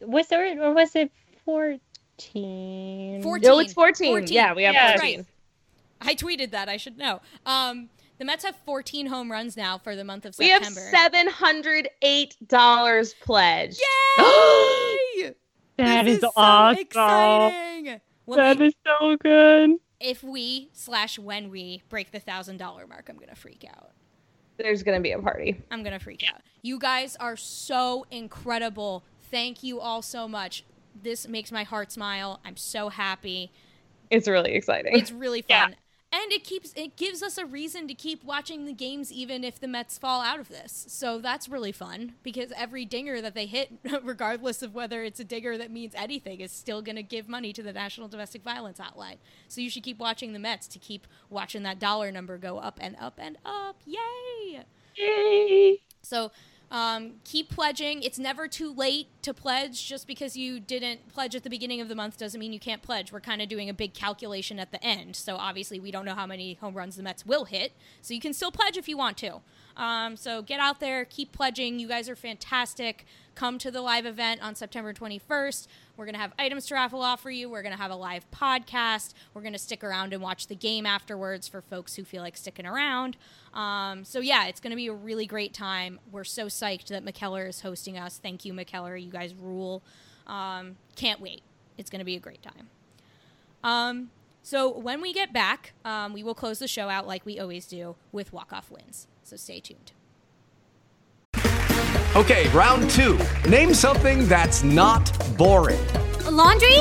Was 0.01 0.29
there 0.29 0.61
or 0.63 0.73
was 0.73 0.97
it 0.97 1.11
fourteen? 1.45 3.23
Fourteen. 3.23 3.49
No, 3.51 3.59
it's 3.61 3.73
14. 3.75 4.27
Yeah, 4.29 4.55
we 4.55 4.63
have 4.65 4.75
Yeah. 4.75 4.97
14. 4.97 5.19
Right. 5.19 5.27
I 6.01 6.15
tweeted 6.15 6.51
that. 6.53 6.69
I 6.69 6.77
should 6.77 6.99
know. 6.99 7.21
Um, 7.45 7.89
the 8.19 8.25
Mets 8.25 8.45
have 8.45 8.57
14 8.65 9.07
home 9.07 9.31
runs 9.31 9.57
now 9.57 9.77
for 9.79 9.95
the 9.95 10.05
month 10.05 10.25
of 10.25 10.35
We 10.39 10.49
have 10.51 10.65
September. 10.65 10.91
seven 10.97 11.29
hundred 11.29 11.89
eight 12.03 12.35
dollars 12.49 13.15
pledged. 13.15 13.81
Yay! 14.19 15.35
That 15.79 16.07
This 16.07 16.15
is 16.15 16.21
so 16.23 16.31
awesome. 16.37 16.81
exciting. 16.81 17.76
When 18.27 18.39
That 18.39 18.59
we- 18.59 18.67
is 18.67 18.75
so 18.85 19.17
good. 19.17 19.79
if 20.01 20.23
we 20.23 20.69
slash 20.73 21.19
when 21.19 21.49
we 21.51 21.83
break 21.89 22.11
the 22.11 22.21
thousand 22.21 22.59
dollar 22.59 22.87
mark, 22.87 23.09
I'm 23.09 23.17
gonna 23.17 23.35
freak 23.35 23.65
out. 23.69 23.93
There's 24.59 24.83
gonna 24.83 25.01
be 25.01 25.13
a 25.13 25.19
party. 25.19 25.63
I'm 25.71 25.83
gonna 25.83 25.99
freak 26.01 26.25
out. 26.33 26.41
You 26.63 26.79
guys 26.79 27.17
are 27.17 27.37
so 27.37 28.05
incredible. 28.11 29.05
Thank 29.31 29.63
you 29.63 29.81
all 29.81 30.03
so 30.03 30.27
much. 30.29 30.65
This 31.01 31.29
makes 31.29 31.53
my 31.53 31.63
heart 31.63 31.93
smile. 31.93 32.41
I'm 32.45 32.57
so 32.57 32.89
happy. 32.89 33.53
It's 34.11 34.29
really 34.29 34.53
exciting. 34.55 34.97
It's 34.97 35.13
really 35.13 35.43
fun. 35.43 35.77
And 36.13 36.33
it 36.33 36.45
keeps 36.45 36.73
it 36.77 36.97
gives 36.97 37.23
us 37.23 37.37
a 37.37 37.45
reason 37.45 37.89
to 37.89 37.95
keep 37.95 38.25
watching 38.25 38.65
the 38.65 38.73
games 38.73 39.13
even 39.13 39.45
if 39.45 39.61
the 39.61 39.69
Mets 39.69 39.99
fall 39.99 40.23
out 40.23 40.39
of 40.39 40.49
this. 40.49 40.87
So 40.89 41.19
that's 41.19 41.49
really 41.49 41.73
fun 41.73 42.15
because 42.23 42.53
every 42.57 42.85
dinger 42.85 43.21
that 43.21 43.35
they 43.35 43.47
hit, 43.47 43.73
regardless 44.03 44.63
of 44.63 44.75
whether 44.75 45.03
it's 45.03 45.21
a 45.21 45.25
dinger 45.25 45.59
that 45.59 45.71
means 45.71 45.95
anything, 45.97 46.41
is 46.41 46.53
still 46.53 46.81
going 46.81 46.97
to 46.97 47.03
give 47.03 47.29
money 47.29 47.53
to 47.53 47.63
the 47.63 47.73
National 47.73 48.09
Domestic 48.09 48.43
Violence 48.43 48.79
Hotline. 48.79 49.17
So 49.49 49.61
you 49.61 49.69
should 49.69 49.83
keep 49.83 49.99
watching 49.99 50.33
the 50.33 50.39
Mets 50.39 50.69
to 50.69 50.79
keep 50.79 51.07
watching 51.29 51.65
that 51.65 51.79
dollar 51.79 52.11
number 52.13 52.39
go 52.39 52.59
up 52.59 52.79
and 52.81 52.97
up 53.01 53.19
and 53.19 53.37
up. 53.45 53.83
Yay! 53.85 54.65
Yay. 54.95 55.83
So 56.03 56.31
um, 56.71 57.15
keep 57.25 57.49
pledging. 57.49 58.03
It's 58.03 58.19
never 58.19 58.49
too 58.49 58.73
late 58.73 59.09
to 59.23 59.33
pledge. 59.33 59.87
Just 59.87 60.07
because 60.07 60.37
you 60.37 60.59
didn't 60.59 61.09
pledge 61.09 61.35
at 61.35 61.45
the 61.45 61.51
beginning 61.51 61.81
of 61.81 61.89
the 61.89 61.95
month 61.95 62.19
doesn't 62.19 62.39
mean 62.39 62.53
you 62.53 62.61
can't 62.61 62.83
pledge. 62.83 63.13
We're 63.13 63.21
kind 63.21 63.41
of 63.41 63.49
doing 63.49 63.69
a 63.69 63.75
big 63.75 63.95
calculation 63.95 64.59
at 64.59 64.73
the 64.73 64.83
end. 64.85 65.17
So 65.17 65.37
obviously, 65.37 65.79
we 65.79 65.91
don't 65.91 66.05
know 66.05 66.15
how 66.15 66.27
many 66.27 66.55
home 66.55 66.75
runs 66.75 66.97
the 66.97 67.03
Mets 67.03 67.25
will 67.25 67.45
hit. 67.45 67.73
So 68.03 68.15
you 68.15 68.21
can 68.21 68.33
still 68.33 68.51
pledge 68.51 68.77
if 68.77 68.89
you 68.89 68.97
want 68.97 69.17
to. 69.19 69.41
Um, 69.77 70.17
so 70.17 70.43
get 70.43 70.61
out 70.61 70.81
there, 70.81 71.05
keep 71.05 71.33
pledging. 71.33 71.79
You 71.79 71.89
guys 71.89 72.09
are 72.09 72.17
fantastic. 72.17 73.05
Come 73.35 73.59
to 73.59 73.71
the 73.71 73.83
live 73.83 74.07
event 74.07 74.43
on 74.43 74.55
September 74.55 74.95
21st. 74.95 75.67
We're 75.97 76.07
going 76.07 76.15
to 76.15 76.21
have 76.21 76.33
items 76.39 76.67
to 76.67 76.75
raffle 76.75 77.03
off 77.03 77.21
for 77.21 77.31
you. 77.31 77.51
We're 77.51 77.63
going 77.63 77.75
to 77.75 77.81
have 77.81 77.91
a 77.91 77.97
live 77.97 78.25
podcast. 78.31 79.13
We're 79.35 79.43
going 79.43 79.53
to 79.53 79.59
stick 79.59 79.85
around 79.85 80.15
and 80.15 80.23
watch 80.23 80.47
the 80.47 80.55
game 80.55 80.87
afterwards 80.87 81.47
for 81.47 81.61
folks 81.61 81.95
who 81.97 82.05
feel 82.05 82.23
like 82.23 82.37
sticking 82.37 82.67
around. 82.67 83.19
Um, 83.53 84.05
so, 84.05 84.21
yeah, 84.21 84.47
it's 84.47 84.61
going 84.61 84.71
to 84.71 84.77
be 84.77 84.87
a 84.87 84.95
really 84.95 85.27
great 85.27 85.53
time. 85.53 86.01
We're 86.11 86.25
so 86.25 86.47
psyched 86.47 86.87
that 86.87 87.05
McKellar 87.05 87.47
is 87.47 87.61
hosting 87.61 87.99
us. 87.99 88.19
Thank 88.19 88.47
you, 88.47 88.55
McKellar. 88.55 89.03
You 89.03 89.11
guys 89.11 89.35
rule. 89.35 89.83
Um, 90.27 90.77
can't 90.97 91.21
wait. 91.21 91.43
It's 91.77 91.91
going 91.91 92.01
to 92.01 92.07
be 92.07 92.17
a 92.17 92.21
great 92.21 92.43
time. 92.43 92.69
Um, 93.63 94.11
so, 94.47 94.71
when 94.71 95.01
we 95.01 95.13
get 95.13 95.33
back, 95.33 95.73
um, 95.85 96.13
we 96.13 96.23
will 96.23 96.33
close 96.33 96.61
the 96.61 96.69
show 96.69 96.89
out 96.89 97.05
like 97.05 97.27
we 97.27 97.41
always 97.41 97.67
do 97.67 97.97
with 98.13 98.33
walk 98.33 98.53
off 98.53 98.71
wins. 98.71 99.09
So, 99.25 99.35
stay 99.35 99.59
tuned. 99.59 99.91
Okay, 102.15 102.49
round 102.51 102.89
two. 102.91 103.19
Name 103.51 103.75
something 103.75 104.29
that's 104.29 104.63
not 104.63 105.05
boring. 105.37 105.85
A 106.27 106.31
laundry? 106.31 106.79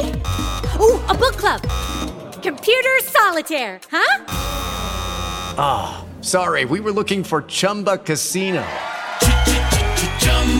Ooh, 0.80 1.02
a 1.10 1.16
book 1.16 1.38
club. 1.38 1.64
Computer 2.44 3.00
solitaire, 3.02 3.80
huh? 3.90 4.26
Ah, 5.58 6.06
sorry, 6.22 6.66
we 6.66 6.80
were 6.80 6.92
looking 6.92 7.24
for 7.24 7.42
Chumba 7.42 7.98
Casino. 7.98 8.64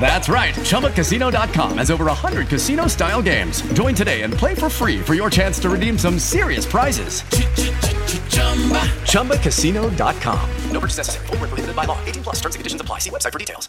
That's 0.00 0.28
right. 0.28 0.54
ChumbaCasino.com 0.54 1.78
has 1.78 1.90
over 1.90 2.06
100 2.06 2.48
casino 2.48 2.88
style 2.88 3.22
games. 3.22 3.62
Join 3.74 3.94
today 3.94 4.22
and 4.22 4.34
play 4.34 4.54
for 4.54 4.68
free 4.68 4.98
for 5.00 5.14
your 5.14 5.30
chance 5.30 5.60
to 5.60 5.70
redeem 5.70 5.96
some 5.96 6.18
serious 6.18 6.66
prizes. 6.66 7.22
ChumbaCasino.com. 9.12 10.50
No 10.72 10.80
purchase 10.80 10.96
necessary. 10.96 11.26
Where 11.28 11.38
prohibited 11.38 11.76
by 11.76 11.84
law. 11.84 11.98
18 12.06 12.22
plus 12.24 12.36
terms 12.40 12.56
and 12.56 12.60
conditions 12.60 12.80
apply. 12.80 12.98
See 12.98 13.10
website 13.10 13.32
for 13.32 13.38
details. 13.38 13.68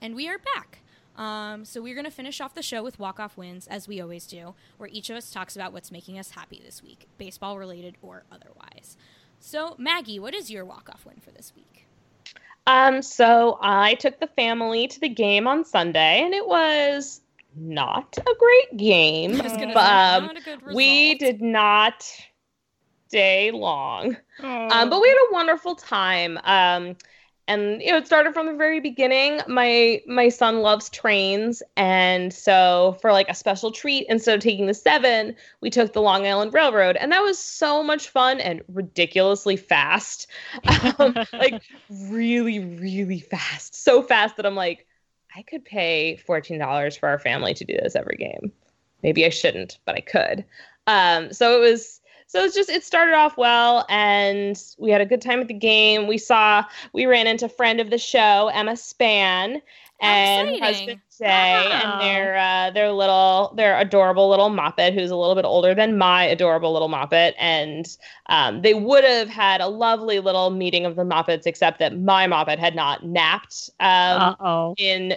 And 0.00 0.14
we 0.14 0.28
are 0.28 0.36
back. 0.38 0.80
Um, 1.16 1.64
so 1.64 1.80
we're 1.80 1.94
going 1.94 2.04
to 2.04 2.10
finish 2.10 2.40
off 2.40 2.54
the 2.54 2.62
show 2.62 2.82
with 2.82 2.98
walk 2.98 3.20
off 3.20 3.36
wins, 3.36 3.66
as 3.68 3.86
we 3.86 4.00
always 4.00 4.26
do, 4.26 4.54
where 4.76 4.90
each 4.92 5.10
of 5.10 5.16
us 5.16 5.30
talks 5.30 5.54
about 5.54 5.72
what's 5.72 5.90
making 5.92 6.18
us 6.18 6.32
happy 6.32 6.60
this 6.62 6.82
week, 6.82 7.06
baseball 7.18 7.56
related 7.58 7.96
or 8.02 8.24
otherwise. 8.30 8.96
So, 9.38 9.76
Maggie, 9.78 10.18
what 10.18 10.34
is 10.34 10.50
your 10.50 10.64
walk 10.64 10.90
off 10.92 11.06
win 11.06 11.20
for 11.20 11.30
this 11.30 11.52
week? 11.54 11.83
Um, 12.66 13.02
so 13.02 13.58
I 13.60 13.94
took 13.94 14.20
the 14.20 14.26
family 14.26 14.86
to 14.88 15.00
the 15.00 15.08
game 15.08 15.46
on 15.46 15.64
Sunday, 15.64 16.22
and 16.22 16.32
it 16.32 16.46
was 16.46 17.20
not 17.56 18.16
a 18.18 18.34
great 18.38 18.76
game. 18.78 19.40
I 19.40 19.44
was 19.44 19.52
gonna 19.52 19.66
say, 19.66 19.74
but, 19.74 19.84
um, 19.84 20.26
not 20.26 20.36
a 20.38 20.40
good 20.40 20.74
we 20.74 21.14
did 21.16 21.42
not 21.42 22.10
stay 23.08 23.50
long. 23.50 24.16
Um, 24.40 24.90
but 24.90 25.00
we 25.00 25.08
had 25.08 25.18
a 25.30 25.32
wonderful 25.32 25.76
time. 25.76 26.38
Um, 26.44 26.96
and 27.46 27.82
you 27.82 27.90
know, 27.90 27.98
it 27.98 28.06
started 28.06 28.32
from 28.32 28.46
the 28.46 28.54
very 28.54 28.80
beginning. 28.80 29.40
My 29.46 30.00
my 30.06 30.28
son 30.28 30.60
loves 30.60 30.88
trains, 30.88 31.62
and 31.76 32.32
so 32.32 32.96
for 33.00 33.12
like 33.12 33.28
a 33.28 33.34
special 33.34 33.70
treat, 33.70 34.06
instead 34.08 34.34
of 34.34 34.40
taking 34.40 34.66
the 34.66 34.74
seven, 34.74 35.36
we 35.60 35.70
took 35.70 35.92
the 35.92 36.00
Long 36.00 36.26
Island 36.26 36.54
Railroad, 36.54 36.96
and 36.96 37.12
that 37.12 37.22
was 37.22 37.38
so 37.38 37.82
much 37.82 38.08
fun 38.08 38.40
and 38.40 38.62
ridiculously 38.68 39.56
fast. 39.56 40.26
um, 40.98 41.16
like 41.34 41.62
really, 41.90 42.60
really 42.60 43.20
fast. 43.20 43.74
So 43.74 44.02
fast 44.02 44.36
that 44.36 44.46
I'm 44.46 44.56
like, 44.56 44.86
I 45.36 45.42
could 45.42 45.64
pay 45.64 46.16
fourteen 46.16 46.58
dollars 46.58 46.96
for 46.96 47.08
our 47.08 47.18
family 47.18 47.52
to 47.54 47.64
do 47.64 47.74
this 47.74 47.94
every 47.94 48.16
game. 48.16 48.52
Maybe 49.02 49.26
I 49.26 49.30
shouldn't, 49.30 49.78
but 49.84 49.94
I 49.94 50.00
could. 50.00 50.44
Um, 50.86 51.32
so 51.32 51.56
it 51.56 51.60
was 51.60 52.00
so 52.34 52.42
it's 52.42 52.56
just 52.56 52.68
it 52.68 52.82
started 52.82 53.14
off 53.14 53.36
well 53.38 53.86
and 53.88 54.60
we 54.76 54.90
had 54.90 55.00
a 55.00 55.06
good 55.06 55.22
time 55.22 55.38
at 55.38 55.46
the 55.46 55.54
game. 55.54 56.08
We 56.08 56.18
saw 56.18 56.64
we 56.92 57.06
ran 57.06 57.28
into 57.28 57.48
friend 57.48 57.78
of 57.78 57.90
the 57.90 57.98
show, 57.98 58.50
Emma 58.52 58.76
Span, 58.76 59.62
and 60.00 60.48
exciting. 60.48 60.62
husband 60.62 61.00
Jay 61.16 61.68
Wow. 61.70 61.70
and 61.70 62.00
their 62.00 62.36
uh, 62.36 62.70
their 62.72 62.90
little 62.90 63.54
their 63.56 63.78
adorable 63.78 64.28
little 64.28 64.50
moppet 64.50 64.94
who's 64.94 65.12
a 65.12 65.16
little 65.16 65.36
bit 65.36 65.44
older 65.44 65.76
than 65.76 65.96
my 65.96 66.24
adorable 66.24 66.72
little 66.72 66.88
moppet 66.88 67.34
and 67.38 67.96
um, 68.26 68.62
they 68.62 68.74
would 68.74 69.04
have 69.04 69.28
had 69.28 69.60
a 69.60 69.68
lovely 69.68 70.18
little 70.18 70.50
meeting 70.50 70.84
of 70.86 70.96
the 70.96 71.04
moppets 71.04 71.46
except 71.46 71.78
that 71.78 71.96
my 72.00 72.26
moppet 72.26 72.58
had 72.58 72.74
not 72.74 73.06
napped 73.06 73.70
um, 73.78 74.74
in 74.76 75.14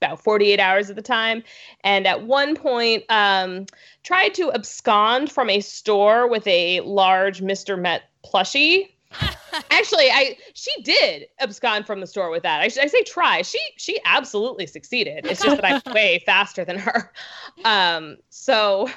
about 0.00 0.22
48 0.22 0.58
hours 0.58 0.88
at 0.88 0.96
the 0.96 1.02
time 1.02 1.42
and 1.84 2.06
at 2.06 2.26
one 2.26 2.56
point 2.56 3.04
um, 3.10 3.66
tried 4.02 4.34
to 4.34 4.50
abscond 4.52 5.30
from 5.30 5.50
a 5.50 5.60
store 5.60 6.28
with 6.28 6.46
a 6.46 6.80
large 6.80 7.40
mr 7.40 7.78
met 7.80 8.04
plushie. 8.24 8.90
Actually 9.70 10.08
i 10.10 10.36
she 10.54 10.70
did 10.82 11.26
abscond 11.40 11.84
from 11.84 12.00
the 12.00 12.06
store 12.06 12.30
with 12.30 12.44
that. 12.44 12.60
I, 12.60 12.64
I 12.64 12.86
say 12.86 13.02
try. 13.02 13.42
She 13.42 13.58
she 13.76 13.98
absolutely 14.04 14.66
succeeded. 14.66 15.26
It's 15.26 15.42
just 15.42 15.60
that 15.60 15.82
i'm 15.86 15.92
way 15.94 16.22
faster 16.24 16.64
than 16.64 16.78
her. 16.78 17.12
Um 17.64 18.16
so 18.30 18.88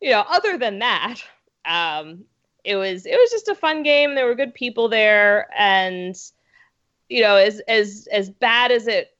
you 0.00 0.10
know 0.10 0.24
other 0.28 0.56
than 0.56 0.78
that 0.78 1.16
um 1.64 2.24
it 2.64 2.76
was 2.76 3.06
it 3.06 3.16
was 3.16 3.30
just 3.30 3.48
a 3.48 3.54
fun 3.54 3.82
game. 3.82 4.14
There 4.14 4.26
were 4.26 4.36
good 4.36 4.54
people 4.54 4.88
there 4.88 5.48
and 5.58 6.14
you 7.08 7.20
know 7.20 7.34
as 7.34 7.60
as 7.66 8.06
as 8.12 8.30
bad 8.30 8.70
as 8.70 8.86
it 8.86 9.16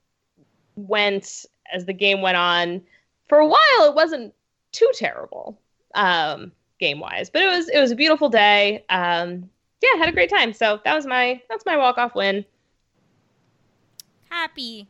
went 0.75 1.45
as 1.73 1.85
the 1.85 1.93
game 1.93 2.21
went 2.21 2.37
on 2.37 2.81
for 3.27 3.39
a 3.39 3.47
while 3.47 3.83
it 3.83 3.95
wasn't 3.95 4.33
too 4.71 4.89
terrible 4.93 5.59
um 5.95 6.51
game 6.79 6.99
wise 6.99 7.29
but 7.29 7.41
it 7.41 7.47
was 7.47 7.69
it 7.69 7.79
was 7.79 7.91
a 7.91 7.95
beautiful 7.95 8.29
day 8.29 8.83
um 8.89 9.49
yeah 9.81 9.97
had 9.97 10.09
a 10.09 10.13
great 10.13 10.29
time 10.29 10.53
so 10.53 10.79
that 10.83 10.93
was 10.93 11.05
my 11.05 11.41
that's 11.49 11.65
my 11.65 11.77
walk 11.77 11.97
off 11.97 12.15
win 12.15 12.45
Happy. 14.31 14.87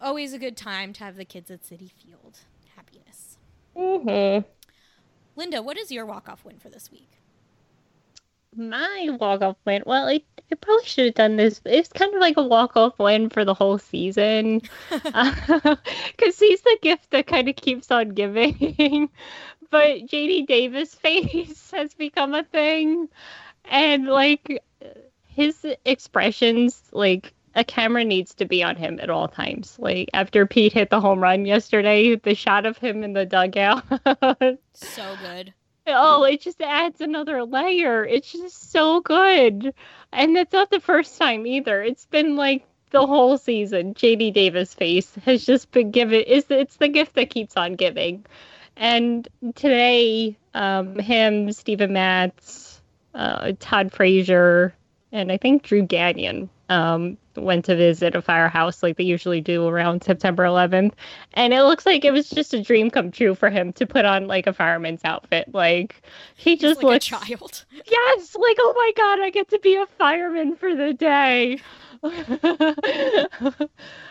Always 0.00 0.32
a 0.32 0.38
good 0.38 0.56
time 0.56 0.92
to 0.94 1.04
have 1.04 1.16
the 1.16 1.24
kids 1.24 1.48
at 1.50 1.62
Citi 1.62 1.92
Field. 1.92 2.40
Happiness. 2.74 3.38
mm-hmm. 3.76 4.46
Linda, 5.36 5.62
what 5.62 5.78
is 5.78 5.92
your 5.92 6.04
walk 6.04 6.28
off 6.28 6.44
win 6.44 6.58
for 6.58 6.68
this 6.68 6.90
week? 6.90 7.19
My 8.56 9.08
walk 9.18 9.42
off 9.42 9.56
win. 9.64 9.82
Well, 9.86 10.08
I, 10.08 10.20
I 10.50 10.54
probably 10.60 10.84
should 10.84 11.06
have 11.06 11.14
done 11.14 11.36
this. 11.36 11.60
It's 11.64 11.88
kind 11.88 12.14
of 12.14 12.20
like 12.20 12.36
a 12.36 12.42
walk 12.42 12.76
off 12.76 12.98
win 12.98 13.30
for 13.30 13.44
the 13.44 13.54
whole 13.54 13.78
season, 13.78 14.62
because 14.90 15.14
uh, 15.14 16.38
he's 16.38 16.62
the 16.62 16.78
gift 16.82 17.10
that 17.10 17.26
kind 17.26 17.48
of 17.48 17.56
keeps 17.56 17.90
on 17.90 18.10
giving. 18.10 19.08
but 19.70 20.00
JD 20.06 20.46
Davis 20.46 20.94
face 20.94 21.70
has 21.70 21.94
become 21.94 22.34
a 22.34 22.44
thing, 22.44 23.08
and 23.66 24.06
like 24.06 24.62
his 25.28 25.64
expressions, 25.84 26.82
like 26.92 27.32
a 27.54 27.64
camera 27.64 28.04
needs 28.04 28.34
to 28.34 28.44
be 28.44 28.62
on 28.62 28.76
him 28.76 28.98
at 29.00 29.10
all 29.10 29.28
times. 29.28 29.76
Like 29.78 30.08
after 30.12 30.46
Pete 30.46 30.72
hit 30.72 30.90
the 30.90 31.00
home 31.00 31.20
run 31.20 31.46
yesterday, 31.46 32.16
the 32.16 32.34
shot 32.34 32.66
of 32.66 32.78
him 32.78 33.02
in 33.02 33.12
the 33.12 33.26
dugout. 33.26 33.84
so 34.74 35.16
good. 35.22 35.52
Oh, 35.86 36.24
it 36.24 36.40
just 36.40 36.60
adds 36.60 37.00
another 37.00 37.44
layer. 37.44 38.04
It's 38.04 38.32
just 38.32 38.70
so 38.70 39.00
good. 39.00 39.74
And 40.12 40.36
it's 40.36 40.52
not 40.52 40.70
the 40.70 40.80
first 40.80 41.18
time 41.18 41.46
either. 41.46 41.82
It's 41.82 42.06
been 42.06 42.36
like 42.36 42.64
the 42.90 43.06
whole 43.06 43.38
season. 43.38 43.94
JD 43.94 44.32
Davis 44.32 44.74
face 44.74 45.14
has 45.24 45.44
just 45.44 45.70
been 45.70 45.90
given 45.90 46.20
is 46.22 46.46
it's 46.50 46.76
the 46.76 46.88
gift 46.88 47.14
that 47.14 47.30
keeps 47.30 47.56
on 47.56 47.74
giving. 47.74 48.24
And 48.76 49.28
today, 49.54 50.36
um, 50.54 50.98
him, 50.98 51.52
Steven 51.52 51.92
Matz, 51.92 52.80
uh, 53.14 53.52
Todd 53.58 53.92
Frazier, 53.92 54.74
and 55.12 55.30
I 55.30 55.36
think 55.36 55.62
Drew 55.62 55.82
Gagnon 55.82 56.48
um, 56.68 57.18
went 57.42 57.64
to 57.66 57.76
visit 57.76 58.14
a 58.14 58.22
firehouse 58.22 58.82
like 58.82 58.96
they 58.96 59.04
usually 59.04 59.40
do 59.40 59.66
around 59.66 60.02
September 60.02 60.44
11th. 60.44 60.92
And 61.34 61.52
it 61.52 61.62
looks 61.62 61.86
like 61.86 62.04
it 62.04 62.12
was 62.12 62.30
just 62.30 62.54
a 62.54 62.62
dream 62.62 62.90
come 62.90 63.10
true 63.10 63.34
for 63.34 63.50
him 63.50 63.72
to 63.74 63.86
put 63.86 64.04
on 64.04 64.26
like 64.26 64.46
a 64.46 64.52
fireman's 64.52 65.04
outfit. 65.04 65.52
Like 65.52 66.02
he 66.36 66.50
He's 66.50 66.60
just 66.60 66.82
like 66.82 66.92
looks 66.92 67.06
a 67.06 67.10
child. 67.10 67.64
Yes, 67.90 68.36
like 68.36 68.56
oh 68.60 68.72
my 68.76 68.92
god, 68.96 69.20
I 69.20 69.30
get 69.30 69.48
to 69.50 69.58
be 69.58 69.76
a 69.76 69.86
fireman 69.86 70.56
for 70.56 70.74
the 70.74 70.92
day. 70.92 71.60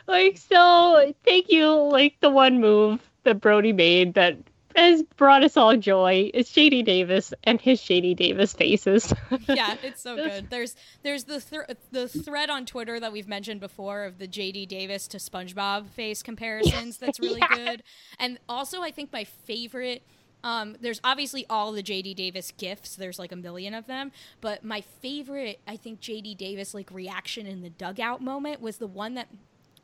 like 0.08 0.38
so 0.38 1.14
thank 1.26 1.50
you 1.50 1.72
like 1.72 2.20
the 2.20 2.30
one 2.30 2.60
move 2.60 3.00
that 3.24 3.42
Brodie 3.42 3.74
made 3.74 4.14
that 4.14 4.38
has 4.80 5.04
brought 5.04 5.44
us 5.44 5.58
all 5.58 5.76
joy 5.78 6.32
is 6.34 6.50
JD 6.50 6.86
Davis 6.86 7.34
and 7.44 7.60
his 7.60 7.82
JD 7.82 8.16
Davis 8.16 8.54
faces. 8.54 9.14
yeah, 9.48 9.76
it's 9.84 10.02
so 10.02 10.16
good. 10.30 10.50
There's 10.50 10.76
there's 11.04 11.26
the 11.26 11.40
th- 11.40 11.78
the 11.92 12.08
thread 12.08 12.50
on 12.50 12.66
Twitter 12.66 13.00
that 13.00 13.12
we've 13.12 13.28
mentioned 13.28 13.60
before 13.60 14.06
of 14.06 14.18
the 14.18 14.28
JD 14.28 14.68
Davis 14.68 15.08
to 15.10 15.18
SpongeBob 15.18 15.90
face 15.90 16.24
comparisons. 16.24 16.98
That's 16.98 17.20
really 17.20 17.40
yeah. 17.40 17.56
good. 17.56 17.84
And 18.20 18.40
also, 18.48 18.82
I 18.82 18.92
think 18.92 19.12
my 19.12 19.24
favorite. 19.24 20.04
Um, 20.42 20.78
there's 20.80 21.02
obviously 21.04 21.46
all 21.50 21.74
the 21.74 21.84
JD 21.84 22.16
Davis 22.16 22.54
gifts. 22.58 22.96
There's 22.96 23.20
like 23.20 23.34
a 23.34 23.36
million 23.36 23.74
of 23.74 23.88
them, 23.88 24.14
but 24.40 24.64
my 24.64 24.80
favorite, 24.80 25.60
I 25.68 25.76
think, 25.76 26.00
JD 26.00 26.38
Davis 26.38 26.74
like 26.74 26.92
reaction 26.92 27.46
in 27.46 27.62
the 27.62 27.70
dugout 27.70 28.22
moment 28.22 28.62
was 28.62 28.78
the 28.78 28.88
one 28.88 29.16
that 29.16 29.28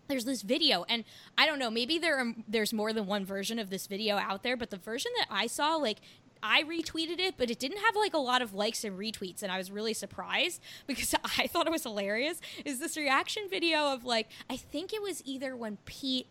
there's 0.07 0.25
this 0.25 0.41
video 0.41 0.85
and 0.89 1.03
i 1.37 1.45
don't 1.45 1.59
know 1.59 1.69
maybe 1.69 1.97
there 1.97 2.17
are, 2.17 2.33
there's 2.47 2.73
more 2.73 2.93
than 2.93 3.05
one 3.05 3.25
version 3.25 3.59
of 3.59 3.69
this 3.69 3.87
video 3.87 4.17
out 4.17 4.43
there 4.43 4.57
but 4.57 4.69
the 4.69 4.77
version 4.77 5.11
that 5.17 5.27
i 5.29 5.47
saw 5.47 5.75
like 5.75 5.99
I 6.43 6.61
retweeted 6.61 7.19
it, 7.19 7.35
but 7.37 7.49
it 7.49 7.57
didn't 7.57 7.79
have 7.79 7.95
like 7.95 8.13
a 8.13 8.19
lot 8.19 8.43
of 8.43 8.53
likes 8.53 8.83
and 8.83 8.99
retweets, 8.99 9.41
and 9.41 9.51
I 9.51 9.57
was 9.57 9.71
really 9.71 9.95
surprised 9.95 10.61
because 10.87 11.15
I 11.39 11.47
thought 11.47 11.65
it 11.65 11.71
was 11.71 11.83
hilarious. 11.83 12.39
Is 12.63 12.79
this 12.79 12.97
reaction 12.97 13.49
video 13.49 13.93
of 13.93 14.05
like 14.05 14.29
I 14.47 14.57
think 14.57 14.93
it 14.93 15.01
was 15.01 15.23
either 15.25 15.55
when 15.55 15.77
Pete 15.85 16.27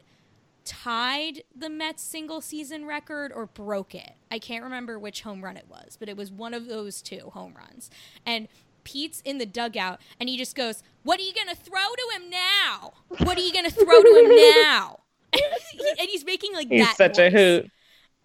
tied 0.64 1.42
the 1.54 1.68
Mets 1.68 2.02
single 2.02 2.40
season 2.40 2.86
record 2.86 3.32
or 3.32 3.46
broke 3.46 3.94
it. 3.94 4.12
I 4.30 4.38
can't 4.38 4.64
remember 4.64 4.98
which 4.98 5.22
home 5.22 5.44
run 5.44 5.56
it 5.56 5.66
was, 5.68 5.96
but 5.98 6.08
it 6.08 6.16
was 6.16 6.32
one 6.32 6.54
of 6.54 6.66
those 6.66 7.02
two 7.02 7.30
home 7.32 7.54
runs. 7.54 7.90
And 8.24 8.48
Pete's 8.85 9.20
in 9.24 9.39
the 9.39 9.47
dugout 9.47 10.01
and 10.20 10.28
he 10.28 10.37
just 10.37 10.55
goes, 10.55 10.82
What 11.03 11.18
are 11.18 11.22
you 11.22 11.35
going 11.35 11.49
to 11.49 11.57
throw 11.57 11.80
to 11.80 12.16
him 12.16 12.30
now? 12.30 12.93
What 13.09 13.37
are 13.37 13.41
you 13.41 13.53
going 13.53 13.64
to 13.64 13.70
throw 13.70 14.03
to 14.03 14.24
him 14.24 14.62
now? 14.62 15.01
and 15.32 16.09
he's 16.09 16.24
making 16.24 16.55
like 16.55 16.68
he's 16.68 16.87
that. 16.87 16.97
such 16.97 17.16
voice. 17.16 17.18
a 17.18 17.30
hoot. 17.30 17.70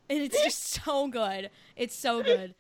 And 0.10 0.22
it's 0.22 0.44
just 0.44 0.64
so 0.84 1.08
good. 1.08 1.50
It's 1.76 1.96
so 1.96 2.24
good. 2.24 2.56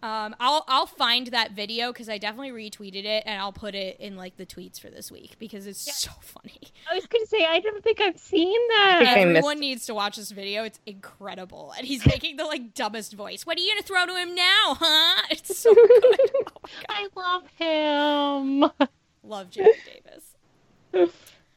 Um, 0.00 0.36
I'll 0.38 0.64
I'll 0.68 0.86
find 0.86 1.26
that 1.28 1.52
video 1.52 1.92
because 1.92 2.08
I 2.08 2.18
definitely 2.18 2.52
retweeted 2.52 3.04
it 3.04 3.24
and 3.26 3.40
I'll 3.40 3.52
put 3.52 3.74
it 3.74 3.98
in 3.98 4.16
like 4.16 4.36
the 4.36 4.46
tweets 4.46 4.78
for 4.80 4.88
this 4.90 5.10
week 5.10 5.34
because 5.40 5.66
it's 5.66 5.84
yeah. 5.88 5.92
so 5.92 6.12
funny. 6.20 6.60
I 6.88 6.94
was 6.94 7.06
gonna 7.06 7.26
say 7.26 7.44
I 7.44 7.58
don't 7.58 7.82
think 7.82 8.00
I've 8.00 8.18
seen 8.18 8.60
that. 8.68 9.02
Everyone 9.16 9.58
needs 9.58 9.86
to 9.86 9.94
watch 9.94 10.16
this 10.16 10.30
video. 10.30 10.62
It's 10.62 10.78
incredible, 10.86 11.74
and 11.76 11.84
he's 11.84 12.06
making 12.06 12.36
the 12.36 12.44
like 12.44 12.74
dumbest 12.74 13.14
voice. 13.14 13.44
What 13.44 13.58
are 13.58 13.60
you 13.60 13.72
gonna 13.72 13.82
throw 13.82 14.06
to 14.06 14.16
him 14.16 14.36
now, 14.36 14.76
huh? 14.78 15.22
It's 15.30 15.58
so 15.58 15.74
good. 15.74 16.30
Oh 16.44 16.60
I 16.88 17.08
love 17.16 17.48
him. 17.56 18.88
Love 19.24 19.50
JD 19.50 19.66
Davis. 20.92 21.12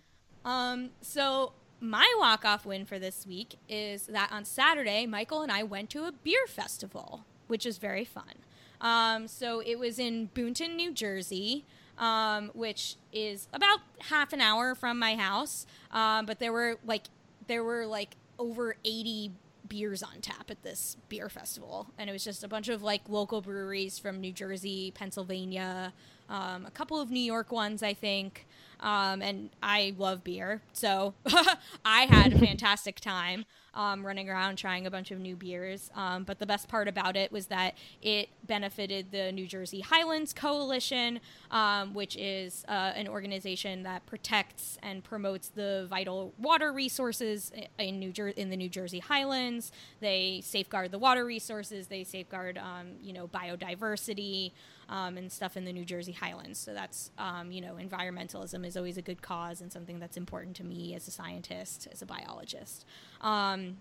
um. 0.45 0.89
So 1.01 1.53
my 1.79 2.11
walk 2.17 2.43
off 2.43 2.65
win 2.65 2.85
for 2.85 2.97
this 2.97 3.27
week 3.27 3.57
is 3.69 4.07
that 4.07 4.31
on 4.31 4.45
Saturday, 4.45 5.05
Michael 5.05 5.43
and 5.43 5.51
I 5.51 5.61
went 5.61 5.91
to 5.91 6.05
a 6.05 6.11
beer 6.11 6.47
festival 6.47 7.23
which 7.51 7.65
is 7.65 7.77
very 7.77 8.05
fun. 8.05 8.35
Um, 8.79 9.27
so 9.27 9.59
it 9.59 9.77
was 9.77 9.99
in 9.99 10.29
Boonton, 10.33 10.75
New 10.75 10.93
Jersey, 10.93 11.65
um, 11.97 12.49
which 12.53 12.95
is 13.11 13.49
about 13.51 13.79
half 14.09 14.31
an 14.31 14.39
hour 14.39 14.73
from 14.73 14.97
my 14.97 15.15
house. 15.17 15.67
Um, 15.91 16.25
but 16.25 16.39
there 16.39 16.53
were 16.53 16.77
like 16.85 17.07
there 17.47 17.63
were 17.63 17.85
like 17.85 18.15
over 18.39 18.75
eighty 18.85 19.31
beers 19.67 20.01
on 20.01 20.21
tap 20.21 20.49
at 20.49 20.63
this 20.63 20.95
beer 21.09 21.27
festival, 21.27 21.87
and 21.97 22.09
it 22.09 22.13
was 22.13 22.23
just 22.23 22.41
a 22.43 22.47
bunch 22.47 22.69
of 22.69 22.81
like 22.81 23.01
local 23.09 23.41
breweries 23.41 23.99
from 23.99 24.21
New 24.21 24.31
Jersey, 24.31 24.91
Pennsylvania, 24.91 25.93
um, 26.29 26.65
a 26.65 26.71
couple 26.71 27.01
of 27.01 27.11
New 27.11 27.19
York 27.19 27.51
ones, 27.51 27.83
I 27.83 27.93
think. 27.93 28.47
Um, 28.81 29.21
and 29.21 29.49
I 29.61 29.93
love 29.97 30.23
beer, 30.23 30.61
so 30.73 31.13
I 31.85 32.03
had 32.03 32.33
a 32.33 32.39
fantastic 32.39 32.99
time 32.99 33.45
um, 33.73 34.05
running 34.05 34.29
around 34.29 34.57
trying 34.57 34.85
a 34.85 34.91
bunch 34.91 35.11
of 35.11 35.19
new 35.19 35.35
beers. 35.35 35.89
Um, 35.95 36.23
but 36.23 36.39
the 36.39 36.45
best 36.45 36.67
part 36.67 36.87
about 36.87 37.15
it 37.15 37.31
was 37.31 37.47
that 37.47 37.75
it 38.01 38.29
benefited 38.45 39.11
the 39.11 39.31
New 39.31 39.47
Jersey 39.47 39.81
Highlands 39.81 40.33
Coalition, 40.33 41.19
um, 41.51 41.93
which 41.93 42.17
is 42.17 42.65
uh, 42.67 42.91
an 42.95 43.07
organization 43.07 43.83
that 43.83 44.05
protects 44.05 44.77
and 44.83 45.03
promotes 45.03 45.49
the 45.49 45.87
vital 45.89 46.33
water 46.37 46.71
resources 46.71 47.51
in 47.77 47.99
New 47.99 48.11
Jer- 48.11 48.29
in 48.29 48.49
the 48.49 48.57
New 48.57 48.69
Jersey 48.69 48.99
Highlands. 48.99 49.71
They 49.99 50.41
safeguard 50.43 50.91
the 50.91 50.99
water 50.99 51.25
resources. 51.25 51.87
They 51.87 52.03
safeguard, 52.03 52.57
um, 52.57 52.97
you 53.01 53.13
know, 53.13 53.27
biodiversity. 53.27 54.51
Um, 54.91 55.17
and 55.17 55.31
stuff 55.31 55.55
in 55.55 55.63
the 55.63 55.71
New 55.71 55.85
Jersey 55.85 56.11
Highlands. 56.11 56.59
So 56.59 56.73
that's, 56.73 57.11
um, 57.17 57.49
you 57.49 57.61
know, 57.61 57.75
environmentalism 57.75 58.65
is 58.65 58.75
always 58.75 58.97
a 58.97 59.01
good 59.01 59.21
cause 59.21 59.61
and 59.61 59.71
something 59.71 59.99
that's 59.99 60.17
important 60.17 60.57
to 60.57 60.65
me 60.65 60.93
as 60.95 61.07
a 61.07 61.11
scientist, 61.11 61.87
as 61.93 62.01
a 62.01 62.05
biologist. 62.05 62.85
Um, 63.21 63.77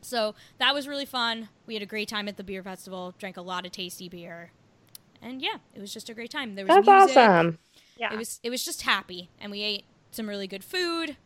so 0.00 0.36
that 0.58 0.72
was 0.72 0.86
really 0.86 1.06
fun. 1.06 1.48
We 1.66 1.74
had 1.74 1.82
a 1.82 1.86
great 1.86 2.08
time 2.08 2.28
at 2.28 2.36
the 2.36 2.44
beer 2.44 2.62
festival, 2.62 3.14
drank 3.18 3.36
a 3.36 3.42
lot 3.42 3.66
of 3.66 3.72
tasty 3.72 4.08
beer. 4.08 4.52
And 5.20 5.42
yeah, 5.42 5.56
it 5.74 5.80
was 5.80 5.92
just 5.92 6.08
a 6.08 6.14
great 6.14 6.30
time. 6.30 6.54
There 6.54 6.64
was 6.64 6.76
That's 6.76 6.86
music. 6.86 7.16
awesome. 7.16 7.58
Yeah. 7.98 8.12
It 8.12 8.16
was 8.16 8.38
it 8.44 8.50
was 8.50 8.64
just 8.64 8.82
happy 8.82 9.30
and 9.40 9.50
we 9.50 9.62
ate 9.62 9.84
some 10.12 10.28
really 10.28 10.46
good 10.46 10.62
food. 10.62 11.16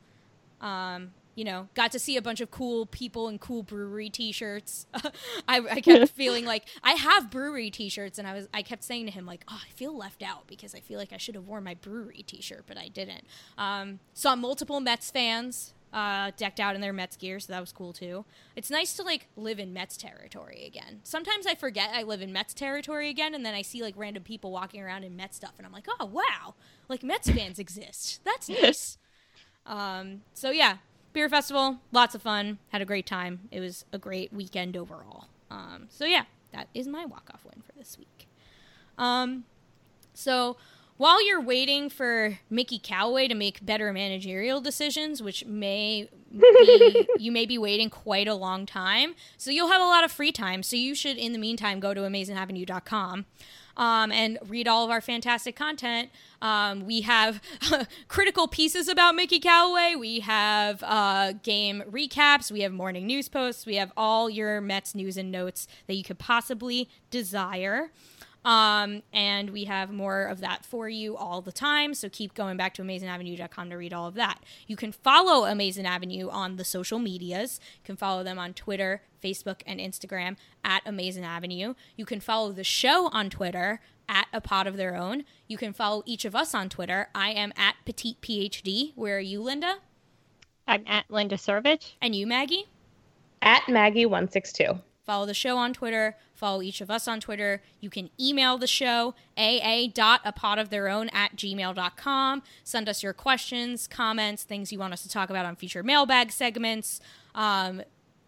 Um, 0.62 1.10
you 1.38 1.44
know, 1.44 1.68
got 1.74 1.92
to 1.92 2.00
see 2.00 2.16
a 2.16 2.20
bunch 2.20 2.40
of 2.40 2.50
cool 2.50 2.84
people 2.86 3.28
in 3.28 3.38
cool 3.38 3.62
brewery 3.62 4.10
T-shirts. 4.10 4.88
I, 5.48 5.58
I 5.70 5.80
kept 5.80 6.10
feeling 6.16 6.44
like 6.44 6.64
I 6.82 6.94
have 6.94 7.30
brewery 7.30 7.70
T-shirts, 7.70 8.18
and 8.18 8.26
I 8.26 8.34
was 8.34 8.48
I 8.52 8.62
kept 8.62 8.82
saying 8.82 9.06
to 9.06 9.12
him 9.12 9.24
like, 9.24 9.44
"Oh, 9.46 9.60
I 9.64 9.70
feel 9.70 9.96
left 9.96 10.20
out 10.20 10.48
because 10.48 10.74
I 10.74 10.80
feel 10.80 10.98
like 10.98 11.12
I 11.12 11.16
should 11.16 11.36
have 11.36 11.46
worn 11.46 11.62
my 11.62 11.74
brewery 11.74 12.24
T-shirt, 12.26 12.64
but 12.66 12.76
I 12.76 12.88
didn't." 12.88 13.24
Um, 13.56 14.00
saw 14.14 14.34
multiple 14.34 14.80
Mets 14.80 15.12
fans 15.12 15.74
uh, 15.92 16.32
decked 16.36 16.58
out 16.58 16.74
in 16.74 16.80
their 16.80 16.92
Mets 16.92 17.16
gear, 17.16 17.38
so 17.38 17.52
that 17.52 17.60
was 17.60 17.70
cool 17.70 17.92
too. 17.92 18.24
It's 18.56 18.68
nice 18.68 18.94
to 18.94 19.04
like 19.04 19.28
live 19.36 19.60
in 19.60 19.72
Mets 19.72 19.96
territory 19.96 20.64
again. 20.66 21.02
Sometimes 21.04 21.46
I 21.46 21.54
forget 21.54 21.90
I 21.94 22.02
live 22.02 22.20
in 22.20 22.32
Mets 22.32 22.52
territory 22.52 23.10
again, 23.10 23.32
and 23.32 23.46
then 23.46 23.54
I 23.54 23.62
see 23.62 23.80
like 23.80 23.94
random 23.96 24.24
people 24.24 24.50
walking 24.50 24.82
around 24.82 25.04
in 25.04 25.14
Mets 25.14 25.36
stuff, 25.36 25.52
and 25.56 25.64
I'm 25.64 25.72
like, 25.72 25.86
"Oh 26.00 26.06
wow, 26.06 26.54
like 26.88 27.04
Mets 27.04 27.30
fans 27.30 27.60
exist. 27.60 28.22
That's 28.24 28.48
nice." 28.60 28.98
Um, 29.64 30.22
so 30.34 30.50
yeah, 30.50 30.78
beer 31.12 31.28
festival, 31.28 31.78
lots 31.92 32.14
of 32.14 32.22
fun. 32.22 32.58
Had 32.68 32.82
a 32.82 32.84
great 32.84 33.06
time. 33.06 33.48
It 33.50 33.60
was 33.60 33.84
a 33.92 33.98
great 33.98 34.32
weekend 34.32 34.76
overall. 34.76 35.26
Um, 35.50 35.86
so 35.88 36.04
yeah, 36.04 36.24
that 36.52 36.68
is 36.74 36.86
my 36.86 37.04
walk 37.04 37.30
off 37.32 37.44
win 37.44 37.62
for 37.62 37.72
this 37.76 37.98
week. 37.98 38.28
Um, 38.96 39.44
so 40.14 40.56
while 40.98 41.24
you're 41.24 41.40
waiting 41.40 41.88
for 41.88 42.38
Mickey 42.50 42.78
Callaway 42.78 43.28
to 43.28 43.34
make 43.34 43.64
better 43.64 43.92
managerial 43.92 44.60
decisions, 44.60 45.22
which 45.22 45.44
may 45.46 46.08
be, 46.36 47.06
you 47.18 47.30
may 47.30 47.46
be 47.46 47.56
waiting 47.56 47.88
quite 47.88 48.26
a 48.26 48.34
long 48.34 48.66
time, 48.66 49.14
so 49.36 49.52
you'll 49.52 49.70
have 49.70 49.80
a 49.80 49.84
lot 49.84 50.02
of 50.04 50.10
free 50.10 50.32
time. 50.32 50.64
So 50.64 50.74
you 50.74 50.96
should, 50.96 51.16
in 51.16 51.32
the 51.32 51.38
meantime, 51.38 51.78
go 51.78 51.94
to 51.94 52.00
amazingavenue.com 52.00 53.26
um, 53.78 54.12
and 54.12 54.38
read 54.46 54.68
all 54.68 54.84
of 54.84 54.90
our 54.90 55.00
fantastic 55.00 55.56
content. 55.56 56.10
Um, 56.42 56.84
we 56.84 57.02
have 57.02 57.40
critical 58.08 58.48
pieces 58.48 58.88
about 58.88 59.14
Mickey 59.14 59.38
Callaway. 59.38 59.94
We 59.94 60.20
have 60.20 60.82
uh, 60.82 61.32
game 61.42 61.82
recaps. 61.88 62.50
We 62.50 62.60
have 62.60 62.72
morning 62.72 63.06
news 63.06 63.28
posts. 63.28 63.64
We 63.64 63.76
have 63.76 63.92
all 63.96 64.28
your 64.28 64.60
Mets 64.60 64.94
news 64.94 65.16
and 65.16 65.30
notes 65.30 65.66
that 65.86 65.94
you 65.94 66.04
could 66.04 66.18
possibly 66.18 66.88
desire. 67.10 67.90
Um, 68.48 69.02
and 69.12 69.50
we 69.50 69.64
have 69.64 69.92
more 69.92 70.24
of 70.24 70.40
that 70.40 70.64
for 70.64 70.88
you 70.88 71.18
all 71.18 71.42
the 71.42 71.52
time. 71.52 71.92
So 71.92 72.08
keep 72.08 72.32
going 72.32 72.56
back 72.56 72.72
to 72.74 72.82
amazingavenue.com 72.82 73.68
to 73.68 73.76
read 73.76 73.92
all 73.92 74.06
of 74.08 74.14
that. 74.14 74.42
You 74.66 74.74
can 74.74 74.90
follow 74.90 75.44
Amazing 75.44 75.84
Avenue 75.84 76.30
on 76.30 76.56
the 76.56 76.64
social 76.64 76.98
medias. 76.98 77.60
You 77.74 77.84
can 77.84 77.96
follow 77.96 78.24
them 78.24 78.38
on 78.38 78.54
Twitter, 78.54 79.02
Facebook, 79.22 79.60
and 79.66 79.78
Instagram 79.78 80.38
at 80.64 80.80
Amazing 80.86 81.24
Avenue. 81.24 81.74
You 81.94 82.06
can 82.06 82.20
follow 82.20 82.50
the 82.50 82.64
show 82.64 83.08
on 83.08 83.28
Twitter 83.28 83.82
at 84.08 84.28
a 84.32 84.40
pod 84.40 84.66
of 84.66 84.78
their 84.78 84.96
own. 84.96 85.24
You 85.46 85.58
can 85.58 85.74
follow 85.74 86.02
each 86.06 86.24
of 86.24 86.34
us 86.34 86.54
on 86.54 86.70
Twitter. 86.70 87.10
I 87.14 87.32
am 87.32 87.52
at 87.54 87.74
Petite 87.84 88.22
PhD. 88.22 88.92
Where 88.94 89.18
are 89.18 89.20
you, 89.20 89.42
Linda? 89.42 89.74
I'm 90.66 90.84
at 90.86 91.04
Linda 91.10 91.36
Surovich. 91.36 91.92
And 92.00 92.14
you, 92.14 92.26
Maggie? 92.26 92.64
At 93.42 93.64
Maggie162. 93.64 94.80
Follow 95.08 95.24
the 95.24 95.32
show 95.32 95.56
on 95.56 95.72
Twitter. 95.72 96.18
Follow 96.34 96.60
each 96.60 96.82
of 96.82 96.90
us 96.90 97.08
on 97.08 97.18
Twitter. 97.18 97.62
You 97.80 97.88
can 97.88 98.10
email 98.20 98.58
the 98.58 98.66
show, 98.66 99.14
aa.apodoftheirown 99.38 101.08
at 101.14 101.34
gmail.com. 101.34 102.42
Send 102.62 102.88
us 102.90 103.02
your 103.02 103.14
questions, 103.14 103.86
comments, 103.86 104.42
things 104.42 104.70
you 104.70 104.78
want 104.78 104.92
us 104.92 105.02
to 105.04 105.08
talk 105.08 105.30
about 105.30 105.46
on 105.46 105.56
future 105.56 105.82
mailbag 105.82 106.30
segments, 106.30 107.00
um, 107.34 107.80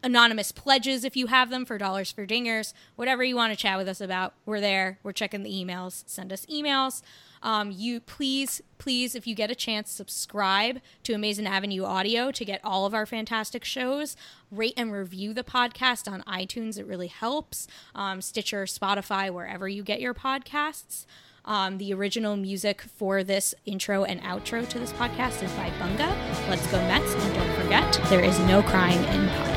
anonymous 0.02 0.52
pledges 0.52 1.04
if 1.04 1.18
you 1.18 1.26
have 1.26 1.50
them 1.50 1.66
for 1.66 1.76
dollars 1.76 2.10
for 2.10 2.26
dingers, 2.26 2.72
whatever 2.96 3.22
you 3.22 3.36
want 3.36 3.52
to 3.52 3.58
chat 3.58 3.76
with 3.76 3.86
us 3.86 4.00
about. 4.00 4.32
We're 4.46 4.62
there. 4.62 5.00
We're 5.02 5.12
checking 5.12 5.42
the 5.42 5.52
emails. 5.52 6.02
Send 6.06 6.32
us 6.32 6.46
emails. 6.46 7.02
Um, 7.42 7.70
you 7.70 8.00
please, 8.00 8.60
please, 8.78 9.14
if 9.14 9.26
you 9.26 9.34
get 9.34 9.50
a 9.50 9.54
chance, 9.54 9.90
subscribe 9.90 10.80
to 11.04 11.12
Amazing 11.12 11.46
Avenue 11.46 11.84
Audio 11.84 12.30
to 12.30 12.44
get 12.44 12.60
all 12.62 12.86
of 12.86 12.94
our 12.94 13.06
fantastic 13.06 13.64
shows. 13.64 14.16
Rate 14.50 14.74
and 14.76 14.92
review 14.92 15.32
the 15.32 15.44
podcast 15.44 16.10
on 16.10 16.22
iTunes; 16.22 16.78
it 16.78 16.86
really 16.86 17.08
helps. 17.08 17.66
Um, 17.94 18.20
Stitcher, 18.20 18.64
Spotify, 18.64 19.30
wherever 19.32 19.68
you 19.68 19.82
get 19.82 20.00
your 20.00 20.14
podcasts. 20.14 21.06
Um, 21.44 21.78
the 21.78 21.94
original 21.94 22.36
music 22.36 22.82
for 22.82 23.24
this 23.24 23.54
intro 23.64 24.04
and 24.04 24.20
outro 24.22 24.68
to 24.68 24.78
this 24.78 24.92
podcast 24.92 25.42
is 25.42 25.52
by 25.52 25.70
Bunga. 25.78 26.08
Let's 26.48 26.66
go 26.70 26.78
Mets, 26.82 27.14
and 27.14 27.34
don't 27.34 27.62
forget, 27.62 28.00
there 28.10 28.22
is 28.22 28.38
no 28.40 28.62
crying 28.62 29.02
in. 29.04 29.49